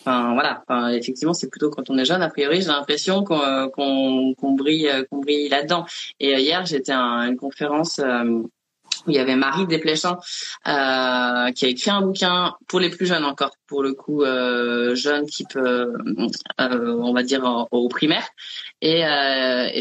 Enfin 0.00 0.32
voilà, 0.32 0.62
enfin, 0.66 0.88
effectivement, 0.88 1.34
c'est 1.34 1.50
plutôt 1.50 1.70
quand 1.70 1.90
on 1.90 1.98
est 1.98 2.04
jeune. 2.04 2.22
A 2.22 2.30
priori, 2.30 2.62
j'ai 2.62 2.68
l'impression 2.68 3.24
qu'on 3.24 3.40
euh, 3.40 3.68
euh, 3.68 5.04
brille 5.10 5.48
là-dedans. 5.48 5.84
Et 6.18 6.34
euh, 6.34 6.38
hier, 6.38 6.64
j'étais 6.64 6.92
à 6.92 7.26
une 7.26 7.36
conférence 7.36 8.00
il 9.06 9.14
y 9.14 9.18
avait 9.18 9.36
Marie 9.36 9.66
Desplechin 9.66 10.18
qui 10.64 11.64
a 11.64 11.68
écrit 11.68 11.90
un 11.90 12.02
bouquin 12.02 12.54
pour 12.66 12.80
les 12.80 12.90
plus 12.90 13.06
jeunes 13.06 13.24
encore, 13.24 13.52
pour 13.66 13.82
le 13.82 13.94
coup 13.94 14.22
euh, 14.22 14.94
jeunes 14.94 15.26
type, 15.26 15.56
on 15.56 17.12
va 17.12 17.22
dire 17.22 17.66
au 17.70 17.88
primaire. 17.88 18.26
Et 18.80 19.02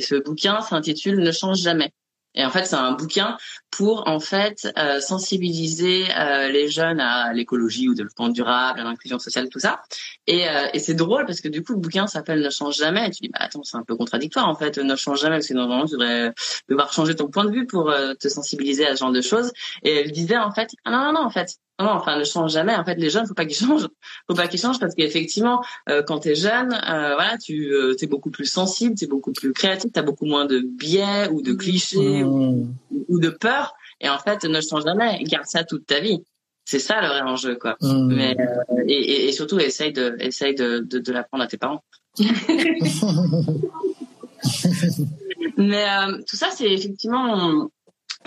ce 0.02 0.22
bouquin 0.22 0.62
s'intitule 0.62 1.20
Ne 1.20 1.32
change 1.32 1.60
jamais. 1.60 1.92
Et 2.36 2.46
en 2.46 2.52
fait, 2.52 2.66
c'est 2.66 2.76
un 2.76 2.92
bouquin 2.92 3.38
pour 3.72 4.08
en 4.08 4.20
fait 4.20 4.68
euh, 4.78 5.00
sensibiliser 5.00 6.06
euh, 6.18 6.48
les 6.50 6.70
jeunes 6.70 7.00
à 7.00 7.34
l'écologie 7.34 7.90
ou 7.90 7.94
développement 7.94 8.30
durable, 8.30 8.80
à 8.80 8.84
l'inclusion 8.84 9.20
sociale, 9.20 9.50
tout 9.50 9.60
ça. 9.60 9.82
Et, 10.26 10.48
euh, 10.48 10.68
et 10.74 10.80
c'est 10.80 10.94
drôle 10.94 11.26
parce 11.26 11.42
que 11.42 11.48
du 11.48 11.64
coup, 11.64 11.74
le 11.74 11.80
bouquin 11.80 12.08
s'appelle 12.08 12.42
Ne 12.42 12.50
change 12.50 12.78
jamais. 12.78 13.08
Et 13.08 13.12
tu 13.12 13.22
dis, 13.22 13.30
bah 13.30 13.40
attends, 13.42 13.64
c'est 13.64 13.78
un 13.78 13.84
peu 13.84 13.96
contradictoire 13.96 14.48
en 14.48 14.56
fait. 14.56 14.78
Ne 14.78 14.96
change 14.96 15.22
jamais 15.22 15.38
parce 15.38 15.48
que 15.48 15.54
normalement, 15.54 15.86
tu 15.86 15.94
devrais 15.94 16.34
devoir 16.70 16.92
changer 16.92 17.16
ton 17.16 17.28
point 17.28 17.46
de 17.46 17.52
vue 17.52 17.68
pour 17.68 17.94
te 18.20 18.28
sensibiliser 18.28 18.88
à 18.88 18.96
ce 18.96 19.00
genre 19.02 19.12
de 19.12 19.22
choses. 19.22 19.52
Et 19.84 19.92
elle 19.92 20.12
disait 20.12 20.38
en 20.38 20.52
fait, 20.52 20.72
ah 20.86 20.92
non 20.92 21.04
non 21.04 21.14
non, 21.14 21.26
en 21.26 21.30
fait, 21.30 21.58
non, 21.80 21.90
enfin, 21.90 22.18
ne 22.18 22.24
change 22.24 22.54
jamais. 22.54 22.76
En 22.76 22.84
fait, 22.84 22.96
les 22.96 23.12
jeunes, 23.12 23.28
faut 23.28 23.36
pas 23.36 23.46
qu'ils 23.46 23.56
changent. 23.68 23.88
Faut 24.28 24.34
pas 24.34 24.48
qu'ils 24.48 24.60
changent 24.60 24.80
parce 24.80 24.96
qu'effectivement, 24.96 25.64
euh, 25.90 26.02
quand 26.02 26.20
tu 26.22 26.30
es 26.30 26.36
jeune, 26.36 26.74
euh, 26.74 27.14
voilà, 27.14 27.38
tu 27.38 27.72
euh, 27.72 27.96
es 28.02 28.08
beaucoup 28.08 28.32
plus 28.32 28.46
sensible, 28.46 28.96
tu 28.96 29.06
es 29.06 29.08
beaucoup 29.08 29.32
plus 29.32 29.54
créatif, 29.54 29.92
tu 29.94 30.00
as 30.00 30.04
beaucoup 30.04 30.26
moins 30.26 30.46
de 30.46 30.60
biais 30.60 31.30
ou 31.32 31.44
de 31.44 31.54
clichés 31.54 32.24
ou, 32.24 32.68
mmh. 32.92 33.20
de 33.20 33.30
peur. 33.30 33.67
Et 34.02 34.10
en 34.10 34.18
fait, 34.18 34.44
ne 34.44 34.62
change 34.62 34.84
jamais. 34.84 35.24
Garde 35.24 35.48
ça 35.48 35.64
toute 35.64 35.86
ta 35.86 36.00
vie. 36.00 36.24
C'est 36.66 36.80
ça 36.80 37.02
le 37.02 37.08
vrai 37.08 37.22
enjeu, 37.22 37.56
quoi. 37.56 37.78
Mmh. 37.82 38.14
Mais 38.14 38.36
euh, 38.40 38.84
et, 38.88 39.30
et, 39.30 39.32
surtout, 39.32 39.60
essaye 39.60 39.94
de 39.94 40.18
essaye 40.20 40.54
de, 40.54 40.80
de, 40.80 41.00
de 41.00 41.12
l'apprendre 41.14 41.44
à 41.44 41.48
tes 41.48 41.58
parents. 41.58 41.84
Mais 45.58 45.90
euh, 45.90 46.22
tout 46.28 46.36
ça, 46.36 46.50
c'est 46.52 46.72
effectivement 46.72 47.70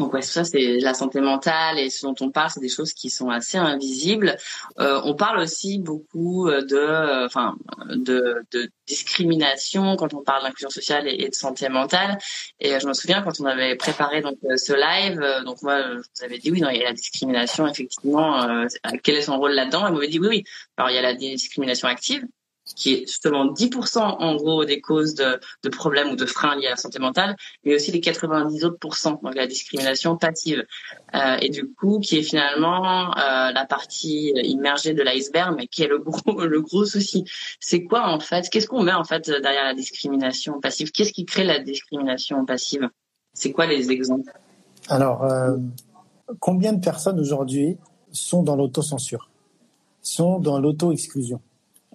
donc 0.01 0.15
ouais, 0.15 0.23
ça 0.23 0.45
c'est 0.45 0.79
la 0.79 0.95
santé 0.95 1.21
mentale 1.21 1.79
et 1.79 1.91
ce 1.91 2.07
dont 2.07 2.15
on 2.21 2.31
parle, 2.31 2.51
c'est 2.51 2.61
des 2.61 2.69
choses 2.69 2.95
qui 2.95 3.11
sont 3.11 3.29
assez 3.29 3.59
invisibles. 3.59 4.37
Euh, 4.79 5.01
on 5.05 5.15
parle 5.15 5.41
aussi 5.41 5.79
beaucoup 5.79 6.49
euh, 6.49 6.63
de, 6.63 6.77
euh, 6.77 7.27
enfin, 7.27 7.57
de, 7.91 8.43
de, 8.51 8.71
discrimination 8.87 9.95
quand 9.97 10.15
on 10.15 10.23
parle 10.23 10.43
d'inclusion 10.43 10.71
sociale 10.71 11.07
et, 11.07 11.29
de 11.29 11.35
santé 11.35 11.69
mentale. 11.69 12.19
Et 12.59 12.81
je 12.81 12.87
me 12.89 12.95
souviens 12.95 13.23
quand 13.23 13.41
on 13.41 13.45
avait 13.45 13.77
préparé 13.77 14.21
donc 14.21 14.39
ce 14.57 14.73
live, 14.73 15.45
donc 15.45 15.63
moi 15.63 15.81
je 15.83 15.99
vous 15.99 16.25
avais 16.25 16.39
dit 16.39 16.51
oui, 16.51 16.61
non, 16.61 16.71
il 16.71 16.79
y 16.79 16.83
a 16.83 16.87
la 16.87 16.93
discrimination 16.93 17.69
effectivement. 17.69 18.67
quel 19.05 19.15
est 19.15 19.23
son 19.23 19.39
rôle 19.39 19.53
là-dedans? 19.53 19.87
Elle 19.87 19.93
m'avait 19.93 20.09
dit 20.09 20.19
oui, 20.19 20.29
oui. 20.29 20.45
Alors 20.77 20.91
il 20.91 20.95
y 20.95 20.99
a 20.99 21.03
la 21.03 21.15
discrimination 21.15 21.87
active 21.87 22.25
qui 22.75 22.95
est 22.95 23.01
justement 23.01 23.53
10% 23.53 23.99
en 23.99 24.37
gros 24.37 24.65
des 24.65 24.81
causes 24.81 25.15
de, 25.15 25.41
de, 25.63 25.69
problèmes 25.69 26.11
ou 26.11 26.17
de 26.17 26.27
freins 26.27 26.57
liés 26.57 26.67
à 26.67 26.71
la 26.71 26.77
santé 26.77 26.99
mentale, 26.99 27.37
mais 27.65 27.75
aussi 27.75 27.93
les 27.93 28.01
90 28.01 28.65
autres 28.65 28.79
pourcents, 28.79 29.21
donc 29.23 29.35
la 29.35 29.47
discrimination 29.47 30.17
passive, 30.17 30.65
euh, 31.15 31.37
et 31.41 31.49
du 31.49 31.73
coup 31.73 32.01
qui 32.01 32.19
est 32.19 32.23
finalement 32.23 33.11
euh, 33.17 33.51
la 33.53 33.67
partie 33.69 34.33
immergée 34.37 34.95
de 34.95 35.03
l'iceberg, 35.03 35.55
mais 35.57 35.67
qui 35.67 35.83
est 35.83 35.89
le 35.89 35.99
gros 35.99 36.41
le 36.45 36.61
gros 36.61 36.85
souci. 36.85 37.25
C'est 37.61 37.85
quoi 37.85 38.09
en 38.09 38.21
fait? 38.21 38.49
Qu'est-ce 38.49 38.67
qu'on 38.67 38.83
met 38.83 38.93
en 38.93 39.05
fait 39.05 39.31
derrière 39.31 39.65
la 39.65 39.75
discrimination 39.75 40.61
passive? 40.61 40.91
Qu'est-ce 40.91 41.13
qui 41.13 41.25
crée 41.25 41.45
la 41.45 41.59
discrimination 41.59 42.45
passive? 42.45 42.89
C'est 43.33 43.53
quoi 43.53 43.67
les 43.67 43.91
exemples? 43.91 44.33
Alors, 44.89 45.25
euh, 45.25 45.57
combien 46.39 46.73
de 46.73 46.81
personnes 46.81 47.21
aujourd'hui 47.21 47.77
sont 48.13 48.43
dans 48.43 48.57
l'autocensure, 48.57 49.31
sont 50.03 50.39
dans 50.39 50.59
l'auto-exclusion? 50.59 51.41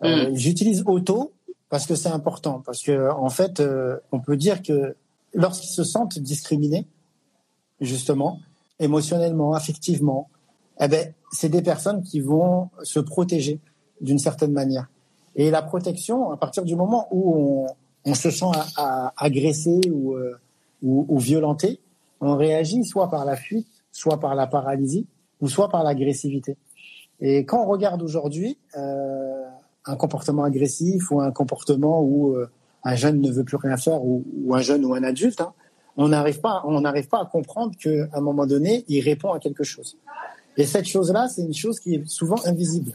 Euh, 0.03 0.31
mm. 0.31 0.35
J'utilise 0.35 0.83
auto 0.85 1.31
parce 1.69 1.85
que 1.85 1.95
c'est 1.95 2.09
important, 2.09 2.61
parce 2.65 2.81
que 2.83 3.11
en 3.11 3.29
fait, 3.29 3.59
euh, 3.59 3.97
on 4.11 4.19
peut 4.19 4.37
dire 4.37 4.61
que 4.61 4.95
lorsqu'ils 5.33 5.69
se 5.69 5.83
sentent 5.83 6.19
discriminés, 6.19 6.85
justement, 7.81 8.39
émotionnellement, 8.79 9.53
affectivement, 9.53 10.29
eh 10.79 10.87
ben, 10.87 11.13
c'est 11.31 11.49
des 11.49 11.61
personnes 11.61 12.03
qui 12.03 12.19
vont 12.19 12.69
se 12.83 12.99
protéger 12.99 13.59
d'une 14.01 14.19
certaine 14.19 14.51
manière. 14.51 14.87
Et 15.35 15.49
la 15.49 15.61
protection, 15.61 16.31
à 16.31 16.37
partir 16.37 16.63
du 16.63 16.75
moment 16.75 17.07
où 17.11 17.65
on, 17.65 17.67
on 18.05 18.13
se 18.13 18.29
sent 18.29 18.45
agressé 19.17 19.81
ou, 19.91 20.13
euh, 20.13 20.39
ou, 20.81 21.05
ou, 21.09 21.19
violenté, 21.19 21.79
on 22.21 22.35
réagit 22.35 22.85
soit 22.85 23.09
par 23.09 23.25
la 23.25 23.35
fuite, 23.35 23.67
soit 23.91 24.19
par 24.19 24.35
la 24.35 24.47
paralysie, 24.47 25.07
ou 25.41 25.49
soit 25.49 25.69
par 25.69 25.83
l'agressivité. 25.83 26.57
Et 27.19 27.45
quand 27.45 27.63
on 27.63 27.67
regarde 27.67 28.01
aujourd'hui, 28.01 28.57
euh, 28.77 29.34
un 29.85 29.95
comportement 29.95 30.43
agressif 30.43 31.11
ou 31.11 31.21
un 31.21 31.31
comportement 31.31 32.01
où 32.01 32.35
euh, 32.35 32.49
un 32.83 32.95
jeune 32.95 33.21
ne 33.21 33.31
veut 33.31 33.43
plus 33.43 33.57
rien 33.57 33.77
faire 33.77 34.03
ou, 34.03 34.23
un 34.53 34.61
jeune 34.61 34.85
ou 34.85 34.93
un 34.93 35.03
adulte, 35.03 35.41
hein, 35.41 35.53
on 35.97 36.09
n'arrive 36.09 36.39
pas, 36.39 36.61
on 36.65 36.81
n'arrive 36.81 37.07
pas 37.07 37.21
à 37.21 37.25
comprendre 37.25 37.75
qu'à 37.77 38.07
un 38.13 38.21
moment 38.21 38.45
donné, 38.45 38.83
il 38.87 39.01
répond 39.01 39.31
à 39.31 39.39
quelque 39.39 39.63
chose. 39.63 39.97
Et 40.57 40.65
cette 40.65 40.85
chose-là, 40.85 41.27
c'est 41.27 41.41
une 41.41 41.53
chose 41.53 41.79
qui 41.79 41.95
est 41.95 42.07
souvent 42.07 42.37
invisible. 42.45 42.93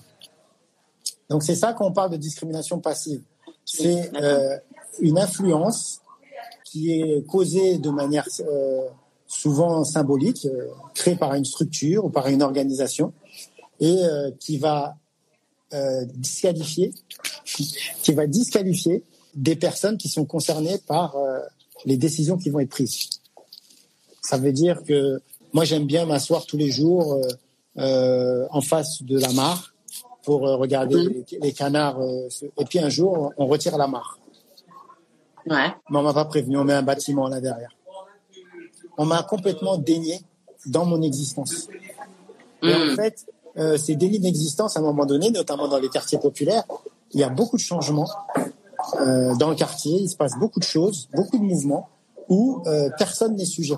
Donc 1.29 1.43
c'est 1.43 1.55
ça 1.55 1.73
qu'on 1.73 1.93
parle 1.93 2.11
de 2.11 2.17
discrimination 2.17 2.79
passive. 2.79 3.23
C'est 3.65 4.11
euh, 4.17 4.57
une 5.01 5.19
influence 5.19 6.01
qui 6.65 7.01
est 7.01 7.27
causée 7.27 7.79
de 7.79 7.91
manière 7.91 8.27
euh, 8.41 8.83
souvent 9.27 9.85
symbolique, 9.85 10.47
créée 10.95 11.17
par 11.17 11.35
une 11.35 11.45
structure 11.45 12.05
ou 12.05 12.11
par 12.11 12.27
une 12.29 12.43
organisation, 12.43 13.13
et 13.81 13.99
qui 14.39 14.59
va 14.59 14.97
euh, 15.73 16.05
disqualifier, 16.05 16.93
qui 17.45 18.13
va 18.13 18.27
disqualifier 18.27 19.05
des 19.35 19.57
personnes 19.57 19.97
qui 19.99 20.09
sont 20.09 20.25
concernées 20.25 20.79
par 20.79 21.17
euh, 21.17 21.39
les 21.85 21.97
décisions 21.97 22.37
qui 22.37 22.51
vont 22.51 22.61
être 22.61 22.71
prises. 22.71 23.09
Ça 24.21 24.37
veut 24.37 24.53
dire 24.53 24.83
que 24.85 25.21
moi 25.53 25.65
j'aime 25.65 25.87
bien 25.87 26.07
m'asseoir 26.07 26.47
tous 26.47 26.57
les 26.57 26.71
jours 26.71 27.15
euh, 27.15 27.29
euh 27.79 28.47
en 28.51 28.61
face 28.61 29.03
de 29.03 29.19
la 29.19 29.33
mare 29.33 29.73
pour 30.25 30.41
regarder 30.41 31.25
les, 31.41 31.53
canards. 31.53 32.01
et 32.03 32.65
puis 32.65 32.79
un 32.79 32.89
jour 32.89 33.33
on 33.37 33.47
retire 33.47 33.79
la 33.79 33.87
mare. 33.87 34.19
Ouais. 35.47 35.69
Mais 35.89 35.99
on 35.99 36.03
m'a 36.03 36.13
pas 36.13 36.25
prévenu, 36.25 36.59
on 36.59 36.65
met 36.65 36.75
un 36.75 36.83
bâtiment 36.83 37.29
là 37.29 37.41
derrière. 37.41 37.75
On 38.99 39.07
m'a 39.07 39.23
complètement 39.23 39.79
dénié 39.79 40.21
dans 40.67 40.85
mon 40.85 41.01
existence. 41.03 41.69
Et 42.63 42.75
en 42.75 42.87
mm. 42.87 42.97
fait, 42.97 43.27
euh, 43.57 43.77
ces 43.77 43.97
délits 43.97 44.21
d'existence 44.21 44.77
à 44.77 44.81
un 44.81 44.83
moment 44.83 45.07
donné, 45.07 45.31
notamment 45.31 45.69
dans 45.69 45.79
les 45.79 45.89
quartiers 45.89 46.19
populaires, 46.19 46.65
il 47.13 47.21
y 47.21 47.25
a 47.25 47.29
beaucoup 47.29 47.57
de 47.57 47.63
changements 47.63 48.09
euh, 49.01 49.35
dans 49.37 49.51
le 49.51 49.57
quartier, 49.57 50.01
il 50.01 50.09
se 50.09 50.17
passe 50.17 50.33
beaucoup 50.39 50.61
de 50.61 50.65
choses, 50.65 51.09
beaucoup 51.15 51.39
de 51.39 51.45
mouvements 51.45 51.89
où 52.29 52.63
euh, 52.67 52.89
personne 52.99 53.35
n'est 53.37 53.45
sujet. 53.45 53.77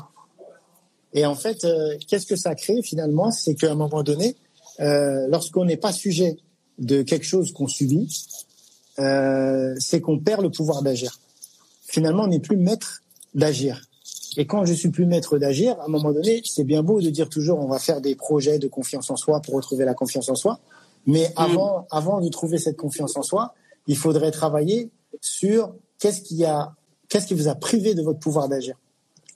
Et 1.14 1.26
en 1.26 1.34
fait, 1.34 1.64
euh, 1.64 1.96
qu'est-ce 2.06 2.26
que 2.26 2.36
ça 2.36 2.54
crée 2.54 2.82
finalement? 2.82 3.30
C'est 3.30 3.54
qu'à 3.54 3.72
un 3.72 3.74
moment 3.74 4.02
donné, 4.02 4.36
euh, 4.80 5.26
lorsqu'on 5.28 5.64
n'est 5.64 5.76
pas 5.76 5.92
sujet 5.92 6.38
de 6.78 7.02
quelque 7.02 7.26
chose 7.26 7.52
qu'on 7.52 7.66
subit, 7.66 8.08
c'est 8.96 10.00
qu'on 10.00 10.18
perd 10.18 10.42
le 10.42 10.50
pouvoir 10.50 10.82
d'agir. 10.82 11.18
Finalement, 11.86 12.24
on 12.24 12.28
n'est 12.28 12.40
plus 12.40 12.56
maître 12.56 13.02
d'agir. 13.34 13.82
Et 14.36 14.46
quand 14.46 14.64
je 14.64 14.72
suis 14.72 14.90
plus 14.90 15.06
maître 15.06 15.38
d'agir, 15.38 15.78
à 15.80 15.84
un 15.84 15.88
moment 15.88 16.12
donné, 16.12 16.40
c'est 16.44 16.64
bien 16.64 16.82
beau 16.82 17.00
de 17.00 17.10
dire 17.10 17.28
toujours 17.28 17.58
on 17.58 17.66
va 17.66 17.78
faire 17.78 18.00
des 18.00 18.14
projets 18.14 18.58
de 18.58 18.68
confiance 18.68 19.10
en 19.10 19.16
soi 19.16 19.40
pour 19.40 19.54
retrouver 19.54 19.84
la 19.84 19.94
confiance 19.94 20.28
en 20.28 20.34
soi, 20.34 20.60
mais 21.06 21.28
mm. 21.28 21.32
avant, 21.36 21.86
avant 21.90 22.20
de 22.20 22.28
trouver 22.28 22.58
cette 22.58 22.76
confiance 22.76 23.16
en 23.16 23.22
soi, 23.22 23.54
il 23.86 23.96
faudrait 23.96 24.30
travailler 24.30 24.90
sur 25.20 25.74
qu'est-ce 25.98 26.22
qui 26.22 26.44
a, 26.44 26.74
qu'est-ce 27.08 27.26
qui 27.26 27.34
vous 27.34 27.48
a 27.48 27.54
privé 27.54 27.94
de 27.94 28.02
votre 28.02 28.18
pouvoir 28.18 28.48
d'agir. 28.48 28.76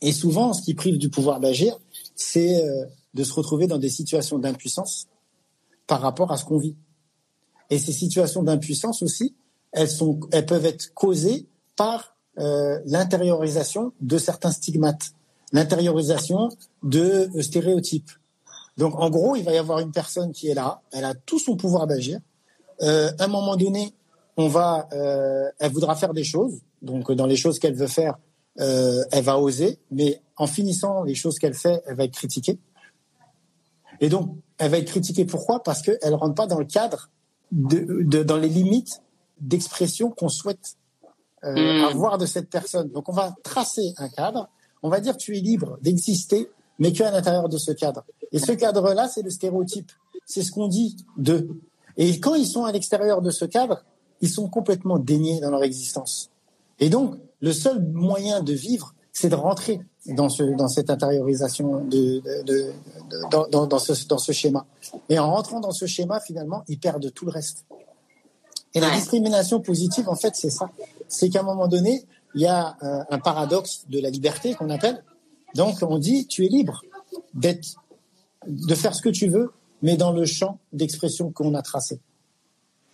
Et 0.02 0.12
souvent, 0.12 0.52
ce 0.52 0.62
qui 0.62 0.74
prive 0.74 0.98
du 0.98 1.10
pouvoir 1.10 1.40
d'agir, 1.40 1.78
c'est 2.14 2.64
euh, 2.64 2.84
de 3.14 3.24
se 3.24 3.32
retrouver 3.32 3.66
dans 3.66 3.78
des 3.78 3.88
situations 3.88 4.38
d'impuissance 4.38 5.08
par 5.86 6.00
rapport 6.00 6.32
à 6.32 6.36
ce 6.36 6.44
qu'on 6.44 6.58
vit. 6.58 6.76
Et 7.70 7.78
ces 7.78 7.92
situations 7.92 8.42
d'impuissance 8.42 9.02
aussi, 9.02 9.34
elles 9.72 9.90
sont, 9.90 10.20
elles 10.32 10.46
peuvent 10.46 10.66
être 10.66 10.92
causées 10.94 11.46
par 11.76 12.15
euh, 12.38 12.80
l'intériorisation 12.84 13.92
de 14.00 14.18
certains 14.18 14.50
stigmates, 14.50 15.12
l'intériorisation 15.52 16.50
de 16.82 17.30
euh, 17.34 17.42
stéréotypes. 17.42 18.10
Donc 18.76 18.94
en 19.00 19.08
gros, 19.08 19.36
il 19.36 19.42
va 19.44 19.52
y 19.52 19.56
avoir 19.56 19.78
une 19.78 19.90
personne 19.90 20.32
qui 20.32 20.48
est 20.48 20.54
là, 20.54 20.82
elle 20.92 21.04
a 21.04 21.14
tout 21.14 21.38
son 21.38 21.56
pouvoir 21.56 21.86
d'agir. 21.86 22.20
Euh, 22.82 23.10
à 23.18 23.24
un 23.24 23.28
moment 23.28 23.56
donné, 23.56 23.94
on 24.36 24.48
va, 24.48 24.86
elle 25.58 25.72
voudra 25.72 25.96
faire 25.96 26.12
des 26.12 26.24
choses. 26.24 26.60
Donc 26.82 27.10
dans 27.10 27.24
les 27.24 27.36
choses 27.36 27.58
qu'elle 27.58 27.74
veut 27.74 27.86
faire, 27.86 28.18
elle 28.58 29.22
va 29.22 29.38
oser, 29.38 29.78
mais 29.90 30.20
en 30.36 30.46
finissant 30.46 31.04
les 31.04 31.14
choses 31.14 31.38
qu'elle 31.38 31.54
fait, 31.54 31.82
elle 31.86 31.96
va 31.96 32.04
être 32.04 32.12
critiquée. 32.12 32.58
Et 34.00 34.10
donc, 34.10 34.36
elle 34.58 34.70
va 34.70 34.76
être 34.76 34.88
critiquée 34.88 35.24
pourquoi? 35.24 35.62
Parce 35.62 35.80
qu'elle 35.80 36.14
rentre 36.14 36.34
pas 36.34 36.46
dans 36.46 36.58
le 36.58 36.66
cadre, 36.66 37.08
de 37.50 38.22
dans 38.24 38.36
les 38.36 38.50
limites 38.50 39.00
d'expression 39.40 40.10
qu'on 40.10 40.28
souhaite 40.28 40.76
euh, 41.44 41.86
avoir 41.88 42.16
mm. 42.16 42.20
de 42.20 42.26
cette 42.26 42.50
personne. 42.50 42.90
Donc 42.90 43.08
on 43.08 43.12
va 43.12 43.34
tracer 43.42 43.94
un 43.98 44.08
cadre, 44.08 44.48
on 44.82 44.88
va 44.88 45.00
dire 45.00 45.16
tu 45.16 45.36
es 45.36 45.40
libre 45.40 45.78
d'exister, 45.82 46.50
mais 46.78 46.92
qu'à 46.92 47.10
l'intérieur 47.10 47.48
de 47.48 47.58
ce 47.58 47.72
cadre. 47.72 48.04
Et 48.32 48.38
ce 48.38 48.52
cadre-là, 48.52 49.08
c'est 49.08 49.22
le 49.22 49.30
stéréotype. 49.30 49.92
C'est 50.26 50.42
ce 50.42 50.50
qu'on 50.50 50.68
dit 50.68 50.96
d'eux. 51.16 51.48
Et 51.96 52.20
quand 52.20 52.34
ils 52.34 52.46
sont 52.46 52.64
à 52.64 52.72
l'extérieur 52.72 53.22
de 53.22 53.30
ce 53.30 53.44
cadre, 53.44 53.84
ils 54.20 54.28
sont 54.28 54.48
complètement 54.48 54.98
déniés 54.98 55.40
dans 55.40 55.50
leur 55.50 55.62
existence. 55.62 56.30
Et 56.78 56.90
donc, 56.90 57.16
le 57.40 57.52
seul 57.52 57.82
moyen 57.82 58.42
de 58.42 58.52
vivre, 58.52 58.94
c'est 59.12 59.28
de 59.28 59.34
rentrer 59.34 59.80
dans 60.06 60.28
ce 60.28 60.42
dans 60.42 60.68
cette 60.68 60.90
intériorisation 60.90 61.84
de, 61.84 62.22
de, 62.44 62.72
dans, 63.30 63.66
dans, 63.66 63.78
ce 63.78 64.06
dans 64.06 64.18
ce 64.18 64.32
schéma. 64.32 64.66
Et 65.08 65.18
en 65.18 65.32
rentrant 65.32 65.60
dans 65.60 65.72
ce 65.72 65.86
schéma, 65.86 66.20
finalement, 66.20 66.64
ils 66.68 66.78
perdent 66.78 67.12
tout 67.12 67.24
le 67.24 67.32
reste. 67.32 67.64
Et 68.74 68.80
la 68.80 68.90
discrimination 68.90 69.60
positive, 69.60 70.08
en 70.08 70.16
fait, 70.16 70.36
c'est 70.36 70.50
ça. 70.50 70.70
C'est 71.08 71.28
qu'à 71.28 71.40
un 71.40 71.44
moment 71.44 71.68
donné, 71.68 72.06
il 72.34 72.42
y 72.42 72.46
a 72.46 72.76
euh, 72.82 73.02
un 73.10 73.18
paradoxe 73.18 73.84
de 73.88 74.00
la 74.00 74.10
liberté 74.10 74.54
qu'on 74.54 74.70
appelle. 74.70 75.02
Donc, 75.54 75.76
on 75.82 75.98
dit, 75.98 76.26
tu 76.26 76.44
es 76.44 76.48
libre 76.48 76.82
d'être, 77.34 77.82
de 78.46 78.74
faire 78.74 78.94
ce 78.94 79.02
que 79.02 79.08
tu 79.08 79.28
veux, 79.28 79.52
mais 79.82 79.96
dans 79.96 80.12
le 80.12 80.24
champ 80.26 80.58
d'expression 80.72 81.30
qu'on 81.30 81.54
a 81.54 81.62
tracé. 81.62 82.00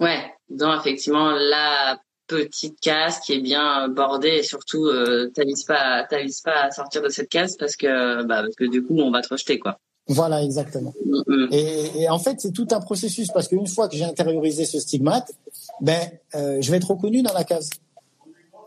Ouais, 0.00 0.32
dans 0.50 0.78
effectivement 0.78 1.30
la 1.30 1.98
petite 2.26 2.80
case 2.80 3.20
qui 3.20 3.34
est 3.34 3.40
bien 3.40 3.88
bordée 3.88 4.38
et 4.38 4.42
surtout 4.42 4.86
euh, 4.86 5.30
t'avises 5.34 5.64
pas 5.64 6.04
t'avises 6.08 6.40
pas 6.40 6.64
à 6.64 6.70
sortir 6.70 7.02
de 7.02 7.08
cette 7.08 7.28
case 7.28 7.56
parce 7.56 7.76
que 7.76 8.22
bah, 8.24 8.42
parce 8.42 8.54
que 8.54 8.64
du 8.64 8.82
coup 8.82 8.98
on 8.98 9.10
va 9.10 9.20
te 9.20 9.28
rejeter 9.28 9.58
quoi. 9.58 9.78
Voilà 10.08 10.42
exactement. 10.42 10.94
Mm-hmm. 11.06 11.48
Et, 11.52 12.02
et, 12.02 12.08
en 12.08 12.18
fait 12.18 12.40
c'est 12.40 12.52
tout 12.52 12.66
un 12.70 12.80
processus 12.80 13.28
parce 13.28 13.48
qu'une 13.48 13.66
fois 13.66 13.88
que 13.88 13.96
j'ai 13.96 14.04
intériorisé 14.04 14.64
ce 14.64 14.80
stigmate, 14.80 15.32
ben 15.80 16.00
euh, 16.34 16.58
je 16.60 16.70
vais 16.70 16.78
être 16.78 16.90
reconnu 16.90 17.22
dans 17.22 17.34
la 17.34 17.44
case. 17.44 17.70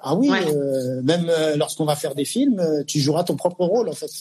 Ah 0.07 0.13
oui, 0.13 0.29
euh, 0.29 1.01
même 1.01 1.27
euh, 1.29 1.55
lorsqu'on 1.55 1.83
va 1.83 1.95
faire 1.95 2.13
des 2.13 2.25
films, 2.25 2.59
euh, 2.59 2.83
tu 2.85 2.99
joueras 2.99 3.23
ton 3.23 3.35
propre 3.35 3.65
rôle 3.65 3.89
en 3.89 3.93
fait. 3.93 4.11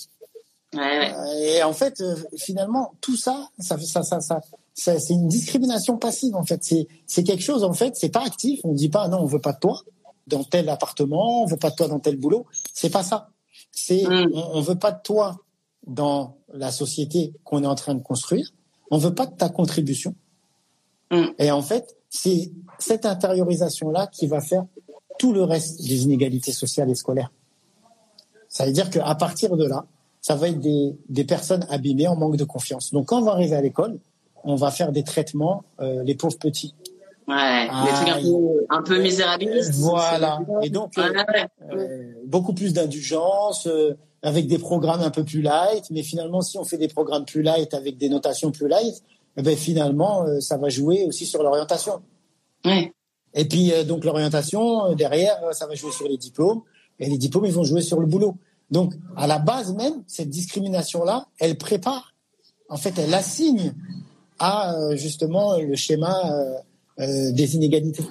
Ouais, 0.74 1.12
et 1.42 1.62
en 1.62 1.74
fait, 1.74 2.02
finalement, 2.38 2.94
tout 3.02 3.18
ça, 3.18 3.50
ça, 3.58 3.76
ça, 3.78 4.02
ça, 4.02 4.18
ça 4.20 4.40
c'est 4.74 5.12
une 5.12 5.28
discrimination 5.28 5.98
passive 5.98 6.36
en 6.36 6.44
fait. 6.44 6.64
C'est 7.06 7.22
quelque 7.22 7.42
chose 7.42 7.64
en 7.64 7.74
fait, 7.74 7.96
c'est 7.96 8.08
pas 8.08 8.24
actif. 8.24 8.60
On 8.64 8.72
dit 8.72 8.88
pas 8.88 9.08
non, 9.08 9.18
on 9.18 9.26
veut 9.26 9.42
pas 9.42 9.52
de 9.52 9.58
toi 9.58 9.82
dans 10.26 10.42
tel 10.42 10.70
appartement, 10.70 11.42
on 11.42 11.46
veut 11.46 11.58
pas 11.58 11.68
de 11.68 11.76
toi 11.76 11.86
dans 11.86 12.00
tel 12.00 12.16
boulot. 12.16 12.46
C'est 12.72 12.90
pas 12.90 13.02
ça. 13.02 13.28
C'est 13.70 14.04
mm. 14.04 14.32
on, 14.32 14.62
veut 14.62 14.78
pas 14.78 14.92
de 14.92 15.02
toi 15.02 15.36
dans 15.86 16.38
la 16.50 16.72
société 16.72 17.34
qu'on 17.44 17.62
est 17.62 17.66
en 17.66 17.74
train 17.74 17.94
de 17.94 18.02
construire. 18.02 18.48
On 18.90 18.96
veut 18.96 19.14
pas 19.14 19.26
de 19.26 19.34
ta 19.34 19.50
contribution. 19.50 20.14
Mm. 21.10 21.24
Et 21.38 21.50
en 21.50 21.60
fait, 21.60 21.94
c'est 22.08 22.52
cette 22.78 23.04
intériorisation 23.04 23.90
là 23.90 24.06
qui 24.06 24.26
va 24.26 24.40
faire 24.40 24.64
tout 25.18 25.32
le 25.32 25.42
reste 25.42 25.82
des 25.82 26.02
inégalités 26.04 26.52
sociales 26.52 26.90
et 26.90 26.94
scolaires. 26.94 27.32
Ça 28.48 28.66
veut 28.66 28.72
dire 28.72 28.90
qu'à 28.90 29.14
partir 29.14 29.56
de 29.56 29.66
là, 29.66 29.86
ça 30.20 30.36
va 30.36 30.48
être 30.48 30.60
des, 30.60 30.96
des 31.08 31.24
personnes 31.24 31.66
abîmées 31.68 32.08
en 32.08 32.16
manque 32.16 32.36
de 32.36 32.44
confiance. 32.44 32.92
Donc 32.92 33.06
quand 33.06 33.20
on 33.20 33.24
va 33.24 33.32
arriver 33.32 33.56
à 33.56 33.60
l'école, 33.60 33.98
on 34.44 34.54
va 34.54 34.70
faire 34.70 34.92
des 34.92 35.02
traitements, 35.02 35.64
euh, 35.80 36.02
les 36.04 36.14
pauvres 36.14 36.38
petits. 36.38 36.74
Ouais, 37.26 37.64
des 37.64 37.92
trucs 37.92 38.08
un 38.08 38.20
peu, 38.20 38.66
un 38.68 38.82
peu 38.82 39.02
misérabilistes. 39.02 39.74
Voilà. 39.76 40.40
Et 40.62 40.68
donc, 40.68 40.96
euh, 40.98 41.10
euh, 41.72 42.12
beaucoup 42.26 42.52
plus 42.52 42.74
d'indulgence, 42.74 43.66
avec 44.22 44.46
des 44.46 44.58
programmes 44.58 45.00
un 45.00 45.10
peu 45.10 45.24
plus 45.24 45.40
light. 45.40 45.90
Mais 45.90 46.02
finalement, 46.02 46.42
si 46.42 46.58
on 46.58 46.64
fait 46.64 46.76
des 46.76 46.88
programmes 46.88 47.24
plus 47.24 47.42
light 47.42 47.72
avec 47.72 47.96
des 47.96 48.10
notations 48.10 48.50
plus 48.50 48.68
light, 48.68 49.02
eh 49.38 49.42
ben 49.42 49.56
finalement, 49.56 50.26
ça 50.40 50.58
va 50.58 50.68
jouer 50.68 51.04
aussi 51.04 51.24
sur 51.24 51.42
l'orientation. 51.42 52.02
Ouais. 52.66 52.92
Et 53.34 53.46
puis, 53.46 53.72
donc, 53.84 54.04
l'orientation, 54.04 54.94
derrière, 54.94 55.36
ça 55.52 55.66
va 55.66 55.74
jouer 55.74 55.92
sur 55.92 56.08
les 56.08 56.16
diplômes. 56.16 56.62
Et 57.00 57.08
les 57.08 57.18
diplômes, 57.18 57.46
ils 57.46 57.52
vont 57.52 57.64
jouer 57.64 57.82
sur 57.82 58.00
le 58.00 58.06
boulot. 58.06 58.36
Donc, 58.70 58.94
à 59.16 59.26
la 59.26 59.38
base 59.38 59.74
même, 59.74 60.02
cette 60.06 60.30
discrimination-là, 60.30 61.26
elle 61.38 61.58
prépare. 61.58 62.14
En 62.68 62.76
fait, 62.76 62.98
elle 62.98 63.12
assigne 63.12 63.74
à 64.38 64.74
euh, 64.74 64.96
justement 64.96 65.56
le 65.58 65.76
schéma 65.76 66.32
euh, 66.32 66.54
euh, 67.00 67.32
des 67.32 67.54
inégalités. 67.56 68.04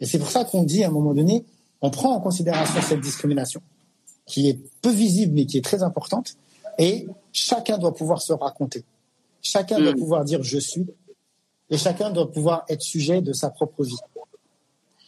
Et 0.00 0.06
c'est 0.06 0.18
pour 0.18 0.30
ça 0.30 0.44
qu'on 0.44 0.62
dit 0.62 0.84
à 0.84 0.88
un 0.88 0.90
moment 0.90 1.14
donné, 1.14 1.44
on 1.80 1.90
prend 1.90 2.14
en 2.14 2.20
considération 2.20 2.80
cette 2.82 3.00
discrimination 3.00 3.62
qui 4.26 4.48
est 4.48 4.58
peu 4.80 4.90
visible 4.90 5.34
mais 5.34 5.46
qui 5.46 5.58
est 5.58 5.64
très 5.64 5.82
importante 5.82 6.36
et 6.78 7.08
chacun 7.32 7.78
doit 7.78 7.94
pouvoir 7.94 8.22
se 8.22 8.32
raconter. 8.32 8.84
Chacun 9.40 9.80
doit 9.80 9.92
mm. 9.92 9.98
pouvoir 9.98 10.24
dire 10.24 10.42
je 10.42 10.58
suis 10.58 10.86
et 11.70 11.78
chacun 11.78 12.10
doit 12.10 12.30
pouvoir 12.30 12.64
être 12.68 12.82
sujet 12.82 13.20
de 13.20 13.32
sa 13.32 13.50
propre 13.50 13.84
vie. 13.84 13.96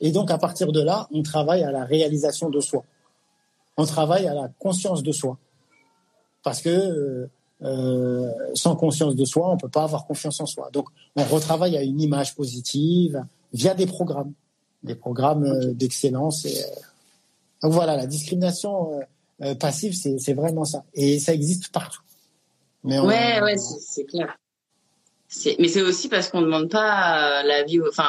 Et 0.01 0.13
donc 0.13 0.31
à 0.31 0.39
partir 0.39 0.73
de 0.73 0.83
là, 0.83 1.09
on 1.13 1.23
travaille 1.23 1.63
à 1.63 1.71
la 1.71 1.85
réalisation 1.85 2.51
de 2.51 2.61
soi. 2.61 2.85
On 3.77 3.87
travaille 3.87 4.27
à 4.27 4.35
la 4.35 4.49
conscience 4.59 5.03
de 5.03 5.13
soi. 5.13 5.39
Parce 6.43 6.61
que 6.61 7.29
euh, 7.63 8.31
sans 8.55 8.77
conscience 8.77 9.17
de 9.17 9.25
soi, 9.25 9.51
on 9.51 9.57
peut 9.57 9.69
pas 9.69 9.85
avoir 9.85 10.07
confiance 10.07 10.41
en 10.41 10.47
soi. 10.47 10.69
Donc, 10.73 10.89
on 11.17 11.25
retravaille 11.25 11.77
à 11.77 11.83
une 11.83 12.01
image 12.01 12.35
positive 12.35 13.25
via 13.53 13.75
des 13.75 13.87
programmes, 13.87 14.33
des 14.83 14.95
programmes 14.95 15.45
euh, 15.45 15.73
d'excellence. 15.73 16.45
Et, 16.45 16.61
euh, 16.61 16.67
donc 17.63 17.73
voilà, 17.73 17.97
la 17.97 18.07
discrimination 18.07 19.01
passive, 19.59 19.95
c'est 19.95 20.35
vraiment 20.35 20.65
ça. 20.65 20.85
Et 20.93 21.19
ça 21.19 21.33
existe 21.33 21.69
partout. 21.69 22.03
Mais 22.85 23.01
ouais, 23.01 23.41
ouais, 23.41 23.57
c'est 23.57 24.05
clair 24.05 24.37
mais 25.59 25.69
c'est 25.69 25.83
aussi 25.83 26.09
parce 26.09 26.29
qu'on 26.29 26.41
ne 26.41 26.47
demande 26.47 26.71
pas 26.71 27.43
la 27.43 27.65
vie 27.65 27.81
enfin 27.81 28.09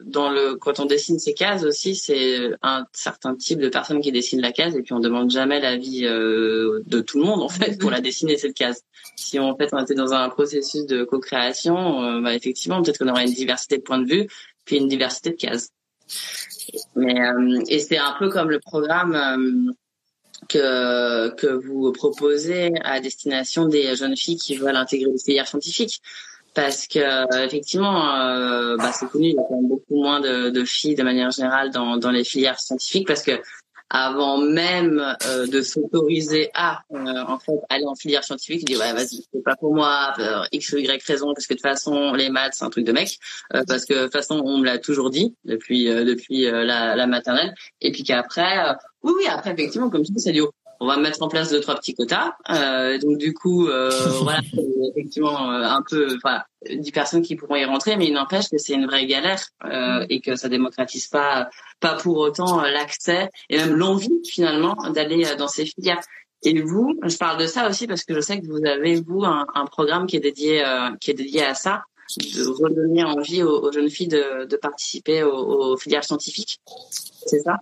dans 0.00 0.30
le 0.30 0.56
quand 0.56 0.78
on 0.78 0.84
dessine 0.84 1.18
ces 1.18 1.32
cases 1.32 1.64
aussi 1.64 1.94
c'est 1.94 2.50
un 2.62 2.84
certain 2.92 3.34
type 3.34 3.60
de 3.60 3.68
personnes 3.68 4.00
qui 4.00 4.12
dessinent 4.12 4.42
la 4.42 4.52
case 4.52 4.76
et 4.76 4.82
puis 4.82 4.92
on 4.92 5.00
demande 5.00 5.30
jamais 5.30 5.60
la 5.60 5.76
vie 5.76 6.04
euh, 6.04 6.82
de 6.86 7.00
tout 7.00 7.18
le 7.18 7.24
monde 7.24 7.42
en 7.42 7.48
fait 7.48 7.78
pour 7.80 7.90
la 7.90 8.00
dessiner 8.00 8.36
cette 8.36 8.54
case. 8.54 8.82
Si 9.16 9.38
en 9.38 9.56
fait 9.56 9.70
on 9.72 9.78
était 9.78 9.94
dans 9.94 10.12
un 10.12 10.28
processus 10.28 10.86
de 10.86 11.04
co-création 11.04 12.02
euh, 12.02 12.20
bah, 12.20 12.34
effectivement 12.34 12.82
peut-être 12.82 12.98
qu'on 12.98 13.08
aurait 13.08 13.26
une 13.26 13.32
diversité 13.34 13.78
de 13.78 13.82
points 13.82 14.00
de 14.00 14.08
vue 14.08 14.28
puis 14.64 14.76
une 14.76 14.88
diversité 14.88 15.30
de 15.30 15.36
cases. 15.36 15.70
Mais 16.94 17.18
euh, 17.20 17.62
et 17.68 17.78
c'est 17.78 17.98
un 17.98 18.16
peu 18.18 18.28
comme 18.28 18.50
le 18.50 18.60
programme 18.60 19.72
que 20.48 21.30
que 21.36 21.46
vous 21.46 21.90
proposez 21.92 22.72
à 22.82 23.00
destination 23.00 23.66
des 23.66 23.96
jeunes 23.96 24.16
filles 24.16 24.36
qui 24.36 24.56
veulent 24.56 24.76
intégrer 24.76 25.10
des 25.10 25.18
filières 25.18 25.48
scientifiques 25.48 26.02
parce 26.56 26.86
que 26.86 26.98
euh, 26.98 27.44
effectivement, 27.44 28.16
euh, 28.16 28.78
bah, 28.78 28.90
c'est 28.90 29.06
connu, 29.06 29.28
il 29.28 29.34
y 29.34 29.38
a 29.38 29.42
quand 29.46 29.56
même 29.56 29.68
beaucoup 29.68 30.02
moins 30.02 30.20
de, 30.20 30.48
de, 30.48 30.64
filles 30.64 30.94
de 30.94 31.02
manière 31.02 31.30
générale 31.30 31.70
dans, 31.70 31.98
dans 31.98 32.10
les 32.10 32.24
filières 32.24 32.58
scientifiques, 32.58 33.06
parce 33.06 33.22
que 33.22 33.32
avant 33.90 34.38
même 34.38 35.00
euh, 35.26 35.46
de 35.46 35.60
s'autoriser 35.60 36.50
à 36.54 36.80
en 36.90 37.38
fait 37.38 37.58
aller 37.68 37.84
en 37.84 37.94
filière 37.94 38.24
scientifique, 38.24 38.62
il 38.62 38.64
dit 38.64 38.76
ouais 38.76 38.92
vas-y 38.92 39.22
c'est 39.32 39.44
pas 39.44 39.54
pour 39.54 39.74
moi 39.76 40.12
x 40.50 40.72
ou 40.72 40.78
y 40.78 40.88
raison 41.06 41.32
parce 41.34 41.46
que 41.46 41.54
de 41.54 41.58
toute 41.58 41.62
façon 41.62 42.12
les 42.14 42.28
maths 42.30 42.54
c'est 42.54 42.64
un 42.64 42.70
truc 42.70 42.84
de 42.84 42.90
mec. 42.90 43.18
Parce 43.68 43.84
que 43.84 43.94
de 43.94 44.02
toute 44.04 44.12
façon 44.12 44.42
on 44.44 44.58
me 44.58 44.64
l'a 44.64 44.78
toujours 44.78 45.10
dit 45.10 45.36
depuis 45.44 45.84
depuis 45.84 46.50
la, 46.50 46.96
la 46.96 47.06
maternelle. 47.06 47.54
Et 47.80 47.92
puis 47.92 48.02
qu'après 48.02 48.74
oui 49.04 49.12
oui 49.18 49.26
après 49.28 49.52
effectivement 49.52 49.88
comme 49.88 50.02
tu 50.02 50.10
dis 50.10 50.20
c'est 50.20 50.32
du 50.32 50.42
on 50.80 50.86
va 50.86 50.96
mettre 50.96 51.22
en 51.22 51.28
place 51.28 51.50
deux 51.50 51.60
trois 51.60 51.76
petits 51.76 51.94
quotas. 51.94 52.34
Euh, 52.50 52.98
donc 52.98 53.18
du 53.18 53.34
coup, 53.34 53.68
euh, 53.68 53.90
voilà, 54.22 54.40
effectivement 54.90 55.52
euh, 55.52 55.62
un 55.62 55.82
peu, 55.82 56.16
voilà, 56.22 56.46
dix 56.70 56.92
personnes 56.92 57.22
qui 57.22 57.36
pourront 57.36 57.56
y 57.56 57.64
rentrer, 57.64 57.96
mais 57.96 58.06
il 58.06 58.14
n'empêche 58.14 58.48
que 58.48 58.58
c'est 58.58 58.74
une 58.74 58.86
vraie 58.86 59.06
galère 59.06 59.42
euh, 59.64 60.04
et 60.08 60.20
que 60.20 60.36
ça 60.36 60.48
démocratise 60.48 61.06
pas, 61.06 61.48
pas 61.80 61.94
pour 61.94 62.18
autant 62.18 62.62
euh, 62.62 62.70
l'accès 62.70 63.30
et 63.50 63.58
même 63.58 63.74
l'envie 63.74 64.20
finalement 64.24 64.74
d'aller 64.90 65.24
dans 65.36 65.48
ces 65.48 65.66
filières. 65.66 66.00
Et 66.42 66.60
vous, 66.60 66.98
je 67.02 67.16
parle 67.16 67.40
de 67.40 67.46
ça 67.46 67.68
aussi 67.68 67.86
parce 67.86 68.04
que 68.04 68.14
je 68.14 68.20
sais 68.20 68.40
que 68.40 68.46
vous 68.46 68.64
avez 68.64 69.00
vous 69.00 69.24
un, 69.24 69.46
un 69.54 69.64
programme 69.64 70.06
qui 70.06 70.16
est 70.16 70.20
dédié, 70.20 70.62
qui 71.00 71.10
est 71.10 71.14
dédié 71.14 71.42
à 71.42 71.54
ça, 71.54 71.82
de 72.18 72.46
redonner 72.46 73.02
envie 73.02 73.42
aux, 73.42 73.72
jeunes 73.72 73.90
filles 73.90 74.08
de, 74.08 74.44
de 74.44 74.56
participer 74.56 75.24
aux, 75.24 75.72
aux 75.72 75.76
filières 75.76 76.04
scientifiques. 76.04 76.60
C'est 77.26 77.40
ça? 77.40 77.56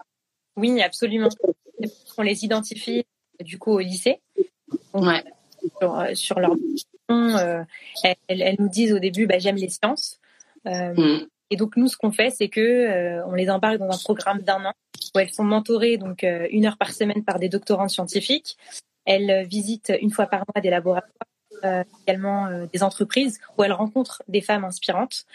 Oui, 0.56 0.82
absolument 0.82 1.30
on 2.16 2.22
les 2.22 2.44
identifie 2.44 3.04
du 3.40 3.58
coup 3.58 3.72
au 3.72 3.80
lycée. 3.80 4.20
Sur, 6.14 6.40
leur 6.40 6.54
euh, 7.10 7.64
elles, 8.28 8.56
nous 8.58 8.68
disent 8.68 8.92
au 8.92 8.98
début 8.98 9.26
bah, 9.26 9.38
j'aime 9.38 9.56
les 9.56 9.68
sciences. 9.68 10.20
Euh, 10.66 10.94
mm. 10.94 11.26
Et 11.50 11.56
donc 11.56 11.76
nous 11.76 11.88
ce 11.88 11.96
qu'on 11.96 12.12
fait 12.12 12.30
c'est 12.30 12.48
que 12.48 12.60
euh, 12.60 13.26
on 13.26 13.32
les 13.32 13.50
embarque 13.50 13.78
dans 13.78 13.90
un 13.90 13.98
programme 13.98 14.40
d'un 14.40 14.64
an 14.64 14.72
où 15.14 15.18
elles 15.18 15.30
sont 15.30 15.44
mentorées 15.44 15.98
donc 15.98 16.24
une 16.50 16.66
heure 16.66 16.78
par 16.78 16.92
semaine 16.92 17.24
par 17.24 17.38
des 17.38 17.48
doctorants 17.48 17.88
scientifiques. 17.88 18.56
Elles 19.04 19.46
visitent 19.46 19.92
une 20.00 20.10
fois 20.10 20.26
par 20.26 20.44
mois 20.54 20.62
des 20.62 20.70
laboratoires, 20.70 21.28
également 22.06 22.66
des 22.72 22.82
entreprises 22.82 23.38
où 23.56 23.62
elles 23.62 23.72
rencontrent 23.72 24.22
des 24.28 24.40
femmes 24.40 24.64
inspirantes. 24.64 25.26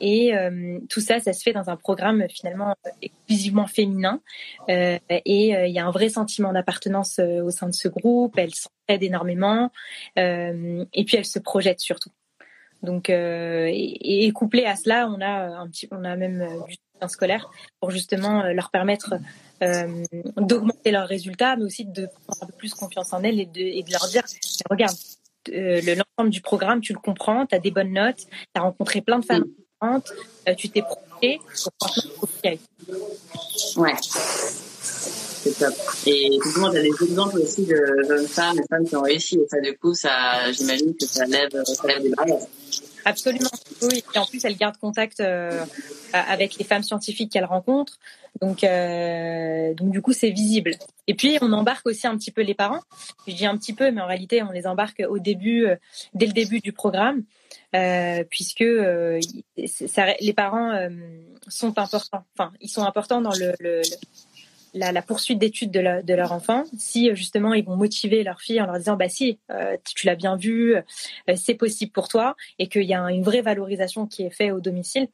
Et 0.00 0.34
euh, 0.34 0.78
tout 0.88 1.00
ça, 1.00 1.18
ça 1.20 1.32
se 1.32 1.42
fait 1.42 1.52
dans 1.52 1.70
un 1.70 1.76
programme 1.76 2.26
finalement 2.28 2.74
exclusivement 3.02 3.66
féminin. 3.66 4.20
Euh, 4.68 4.98
et 5.10 5.56
euh, 5.56 5.66
il 5.66 5.74
y 5.74 5.78
a 5.78 5.86
un 5.86 5.90
vrai 5.90 6.08
sentiment 6.08 6.52
d'appartenance 6.52 7.18
au 7.18 7.50
sein 7.50 7.68
de 7.68 7.74
ce 7.74 7.88
groupe. 7.88 8.38
Elles 8.38 8.54
s'entraident 8.54 9.02
énormément. 9.02 9.70
et 10.16 11.04
puis 11.06 11.16
elles 11.16 11.24
se 11.24 11.38
projettent 11.38 11.80
surtout. 11.80 12.10
Donc, 12.82 13.10
et, 13.10 14.30
couplé 14.34 14.64
à 14.64 14.76
cela, 14.76 15.08
on 15.08 15.20
a 15.20 15.58
un 15.58 15.68
petit, 15.68 15.88
on 15.90 16.04
a 16.04 16.14
même 16.14 16.46
du 16.68 16.74
soutien 16.74 17.08
scolaire 17.08 17.50
pour 17.80 17.90
justement 17.90 18.44
leur 18.52 18.70
permettre 18.70 19.14
d'augmenter 20.36 20.92
leurs 20.92 21.08
résultats, 21.08 21.56
mais 21.56 21.64
aussi 21.64 21.84
de 21.84 22.06
prendre 22.06 22.42
un 22.42 22.46
peu 22.46 22.52
plus 22.56 22.74
confiance 22.74 23.12
en 23.12 23.24
elles 23.24 23.40
et 23.40 23.46
de, 23.46 23.60
et 23.60 23.82
de 23.82 23.90
leur 23.90 24.06
dire, 24.08 24.22
regarde, 24.70 24.94
l'ensemble 25.48 26.30
du 26.30 26.40
programme, 26.40 26.80
tu 26.80 26.92
le 26.92 27.00
comprends, 27.00 27.46
tu 27.46 27.54
as 27.56 27.58
des 27.58 27.72
bonnes 27.72 27.92
notes, 27.92 28.26
tu 28.28 28.36
as 28.54 28.60
rencontré 28.60 29.00
plein 29.00 29.18
de 29.18 29.24
femmes 29.24 29.44
euh, 29.82 30.54
tu 30.56 30.68
t'es 30.70 30.82
projeté, 30.82 31.40
Ouais. 33.76 33.94
c'est 34.00 35.58
top. 35.58 35.74
Et 36.06 36.26
effectivement, 36.26 36.70
tu 36.70 36.78
as 36.78 36.82
des 36.82 36.88
exemples 36.88 37.38
aussi 37.40 37.64
de 37.64 37.76
jeunes 38.08 38.26
femmes, 38.26 38.56
de 38.56 38.64
femmes 38.68 38.86
qui 38.86 38.96
ont 38.96 39.02
réussi. 39.02 39.36
Et 39.36 39.48
ça, 39.48 39.60
du 39.60 39.76
coup, 39.76 39.94
ça, 39.94 40.50
j'imagine 40.52 40.94
que 40.96 41.06
ça 41.06 41.24
lève, 41.26 41.50
ça 41.64 41.86
lève 41.86 42.02
des 42.02 42.10
barrières. 42.10 42.46
Absolument. 43.04 43.50
Oui. 43.82 44.04
Et 44.14 44.18
en 44.18 44.26
plus, 44.26 44.44
elle 44.44 44.56
garde 44.56 44.76
contact 44.78 45.20
euh, 45.20 45.64
avec 46.12 46.58
les 46.58 46.64
femmes 46.64 46.82
scientifiques 46.82 47.32
qu'elle 47.32 47.44
rencontre. 47.44 47.98
Donc, 48.40 48.64
euh, 48.64 49.74
donc 49.74 49.90
du 49.90 50.02
coup, 50.02 50.12
c'est 50.12 50.30
visible. 50.30 50.72
Et 51.06 51.14
puis, 51.14 51.38
on 51.40 51.52
embarque 51.52 51.86
aussi 51.86 52.06
un 52.06 52.16
petit 52.16 52.30
peu 52.30 52.42
les 52.42 52.54
parents. 52.54 52.80
Je 53.26 53.34
dis 53.34 53.46
un 53.46 53.56
petit 53.56 53.72
peu, 53.72 53.90
mais 53.90 54.00
en 54.00 54.06
réalité, 54.06 54.42
on 54.42 54.50
les 54.50 54.66
embarque 54.66 55.02
au 55.08 55.18
début, 55.18 55.66
euh, 55.66 55.76
dès 56.14 56.26
le 56.26 56.32
début 56.32 56.60
du 56.60 56.72
programme, 56.72 57.24
euh, 57.74 58.24
puisque 58.28 58.60
les 58.60 60.32
parents 60.36 60.88
sont 61.48 61.78
importants. 61.78 62.24
Enfin, 62.34 62.52
ils 62.60 62.68
sont 62.68 62.84
importants 62.84 63.20
dans 63.20 63.32
le, 63.32 63.82
la, 64.74 65.02
poursuite 65.02 65.38
d'études 65.38 65.70
de, 65.70 66.02
de, 66.02 66.14
leur 66.14 66.32
enfant. 66.32 66.64
Si 66.76 67.14
justement 67.14 67.54
ils 67.54 67.64
vont 67.64 67.76
motiver 67.76 68.22
leur 68.22 68.40
fille 68.40 68.60
en 68.60 68.66
leur 68.66 68.76
disant 68.78 68.96
bah 68.96 69.08
si 69.08 69.38
tu 69.84 70.06
l'as 70.06 70.14
bien 70.14 70.36
vu, 70.36 70.76
c'est 71.36 71.54
possible 71.54 71.92
pour 71.92 72.08
toi, 72.08 72.36
et 72.58 72.68
qu'il 72.68 72.84
y 72.84 72.94
a 72.94 73.02
une 73.10 73.22
vraie 73.22 73.42
valorisation 73.42 74.06
qui 74.06 74.22
est 74.22 74.30
faite 74.30 74.52
au 74.52 74.60
domicile. 74.60 75.08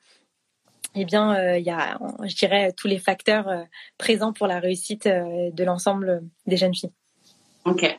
Eh 0.94 1.04
bien, 1.04 1.34
euh, 1.34 1.58
il 1.58 1.64
y 1.64 1.70
a, 1.70 1.98
je 2.22 2.34
dirais, 2.34 2.72
tous 2.76 2.88
les 2.88 2.98
facteurs 2.98 3.48
présents 3.98 4.32
pour 4.32 4.46
la 4.46 4.60
réussite 4.60 5.06
de 5.06 5.64
l'ensemble 5.64 6.22
des 6.46 6.56
jeunes 6.56 6.74
filles. 6.74 6.92
Ok 7.64 7.98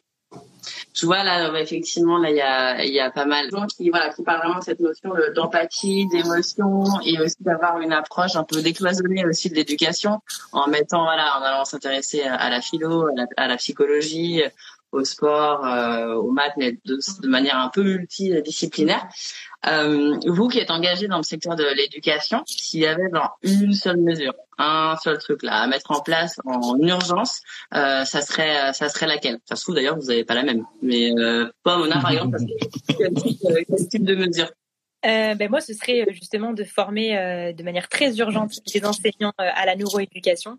je 0.93 1.06
vois 1.06 1.24
là 1.24 1.52
effectivement 1.60 2.18
là 2.18 2.30
il 2.30 2.38
y 2.38 2.41
a 2.41 2.84
il 2.84 2.93
y 2.93 3.00
a 3.00 3.12
pas 3.12 3.26
mal 3.26 3.50
de 3.50 3.56
gens 3.56 3.66
qui 3.68 3.89
voilà 3.89 4.14
qui 4.14 4.24
parlent 4.24 4.39
vraiment 4.39 4.60
de 4.60 4.64
cette 4.64 4.80
notion 4.80 5.12
d'empathie, 5.36 6.08
d'émotion 6.08 6.84
et 7.06 7.20
aussi 7.20 7.38
d'avoir 7.41 7.80
une 7.80 7.93
approche 7.93 8.36
un 8.36 8.43
peu 8.43 8.62
décloisonnée 8.62 9.26
aussi 9.26 9.50
de 9.50 9.56
l'éducation 9.56 10.22
en 10.52 10.68
mettant 10.68 11.04
voilà 11.04 11.38
en 11.38 11.43
allant 11.43 11.66
s'intéresser 11.66 12.24
à 12.24 12.50
la 12.50 12.62
philo, 12.62 13.08
à 13.38 13.48
la 13.48 13.58
psychologie, 13.58 14.41
au 14.96 15.04
sport, 15.04 15.66
euh, 15.66 16.16
au 16.16 16.32
maths, 16.32 16.54
mais 16.58 16.78
de, 16.86 17.28
manière 17.28 17.58
un 17.58 17.70
peu 17.70 17.84
multidisciplinaire. 17.84 19.08
Euh, 19.68 20.18
vous 20.28 20.48
qui 20.48 20.60
êtes 20.60 20.72
engagé 20.72 21.08
dans 21.08 21.18
le 21.18 21.24
secteur 21.24 21.56
de 21.56 21.66
l'éducation, 21.76 22.43
s'il 22.46 22.82
y 22.82 22.88
avait 22.88 23.10
genre 23.12 23.38
une 23.41 23.74
seule 23.74 23.98
mesure, 23.98 24.34
un 24.58 24.96
seul 25.02 25.18
truc 25.18 25.43
là 25.43 25.62
à 25.62 25.68
mettre 25.68 25.91
en 25.91 26.02
place 26.02 26.39
en 26.46 26.78
urgence, 26.80 27.41
euh, 27.74 28.06
ça 28.06 28.22
serait 28.22 28.74
ça 28.74 28.89
serait 28.89 29.08
laquelle? 29.08 29.39
Ça 29.46 29.56
se 29.56 29.64
trouve 29.64 29.76
d'ailleurs 29.76 29.98
vous 29.98 30.08
n'avez 30.08 30.24
pas 30.24 30.36
la 30.36 30.43
même, 30.43 30.66
mais 30.82 31.12
euh, 31.18 31.52
pas 31.64 31.78
Mona 31.78 32.00
par 32.00 32.12
exemple, 32.12 32.38
quel 32.98 33.14
type, 33.14 33.39
euh, 33.46 33.64
quel 33.68 33.88
type 33.88 34.04
de 34.04 34.16
mesure? 34.16 34.52
Ben 35.04 35.50
moi, 35.52 35.62
ce 35.62 35.74
serait 35.76 36.08
justement 36.10 36.52
de 36.52 36.64
former 36.64 37.54
de 37.56 37.64
manière 37.64 37.88
très 37.89 38.18
urgente 38.18 38.54
les 38.74 38.86
enseignants 38.86 39.34
à 39.38 39.64
la 39.68 39.76
neuroéducation. 39.76 40.58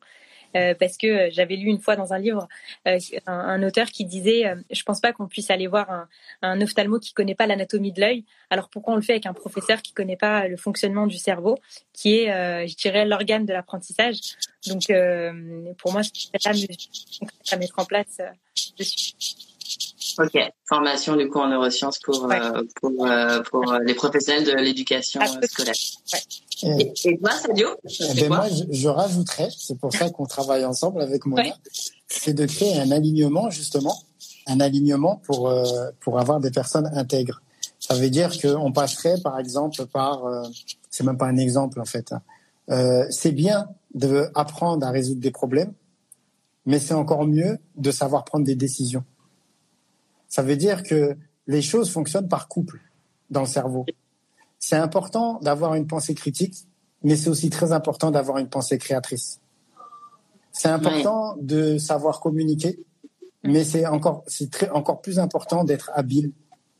Euh, 0.56 0.74
parce 0.78 0.96
que 0.96 1.28
j'avais 1.30 1.56
lu 1.56 1.68
une 1.68 1.80
fois 1.80 1.96
dans 1.96 2.12
un 2.12 2.18
livre 2.18 2.48
euh, 2.86 2.98
un, 3.26 3.32
un, 3.32 3.62
auteur 3.62 3.88
qui 3.88 4.04
disait 4.04 4.46
euh, 4.46 4.54
je 4.70 4.82
pense 4.84 5.00
pas 5.00 5.12
qu'on 5.12 5.26
puisse 5.26 5.50
aller 5.50 5.66
voir 5.66 5.90
un, 5.90 6.08
un 6.42 6.60
ophtalmo 6.60 6.98
qui 6.98 7.12
connaît 7.12 7.34
pas 7.34 7.46
l'anatomie 7.46 7.92
de 7.92 8.00
l'œil 8.00 8.24
alors 8.50 8.68
pourquoi 8.68 8.94
on 8.94 8.96
le 8.96 9.02
fait 9.02 9.14
avec 9.14 9.26
un 9.26 9.34
professeur 9.34 9.82
qui 9.82 9.92
connaît 9.92 10.16
pas 10.16 10.48
le 10.48 10.56
fonctionnement 10.56 11.06
du 11.06 11.18
cerveau 11.18 11.58
qui 11.92 12.20
est 12.20 12.32
euh, 12.32 12.66
je 12.66 12.74
dirais 12.76 13.04
l'organe 13.04 13.44
de 13.44 13.52
l'apprentissage? 13.52 14.18
Donc 14.66 14.84
pour 15.78 15.92
moi 15.92 16.02
c'est 16.02 16.48
mesure 16.48 16.68
à 17.52 17.56
mettre 17.56 17.78
en 17.78 17.84
place 17.84 18.20
dessus 18.78 19.12
Ok, 20.18 20.38
formation 20.66 21.16
du 21.16 21.28
coup 21.28 21.40
en 21.40 21.48
neurosciences 21.48 21.98
pour 21.98 22.24
ouais. 22.24 22.38
pour 22.80 23.06
pour 23.50 23.74
les 23.84 23.94
professionnels 23.94 24.44
de 24.44 24.52
l'éducation 24.52 25.20
scolaire. 25.42 25.74
Ouais. 26.12 26.20
Et, 26.62 26.92
et 27.04 27.18
toi, 27.18 27.30
Sadio? 27.32 27.68
Eh 27.84 28.20
ben 28.20 28.28
moi, 28.28 28.48
je, 28.48 28.64
je, 28.70 28.88
rajouterais, 28.88 29.48
c'est 29.56 29.78
pour 29.78 29.92
ça 29.92 30.08
qu'on 30.08 30.24
travaille 30.24 30.64
ensemble 30.64 31.02
avec 31.02 31.26
ouais. 31.26 31.52
c'est 32.08 32.32
de 32.32 32.46
créer 32.46 32.78
un 32.78 32.90
alignement 32.92 33.50
justement, 33.50 33.94
un 34.46 34.60
alignement 34.60 35.16
pour 35.16 35.48
euh, 35.48 35.90
pour 36.00 36.18
avoir 36.18 36.40
des 36.40 36.50
personnes 36.50 36.86
intègres. 36.94 37.42
Ça 37.78 37.94
veut 37.94 38.08
dire 38.08 38.30
qu'on 38.40 38.72
passerait 38.72 39.20
par 39.22 39.38
exemple 39.38 39.84
par, 39.86 40.24
euh, 40.24 40.42
c'est 40.90 41.04
même 41.04 41.18
pas 41.18 41.26
un 41.26 41.36
exemple 41.36 41.78
en 41.78 41.84
fait. 41.84 42.12
Hein. 42.12 42.22
Euh, 42.70 43.06
c'est 43.10 43.32
bien 43.32 43.68
de 43.94 44.30
apprendre 44.34 44.86
à 44.86 44.90
résoudre 44.90 45.20
des 45.20 45.30
problèmes, 45.30 45.72
mais 46.64 46.78
c'est 46.78 46.94
encore 46.94 47.26
mieux 47.26 47.58
de 47.76 47.90
savoir 47.90 48.24
prendre 48.24 48.46
des 48.46 48.56
décisions. 48.56 49.04
Ça 50.28 50.42
veut 50.42 50.56
dire 50.56 50.82
que 50.82 51.16
les 51.46 51.62
choses 51.62 51.90
fonctionnent 51.90 52.28
par 52.28 52.48
couple 52.48 52.80
dans 53.30 53.40
le 53.40 53.46
cerveau. 53.46 53.84
C'est 54.68 54.74
important 54.74 55.38
d'avoir 55.42 55.76
une 55.76 55.86
pensée 55.86 56.16
critique, 56.16 56.66
mais 57.04 57.14
c'est 57.14 57.30
aussi 57.30 57.50
très 57.50 57.70
important 57.70 58.10
d'avoir 58.10 58.38
une 58.38 58.48
pensée 58.48 58.78
créatrice. 58.78 59.38
C'est 60.50 60.66
important 60.66 61.36
de 61.40 61.78
savoir 61.78 62.18
communiquer, 62.18 62.84
mais 63.44 63.62
c'est 63.62 63.86
encore, 63.86 64.24
c'est 64.26 64.50
très, 64.50 64.68
encore 64.70 65.02
plus 65.02 65.20
important 65.20 65.62
d'être 65.62 65.92
habile 65.94 66.32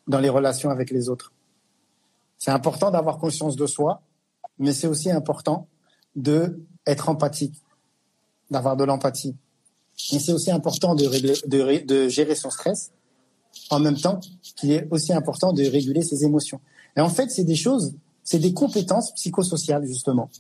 dans 0.09 0.19
les 0.19 0.29
relations 0.29 0.71
avec 0.71 0.91
les 0.91 1.09
autres. 1.09 1.33
C'est 2.39 2.51
important 2.51 2.91
d'avoir 2.91 3.19
conscience 3.19 3.55
de 3.55 3.69
soi, 3.69 4.03
mais 4.59 4.73
c'est 4.73 4.89
aussi 4.89 5.13
important 5.13 5.69
de 6.17 6.59
être 6.89 7.09
empathique, 7.09 7.63
d'avoir 8.51 8.77
de 8.77 8.83
l'empathie. 8.83 9.37
Et 10.11 10.19
c'est 10.19 10.33
aussi 10.33 10.51
important 10.51 10.97
de, 10.97 11.07
régler, 11.07 11.35
de, 11.47 11.85
de 11.87 12.09
gérer 12.09 12.35
son 12.35 12.51
stress, 12.51 12.91
en 13.71 13.79
même 13.79 13.97
temps 13.97 14.19
qu'il 14.57 14.73
est 14.73 14.89
aussi 14.91 15.13
important 15.13 15.53
de 15.53 15.63
réguler 15.63 16.03
ses 16.03 16.25
émotions. 16.25 16.61
Et 16.97 17.01
en 17.01 17.09
fait, 17.09 17.31
c'est 17.31 17.45
des 17.45 17.57
choses, 17.57 17.95
c'est 18.25 18.39
des 18.39 18.53
compétences 18.53 19.13
psychosociales 19.15 19.87
justement, 19.87 20.31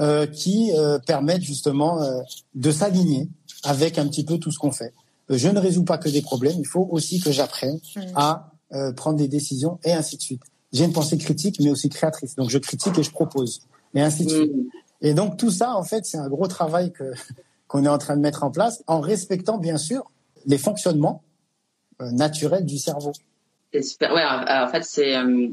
euh, 0.00 0.26
qui 0.26 0.72
euh, 0.76 0.98
permettent 0.98 1.42
justement 1.42 2.02
euh, 2.02 2.20
de 2.54 2.70
s'aligner 2.70 3.28
avec 3.62 3.98
un 3.98 4.06
petit 4.06 4.24
peu 4.24 4.38
tout 4.38 4.50
ce 4.50 4.58
qu'on 4.58 4.72
fait. 4.72 4.92
Je 5.30 5.48
ne 5.48 5.58
résous 5.58 5.84
pas 5.84 5.96
que 5.96 6.08
des 6.08 6.20
problèmes, 6.20 6.56
il 6.58 6.66
faut 6.66 6.86
aussi 6.90 7.20
que 7.20 7.32
j'apprenne 7.32 7.78
mmh. 7.96 8.00
à 8.14 8.50
prendre 8.96 9.16
des 9.16 9.28
décisions 9.28 9.78
et 9.84 9.92
ainsi 9.92 10.16
de 10.16 10.22
suite. 10.22 10.42
J'ai 10.72 10.84
une 10.84 10.92
pensée 10.92 11.16
critique, 11.16 11.60
mais 11.60 11.70
aussi 11.70 11.88
créatrice. 11.88 12.34
Donc 12.34 12.50
je 12.50 12.58
critique 12.58 12.98
et 12.98 13.02
je 13.02 13.10
propose, 13.10 13.62
et 13.94 14.02
ainsi 14.02 14.26
de 14.26 14.30
suite. 14.30 14.52
Mmh. 14.52 14.66
Et 15.00 15.14
donc 15.14 15.38
tout 15.38 15.50
ça, 15.50 15.76
en 15.76 15.84
fait, 15.84 16.04
c'est 16.04 16.18
un 16.18 16.28
gros 16.28 16.48
travail 16.48 16.92
que 16.92 17.14
qu'on 17.68 17.84
est 17.84 17.88
en 17.88 17.98
train 17.98 18.16
de 18.16 18.20
mettre 18.20 18.42
en 18.42 18.50
place, 18.50 18.82
en 18.86 19.00
respectant 19.00 19.56
bien 19.56 19.78
sûr 19.78 20.10
les 20.44 20.58
fonctionnements 20.58 21.22
naturels 22.00 22.66
du 22.66 22.76
cerveau. 22.76 23.12
Super. 23.82 24.12
Ouais, 24.12 24.22
en 24.24 24.68
fait, 24.68 24.84
c'est 24.84 25.16
euh, 25.16 25.48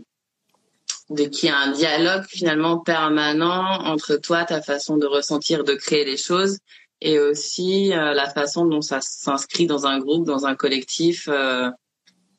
de 1.12 1.26
qu'il 1.26 1.50
y 1.50 1.52
un 1.52 1.72
dialogue 1.72 2.24
finalement 2.28 2.80
permanent 2.80 3.84
entre 3.86 4.16
toi, 4.16 4.44
ta 4.46 4.62
façon 4.62 4.98
de 4.98 5.06
ressentir, 5.06 5.64
de 5.64 5.74
créer 5.74 6.06
les 6.06 6.18
choses, 6.18 6.58
et 7.02 7.20
aussi 7.20 7.94
euh, 7.94 8.14
la 8.14 8.30
façon 8.30 8.66
dont 8.66 8.82
ça 8.82 9.00
s'inscrit 9.02 9.68
dans 9.68 9.86
un 9.86 10.00
groupe, 10.00 10.26
dans 10.26 10.46
un 10.46 10.56
collectif. 10.56 11.28
Euh, 11.30 11.70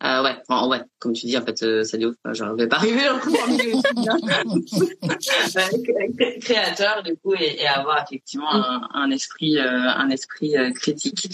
euh, 0.05 0.23
ouais, 0.23 0.37
enfin, 0.49 0.67
ouais, 0.67 0.81
comme 0.99 1.13
tu 1.13 1.27
dis, 1.27 1.39
en 1.39 1.45
fait, 1.45 1.63
euh, 1.63 1.85
Sadio, 1.85 2.13
j'arrivais 2.33 2.67
pas 2.67 2.77
arriver 2.77 3.09
en 3.09 3.19
créateur 6.41 7.03
du 7.05 7.17
coup 7.17 7.35
et, 7.35 7.61
et 7.61 7.69
avoir 7.69 8.03
effectivement 8.03 8.53
un, 8.53 8.89
un 8.95 9.11
esprit, 9.11 9.59
euh, 9.59 9.69
un 9.69 10.11
esprit 10.11 10.57
euh, 10.57 10.73
critique. 10.73 11.29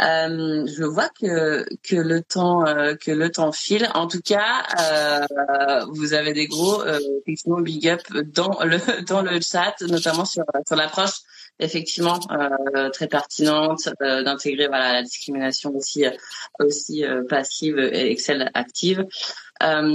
Euh, 0.00 0.66
je 0.66 0.84
vois 0.84 1.08
que 1.08 1.64
que 1.82 1.96
le 1.96 2.22
temps 2.22 2.64
que 3.00 3.10
le 3.10 3.30
temps 3.30 3.52
file. 3.52 3.88
En 3.94 4.06
tout 4.06 4.20
cas, 4.20 4.66
vous 5.88 6.12
avez 6.12 6.34
des 6.34 6.48
gros 6.48 6.84
effectivement 7.22 7.60
big 7.60 7.88
up 7.88 8.02
dans 8.26 8.62
le 8.62 9.02
dans 9.04 9.22
le 9.22 9.40
chat, 9.40 9.80
notamment 9.82 10.26
sur 10.26 10.44
sur 10.66 10.76
l'approche 10.76 11.22
effectivement 11.62 12.18
euh, 12.30 12.90
très 12.90 13.06
pertinente 13.06 13.88
euh, 14.02 14.22
d'intégrer 14.22 14.66
voilà 14.66 14.92
la 14.92 15.02
discrimination 15.02 15.74
aussi 15.74 16.04
aussi 16.58 17.04
euh, 17.04 17.22
passive 17.28 17.78
et 17.78 18.16
celle 18.16 18.50
active. 18.54 19.06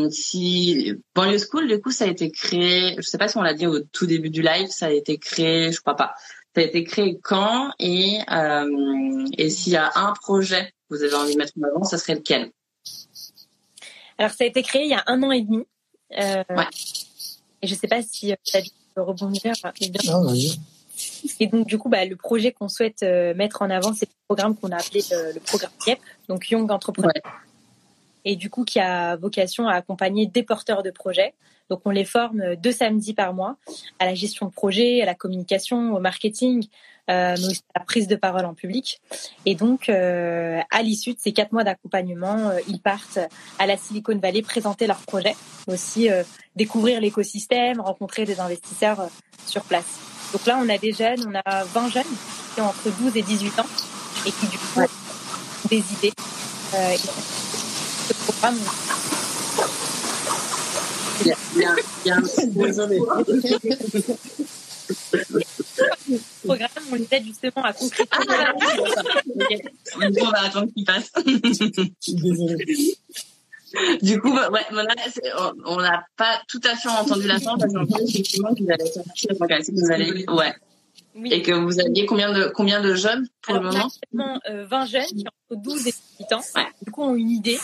si 0.10 0.94
Banlieue 1.14 1.38
School 1.40 1.68
du 1.68 1.82
coup 1.82 1.92
ça 1.92 2.06
a 2.06 2.08
été 2.08 2.32
créé, 2.32 2.96
je 2.98 3.02
sais 3.02 3.18
pas 3.18 3.28
si 3.28 3.38
on 3.38 3.42
l'a 3.42 3.54
dit 3.54 3.68
au 3.68 3.80
tout 3.80 4.08
début 4.08 4.30
du 4.30 4.42
live, 4.42 4.70
ça 4.70 4.88
a 4.88 4.92
été 4.92 5.18
créé, 5.18 5.72
je 5.72 5.82
crois 5.82 5.96
pas. 5.96 6.14
Ça 6.56 6.62
a 6.62 6.66
été 6.66 6.84
créé 6.84 7.20
quand 7.22 7.72
et 7.80 8.20
et 9.38 9.50
s'il 9.50 9.74
y 9.74 9.78
a 9.78 9.92
un 9.96 10.14
projet 10.14 10.74
que 10.90 10.96
vous 10.96 11.04
avez 11.04 11.14
envie 11.16 11.34
de 11.34 11.38
mettre 11.38 11.54
en 11.62 11.68
avant, 11.68 11.84
ça 11.84 11.98
serait 11.98 12.16
lequel? 12.16 12.52
Alors 14.18 14.32
ça 14.32 14.46
a 14.46 14.48
été 14.48 14.64
créé 14.64 14.86
il 14.86 14.90
y 14.90 14.96
a 14.96 15.04
un 15.06 15.22
an 15.22 15.32
et 15.32 15.42
demi. 15.42 15.66
ouais. 16.12 16.46
Et 17.62 17.68
je 17.68 17.76
sais 17.76 17.88
pas 17.88 18.02
si 18.02 18.34
ça 18.44 18.60
peut 18.96 19.02
rebondir. 19.02 19.54
Non, 20.06 20.32
oui. 20.32 20.58
Et 21.40 21.48
donc, 21.48 21.68
du 21.68 21.78
coup, 21.78 21.90
bah, 21.90 22.06
le 22.06 22.16
projet 22.16 22.52
qu'on 22.52 22.70
souhaite 22.70 23.04
euh, 23.04 23.34
mettre 23.34 23.62
en 23.62 23.70
avant, 23.70 23.94
c'est 23.94 24.08
le 24.08 24.16
programme 24.28 24.56
qu'on 24.56 24.72
a 24.72 24.78
appelé 24.78 25.02
le, 25.12 25.34
le, 25.34 25.40
programme 25.40 25.72
YEP, 25.86 26.00
donc 26.28 26.50
Young 26.50 26.72
Entrepreneur. 26.72 27.12
Ouais. 27.16 27.32
Et 28.26 28.36
du 28.36 28.50
coup, 28.50 28.66
qui 28.66 28.80
a 28.80 29.16
vocation 29.16 29.68
à 29.68 29.74
accompagner 29.74 30.26
des 30.26 30.44
porteurs 30.44 30.84
de 30.84 30.92
projets. 30.92 31.34
Donc, 31.70 31.82
on 31.86 31.92
les 31.92 32.06
forme 32.06 32.56
deux 32.56 32.72
samedis 32.72 33.14
par 33.14 33.34
mois 33.34 33.58
à 34.00 34.06
la 34.06 34.16
gestion 34.16 34.48
de 34.48 34.52
projet, 34.52 35.02
à 35.02 35.06
la 35.06 35.16
communication, 35.16 35.94
au 35.94 36.00
marketing, 36.00 36.68
euh, 37.10 37.36
mais 37.40 37.46
aussi 37.46 37.64
à 37.74 37.80
la 37.80 37.86
prise 37.86 38.08
de 38.08 38.16
parole 38.16 38.46
en 38.46 38.54
public. 38.54 39.00
Et 39.46 39.56
donc, 39.56 39.88
euh, 39.88 40.60
à 40.72 40.82
l'issue 40.82 41.14
de 41.14 41.20
ces 41.20 41.32
quatre 41.32 41.54
mois 41.54 41.64
d'accompagnement, 41.64 42.50
euh, 42.50 42.60
ils 42.68 42.82
partent 42.82 43.20
à 43.60 43.66
la 43.66 43.78
Silicon 43.78 44.18
Valley 44.18 44.42
présenter 44.42 44.88
leurs 44.88 45.00
projets, 45.00 45.36
aussi 45.68 46.10
euh, 46.10 46.24
découvrir 46.56 47.00
l'écosystème, 47.00 47.80
rencontrer 47.80 48.26
des 48.26 48.40
investisseurs 48.40 49.00
euh, 49.00 49.08
sur 49.46 49.64
place. 49.64 50.17
Donc 50.34 50.46
là, 50.46 50.60
on 50.64 50.70
a 50.70 50.78
des 50.78 50.92
jeunes, 50.94 51.26
on 51.28 51.34
a 51.50 51.64
20 51.64 51.90
jeunes 51.90 52.04
qui 52.54 52.62
ont 52.62 52.68
entre 52.70 52.90
12 53.00 53.16
et 53.16 53.22
18 53.22 53.60
ans. 53.60 53.66
et 54.26 54.32
qui 54.32 54.48
du 54.48 54.58
coup 54.58 54.82
des 55.70 55.78
idées. 55.78 56.14
Euh, 56.74 56.92
et 56.92 56.98
ce 56.98 58.14
programme, 58.26 58.58
Il 61.22 61.28
y 61.28 61.32
a, 61.32 61.36
il 61.56 61.62
y 61.62 61.66
a- 61.66 61.76
il 62.06 62.08
y 62.08 62.12
a 62.12 62.16
un 62.18 62.22
Désolé. 62.48 63.00
programme, 66.46 66.70
on 66.92 66.96
les 66.96 67.08
aide 67.12 67.26
justement 67.26 67.64
à 67.64 67.74
concrétiser. 67.74 68.08
Du 68.16 70.12
coup, 70.14 70.26
on 70.26 70.32
va 70.32 70.42
attendre 70.46 70.72
qu'il 70.74 70.86
passe. 70.86 71.12
Désolé. 72.08 72.98
Du 74.02 74.20
coup, 74.22 74.34
ouais, 74.34 74.62
Mona, 74.72 74.94
c'est- 75.12 75.32
on- 75.38 75.74
on 75.76 75.78
n'a 75.82 76.06
pas 76.18 76.42
tout 76.48 76.62
à 76.64 76.76
fait 76.76 76.90
entendu 76.90 77.28
la 77.28 77.40
fin 77.40 77.58
parce 77.58 77.74
qu'on 77.74 77.82
entend 77.84 78.00
effectivement 78.08 78.54
que 78.56 78.64
vous 78.64 78.72
allez 78.72 78.86
sortir, 78.86 79.30
que 79.30 79.72
vous 79.74 79.92
allez, 79.92 80.26
ouais, 80.30 80.54
Oui. 81.16 81.34
et 81.34 81.42
que 81.42 81.52
vous 81.52 81.80
aviez 81.80 82.06
combien 82.06 82.32
de 82.34 82.48
combien 82.54 82.82
de 82.82 82.94
jeunes 82.96 83.28
pour 83.42 83.56
Alors, 83.56 83.72
le 83.72 83.78
on 83.78 83.82
a 83.82 83.88
moment 84.14 84.40
euh, 84.50 84.66
20 84.66 84.86
jeunes 84.86 85.06
qui 85.06 85.26
ont 85.28 85.56
entre 85.56 85.62
12 85.62 85.88
et 85.88 85.92
18 86.20 86.34
ans, 86.34 86.42
Ouais. 86.56 86.66
du 86.86 86.92
coup 86.92 87.04
ont 87.04 87.16
une 87.16 87.30
idée 87.32 87.58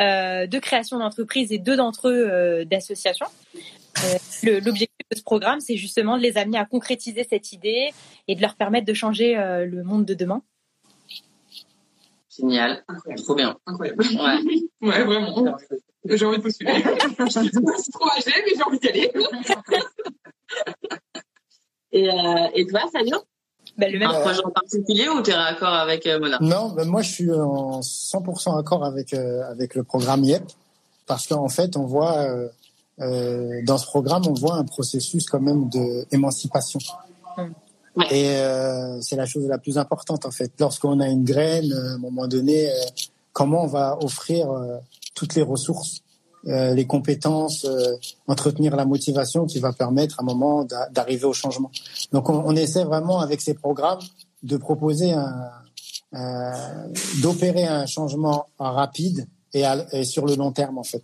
euh, 0.00 0.46
de 0.46 0.58
création 0.60 0.98
d'entreprise 1.00 1.50
et 1.52 1.58
deux 1.58 1.76
d'entre 1.76 2.08
eux 2.08 2.28
euh, 2.30 2.64
d'association. 2.64 3.26
Euh, 4.04 4.60
L'objectif 4.64 4.96
de 5.10 5.16
ce 5.16 5.22
programme, 5.24 5.58
c'est 5.60 5.76
justement 5.76 6.16
de 6.16 6.22
les 6.22 6.38
amener 6.38 6.56
à 6.58 6.64
concrétiser 6.64 7.26
cette 7.28 7.52
idée 7.52 7.90
et 8.28 8.36
de 8.36 8.40
leur 8.40 8.54
permettre 8.54 8.86
de 8.86 8.94
changer 8.94 9.34
le 9.34 9.82
monde 9.82 10.04
de 10.04 10.14
demain. 10.14 10.42
Génial, 12.38 12.84
trop 13.24 13.34
bien. 13.34 13.56
Incroyable. 13.66 14.02
Ouais. 14.02 14.88
Ouais, 14.88 15.04
vraiment. 15.04 15.56
J'ai 16.04 16.24
envie 16.24 16.38
de 16.38 16.42
postuler. 16.42 16.72
c'est 17.30 17.92
trop 17.92 18.08
âgé, 18.10 18.32
mais 18.46 18.52
j'ai 18.56 18.62
envie 18.62 18.78
d'y 18.78 18.88
aller. 18.88 19.12
Et, 21.92 22.08
euh, 22.08 22.48
et 22.54 22.66
toi, 22.66 22.80
Sadio 22.92 23.16
Ben, 23.78 23.92
le 23.92 23.98
même 23.98 24.10
Un 24.10 24.20
projet 24.20 24.44
en 24.44 24.50
particulier 24.50 25.08
ou 25.08 25.22
tu 25.22 25.30
es 25.30 25.34
raccord 25.34 25.72
avec 25.72 26.06
euh, 26.06 26.20
Mona 26.20 26.38
Non, 26.40 26.70
ben 26.70 26.86
moi 26.86 27.02
je 27.02 27.10
suis 27.10 27.32
en 27.32 27.80
100% 27.80 28.58
accord 28.58 28.84
avec 28.84 29.14
euh, 29.14 29.50
avec 29.50 29.74
le 29.74 29.84
programme 29.84 30.22
IEP 30.24 30.42
parce 31.06 31.26
qu'en 31.26 31.48
fait 31.48 31.76
on 31.76 31.86
voit 31.86 32.26
euh, 33.00 33.62
dans 33.64 33.78
ce 33.78 33.86
programme 33.86 34.24
on 34.26 34.34
voit 34.34 34.56
un 34.56 34.64
processus 34.64 35.26
quand 35.26 35.40
même 35.40 35.68
de 35.70 36.06
émancipation. 36.12 36.80
Mm. 37.36 37.42
Ouais. 37.98 38.06
Et 38.18 38.36
euh, 38.36 39.00
c'est 39.00 39.16
la 39.16 39.26
chose 39.26 39.46
la 39.46 39.58
plus 39.58 39.76
importante 39.78 40.24
en 40.26 40.30
fait. 40.30 40.52
Lorsqu'on 40.58 41.00
a 41.00 41.08
une 41.08 41.24
graine, 41.24 41.72
euh, 41.72 41.90
à 41.90 41.94
un 41.94 41.98
moment 41.98 42.26
donné, 42.28 42.70
euh, 42.70 42.74
comment 43.32 43.64
on 43.64 43.66
va 43.66 43.98
offrir 44.02 44.50
euh, 44.50 44.76
toutes 45.14 45.34
les 45.34 45.42
ressources, 45.42 46.02
les 46.44 46.86
compétences, 46.86 47.66
entretenir 48.28 48.74
la 48.76 48.84
motivation 48.86 49.44
qui 49.46 49.58
va 49.58 49.72
permettre 49.72 50.20
à 50.20 50.22
un 50.22 50.24
moment 50.26 50.64
d'a- 50.64 50.88
d'arriver 50.90 51.24
au 51.24 51.32
changement. 51.32 51.70
Donc 52.12 52.30
on, 52.30 52.42
on 52.46 52.54
essaie 52.56 52.84
vraiment 52.84 53.18
avec 53.20 53.40
ces 53.40 53.54
programmes 53.54 53.98
de 54.44 54.56
proposer 54.56 55.12
un, 55.12 55.50
d'opérer 57.22 57.64
un 57.66 57.86
changement 57.86 58.46
rapide 58.58 59.26
et, 59.52 59.64
à- 59.64 59.84
et 59.92 60.04
sur 60.04 60.26
le 60.26 60.36
long 60.36 60.52
terme 60.52 60.78
en 60.78 60.84
fait. 60.84 61.02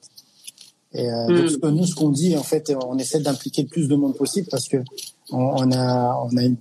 Et 0.92 1.09
donc 1.26 1.61
que 1.61 1.66
nous 1.66 1.86
ce 1.86 1.95
qu'on 1.97 2.11
dit 2.11 2.36
en 2.36 2.42
fait, 2.45 2.72
on 2.86 2.97
essaie 2.99 3.18
d'impliquer 3.20 3.62
le 3.62 3.68
plus 3.68 3.88
de 3.88 3.97
monde 3.97 4.16
possible 4.16 4.47
parce 4.51 4.68
que 4.68 4.76
on, 5.31 5.72
a 5.72 6.14
on 6.25 6.37
a 6.37 6.43
une, 6.43 6.57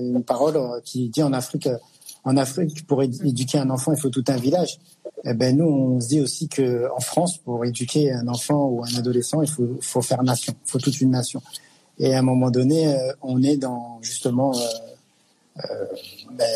une 0.00 0.22
parole 0.22 0.56
euh, 0.56 0.80
qui 0.84 1.08
dit 1.08 1.22
en 1.22 1.32
Afrique 1.32 1.66
euh, 1.66 1.76
en 2.24 2.36
Afrique 2.36 2.86
pour 2.86 3.02
éd- 3.02 3.24
éduquer 3.26 3.58
un 3.58 3.70
enfant 3.70 3.92
il 3.92 4.00
faut 4.00 4.10
tout 4.10 4.24
un 4.28 4.36
village. 4.36 4.78
Eh 5.24 5.34
ben 5.34 5.56
nous 5.56 5.66
on 5.66 6.00
se 6.00 6.08
dit 6.08 6.20
aussi 6.20 6.48
que 6.48 6.88
en 6.96 7.00
France 7.00 7.38
pour 7.38 7.64
éduquer 7.64 8.12
un 8.12 8.28
enfant 8.28 8.66
ou 8.66 8.84
un 8.84 8.94
adolescent 8.96 9.42
il 9.42 9.48
faut 9.48 9.68
faut 9.80 10.02
faire 10.02 10.22
nation, 10.22 10.52
il 10.64 10.70
faut 10.70 10.78
toute 10.78 11.00
une 11.00 11.10
nation. 11.10 11.42
Et 11.98 12.14
à 12.14 12.18
un 12.18 12.22
moment 12.22 12.50
donné 12.50 12.94
euh, 12.94 13.12
on 13.22 13.42
est 13.42 13.56
dans 13.56 13.98
justement 14.02 14.52
ben, 16.38 16.46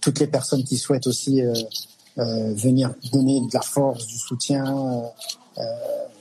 toutes 0.00 0.20
les 0.20 0.26
personnes 0.26 0.64
qui 0.64 0.76
souhaitent 0.76 1.06
aussi 1.06 1.40
venir 2.16 2.94
donner 3.12 3.40
de 3.40 3.48
la 3.52 3.62
force, 3.62 4.06
du 4.06 4.18
soutien. 4.18 4.64
euh, 5.58 5.62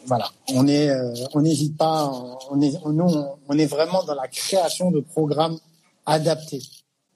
voilà, 0.05 0.29
on 0.53 0.67
est, 0.67 0.89
euh, 0.89 1.13
on 1.33 1.41
n'hésite 1.41 1.77
pas. 1.77 2.11
On 2.51 2.59
est, 2.61 2.73
on, 2.83 2.89
nous, 2.89 3.05
on- 3.05 3.35
on 3.47 3.57
est 3.57 3.65
vraiment 3.65 4.03
dans 4.03 4.15
la 4.15 4.27
création 4.27 4.91
de 4.91 4.99
programmes 4.99 5.57
adaptés. 6.05 6.61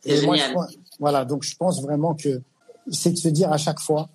Et 0.05 0.21
moi, 0.25 0.35
je 0.38 0.53
voilà, 0.99 1.25
donc 1.25 1.43
je 1.43 1.55
pense 1.55 1.81
vraiment 1.81 2.13
que 2.15 2.41
c'est 2.91 3.11
de 3.11 3.17
se 3.17 3.27
dire 3.27 3.51
à 3.51 3.57
chaque 3.57 3.79
fois, 3.79 4.09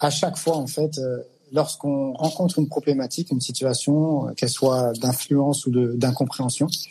à 0.00 0.10
chaque 0.10 0.36
fois 0.36 0.56
en 0.56 0.66
fait, 0.66 0.98
euh, 0.98 1.18
lorsqu'on 1.52 2.12
rencontre 2.14 2.58
une 2.58 2.68
problématique, 2.68 3.30
une 3.30 3.40
situation, 3.40 4.28
euh, 4.28 4.32
qu'elle 4.34 4.48
soit 4.50 4.92
d'influence 4.98 5.66
ou 5.66 5.70
d'incompréhension, 5.96 6.66
il 6.68 6.90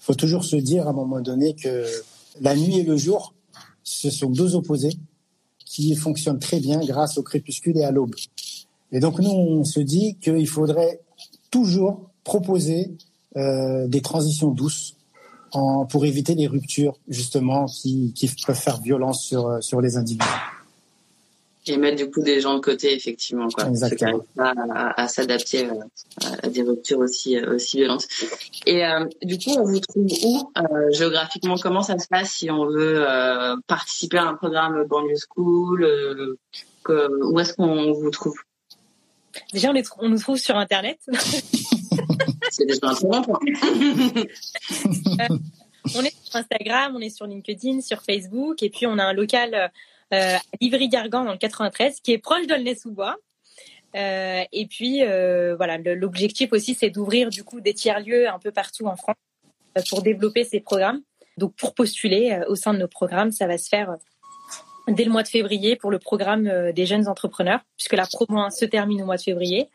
faut 0.00 0.14
toujours 0.14 0.44
se 0.44 0.56
dire 0.56 0.86
à 0.86 0.90
un 0.90 0.92
moment 0.92 1.20
donné 1.20 1.54
que 1.54 1.84
la 2.40 2.54
nuit 2.56 2.78
et 2.78 2.82
le 2.82 2.96
jour, 2.96 3.34
ce 3.84 4.10
sont 4.10 4.30
deux 4.30 4.54
opposés 4.56 4.98
qui 5.64 5.94
fonctionnent 5.96 6.38
très 6.38 6.60
bien 6.60 6.80
grâce 6.80 7.18
au 7.18 7.22
crépuscule 7.22 7.76
et 7.78 7.84
à 7.84 7.90
l'aube. 7.90 8.14
Et 8.92 9.00
donc 9.00 9.18
nous, 9.18 9.30
on 9.30 9.64
se 9.64 9.80
dit 9.80 10.16
qu'il 10.20 10.48
faudrait 10.48 11.00
toujours 11.50 12.08
proposer 12.24 12.90
euh, 13.36 13.86
des 13.86 14.00
transitions 14.00 14.50
douces 14.50 14.94
en, 15.52 15.86
pour 15.86 16.04
éviter 16.06 16.34
les 16.34 16.46
ruptures 16.46 16.96
justement 17.08 17.66
qui, 17.66 18.12
qui 18.14 18.30
peuvent 18.46 18.56
faire 18.56 18.80
violence 18.80 19.24
sur, 19.24 19.46
euh, 19.46 19.60
sur 19.60 19.80
les 19.80 19.96
individus. 19.96 20.26
Et 21.68 21.76
mettre 21.78 21.96
du 21.96 22.08
coup 22.08 22.22
des 22.22 22.40
gens 22.40 22.54
de 22.54 22.60
côté, 22.60 22.94
effectivement, 22.94 23.48
quoi. 23.48 23.66
Exactement. 23.66 24.20
Pas 24.36 24.54
à, 24.72 25.02
à 25.02 25.08
s'adapter 25.08 25.66
euh, 25.66 25.72
à 26.44 26.48
des 26.48 26.62
ruptures 26.62 27.00
aussi, 27.00 27.40
aussi 27.40 27.78
violentes. 27.78 28.06
Et 28.66 28.86
euh, 28.86 29.04
du 29.24 29.36
coup, 29.36 29.50
on 29.58 29.64
vous 29.64 29.80
trouve 29.80 30.06
où 30.24 30.52
euh, 30.56 30.92
géographiquement? 30.92 31.56
Comment 31.60 31.82
ça 31.82 31.98
se 31.98 32.06
passe 32.06 32.30
si 32.30 32.52
on 32.52 32.66
veut 32.66 33.04
euh, 33.04 33.56
participer 33.66 34.18
à 34.18 34.28
un 34.28 34.34
programme 34.34 34.84
Banlieue 34.84 35.16
School 35.34 36.36
que- 36.84 37.32
Où 37.32 37.40
est-ce 37.40 37.52
qu'on 37.54 37.92
vous 37.92 38.10
trouve? 38.10 38.36
Déjà, 39.52 39.70
on, 39.70 39.72
les 39.72 39.82
trou- 39.82 40.00
on 40.02 40.08
nous 40.08 40.18
trouve 40.18 40.38
sur 40.38 40.56
Internet. 40.56 40.98
C'est 42.50 42.66
déjà 42.66 42.78
un 42.88 42.94
très 42.94 43.08
bon 43.08 43.22
point. 43.22 43.38
on 45.94 46.02
est 46.02 46.14
sur 46.24 46.36
Instagram, 46.36 46.94
on 46.96 47.00
est 47.00 47.10
sur 47.10 47.26
LinkedIn, 47.26 47.80
sur 47.80 48.02
Facebook, 48.02 48.62
et 48.62 48.70
puis 48.70 48.86
on 48.86 48.98
a 48.98 49.04
un 49.04 49.12
local 49.12 49.54
euh, 50.12 50.36
à 50.36 50.40
Livry-Gargan 50.60 51.24
dans 51.24 51.32
le 51.32 51.38
93 51.38 52.00
qui 52.00 52.12
est 52.12 52.18
proche 52.18 52.46
d'Aulnay-sous-Bois. 52.46 53.16
Euh, 53.94 54.42
et 54.52 54.66
puis 54.66 55.02
euh, 55.02 55.56
voilà, 55.56 55.78
l'objectif 55.78 56.52
aussi, 56.52 56.74
c'est 56.74 56.90
d'ouvrir 56.90 57.30
du 57.30 57.44
coup 57.44 57.60
des 57.60 57.72
tiers 57.74 58.00
lieux 58.00 58.28
un 58.28 58.38
peu 58.38 58.50
partout 58.50 58.86
en 58.86 58.96
France 58.96 59.16
euh, 59.78 59.82
pour 59.88 60.02
développer 60.02 60.44
ces 60.44 60.60
programmes. 60.60 61.02
Donc 61.38 61.54
pour 61.54 61.74
postuler 61.74 62.32
euh, 62.32 62.44
au 62.48 62.56
sein 62.56 62.74
de 62.74 62.78
nos 62.78 62.88
programmes, 62.88 63.30
ça 63.32 63.46
va 63.46 63.58
se 63.58 63.68
faire 63.68 63.90
euh, 63.90 63.96
dès 64.88 65.04
le 65.04 65.10
mois 65.10 65.22
de 65.22 65.28
février 65.28 65.76
pour 65.76 65.90
le 65.90 65.98
programme 65.98 66.46
euh, 66.46 66.72
des 66.72 66.86
jeunes 66.86 67.08
entrepreneurs, 67.08 67.60
puisque 67.76 67.94
la 67.94 68.06
promo 68.06 68.40
1 68.40 68.50
se 68.50 68.64
termine 68.64 69.02
au 69.02 69.06
mois 69.06 69.16
de 69.16 69.22
février. 69.22 69.68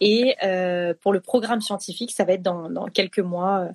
Et 0.00 0.36
euh, 0.44 0.94
pour 1.02 1.12
le 1.12 1.20
programme 1.20 1.60
scientifique, 1.60 2.12
ça 2.12 2.24
va 2.24 2.34
être 2.34 2.42
dans, 2.42 2.86
quelques 2.86 3.18
mois, 3.18 3.60
euh, 3.60 3.68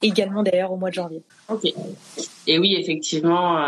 également 0.00 0.42
d'ailleurs 0.42 0.72
au 0.72 0.76
mois 0.76 0.88
de 0.88 0.94
janvier. 0.94 1.22
Ok. 1.48 1.64
Et 2.46 2.58
oui, 2.58 2.76
effectivement, 2.78 3.62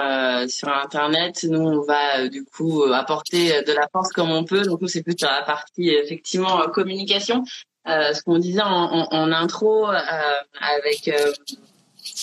sur 0.49 0.69
Internet, 0.69 1.45
nous, 1.45 1.61
on 1.61 1.83
va 1.83 2.29
du 2.29 2.45
coup 2.45 2.83
apporter 2.85 3.63
de 3.63 3.73
la 3.73 3.89
force 3.93 4.11
comme 4.13 4.31
on 4.31 4.45
peut. 4.45 4.63
Donc, 4.63 4.81
nous, 4.81 4.89
c'est 4.89 5.03
plus 5.03 5.17
sur 5.19 5.29
la 5.29 5.43
partie, 5.43 5.91
effectivement, 5.91 6.63
communication. 6.69 7.45
Ce 7.87 8.23
qu'on 8.23 8.39
disait 8.39 8.63
en, 8.63 9.33
intro 9.33 9.87
avec 9.87 11.11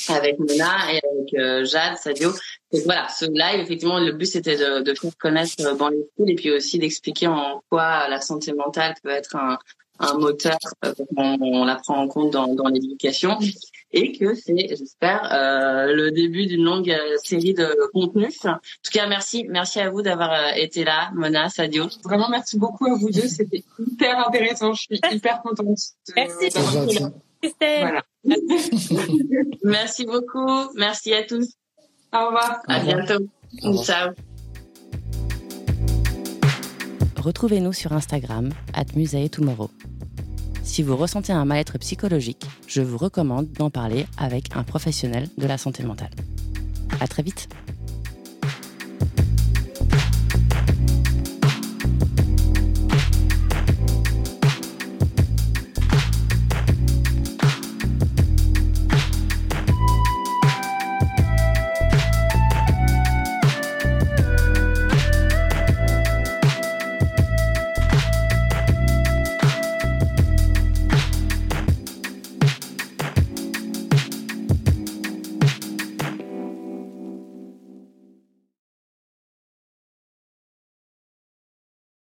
avec 0.10 0.40
Mona 0.40 0.94
et 0.94 1.02
avec 1.04 1.66
Jade, 1.66 1.98
Sadio, 1.98 2.32
voilà, 2.84 3.08
ce 3.10 3.26
live, 3.26 3.62
effectivement, 3.62 4.00
le 4.00 4.12
but, 4.12 4.26
c'était 4.26 4.58
de, 4.58 4.82
de 4.82 4.94
faire 4.94 5.12
connaître 5.18 5.54
euh, 5.62 5.76
dans 5.76 5.90
les 5.90 6.04
schools 6.16 6.30
et 6.32 6.36
puis 6.36 6.52
aussi 6.52 6.78
d'expliquer 6.80 7.28
en 7.28 7.62
quoi 7.70 8.08
la 8.10 8.20
santé 8.22 8.54
mentale 8.54 8.94
peut 9.04 9.10
être 9.10 9.36
un, 9.36 9.58
un 10.00 10.14
moteur, 10.18 10.58
euh, 10.84 10.94
on, 11.16 11.38
on 11.42 11.66
la 11.66 11.76
prend 11.76 11.98
en 11.98 12.08
compte 12.08 12.32
dans, 12.32 12.54
dans 12.54 12.68
l'éducation 12.68 13.38
et 13.94 14.12
que 14.12 14.36
c'est, 14.36 14.68
j'espère, 14.76 15.32
euh, 15.32 15.94
le 15.94 16.12
début 16.12 16.48
d'une 16.48 16.64
longue 16.66 16.92
euh, 16.92 17.16
série 17.24 17.54
de 17.54 17.74
contenus. 17.94 18.44
En 18.46 18.56
tout 18.56 18.92
cas, 18.92 19.08
merci, 19.08 19.46
merci 19.48 19.80
à 19.80 19.90
vous 19.90 20.02
d'avoir 20.02 20.34
euh, 20.34 20.52
été 20.58 20.84
là, 20.84 21.12
Mona, 21.14 21.48
Sadio. 21.50 21.86
Vraiment, 22.04 22.28
merci 22.30 22.58
beaucoup 22.60 22.88
à 22.88 22.96
vous 22.96 23.10
deux. 23.10 23.28
C'était 23.28 23.64
hyper 23.80 24.28
intéressant. 24.28 24.74
Je 24.74 24.82
suis 24.82 25.00
hyper 25.12 25.42
contente. 25.42 25.66
de- 25.68 26.14
Merci. 26.16 26.46
Été 26.48 26.60
là. 27.00 27.80
Voilà. 27.80 28.02
Merci 29.64 30.06
beaucoup, 30.06 30.50
merci 30.76 31.14
à 31.14 31.24
tous, 31.24 31.48
Au 32.14 32.26
revoir. 32.28 32.60
à 32.68 32.80
bientôt, 32.80 33.26
Au 33.64 33.68
revoir. 33.70 33.86
ciao. 33.86 34.10
Retrouvez-nous 37.18 37.74
sur 37.74 37.91
Instagram, 37.93 38.49
at 38.74 38.86
Tomorrow. 39.30 39.72
Si 40.64 40.84
vous 40.84 40.95
ressentez 40.95 41.34
un 41.34 41.45
mal-être 41.45 41.78
psychologique, 41.80 42.45
je 42.68 42.82
vous 42.82 42.97
recommande 42.97 43.51
d'en 43.53 43.70
parler 43.70 44.06
avec 44.18 44.56
un 44.56 44.64
professionnel 44.64 45.28
de 45.38 45.47
la 45.47 45.58
santé 45.58 45.84
mentale. 45.84 46.12
À 46.99 47.08
très 47.08 47.24
vite! 47.24 47.47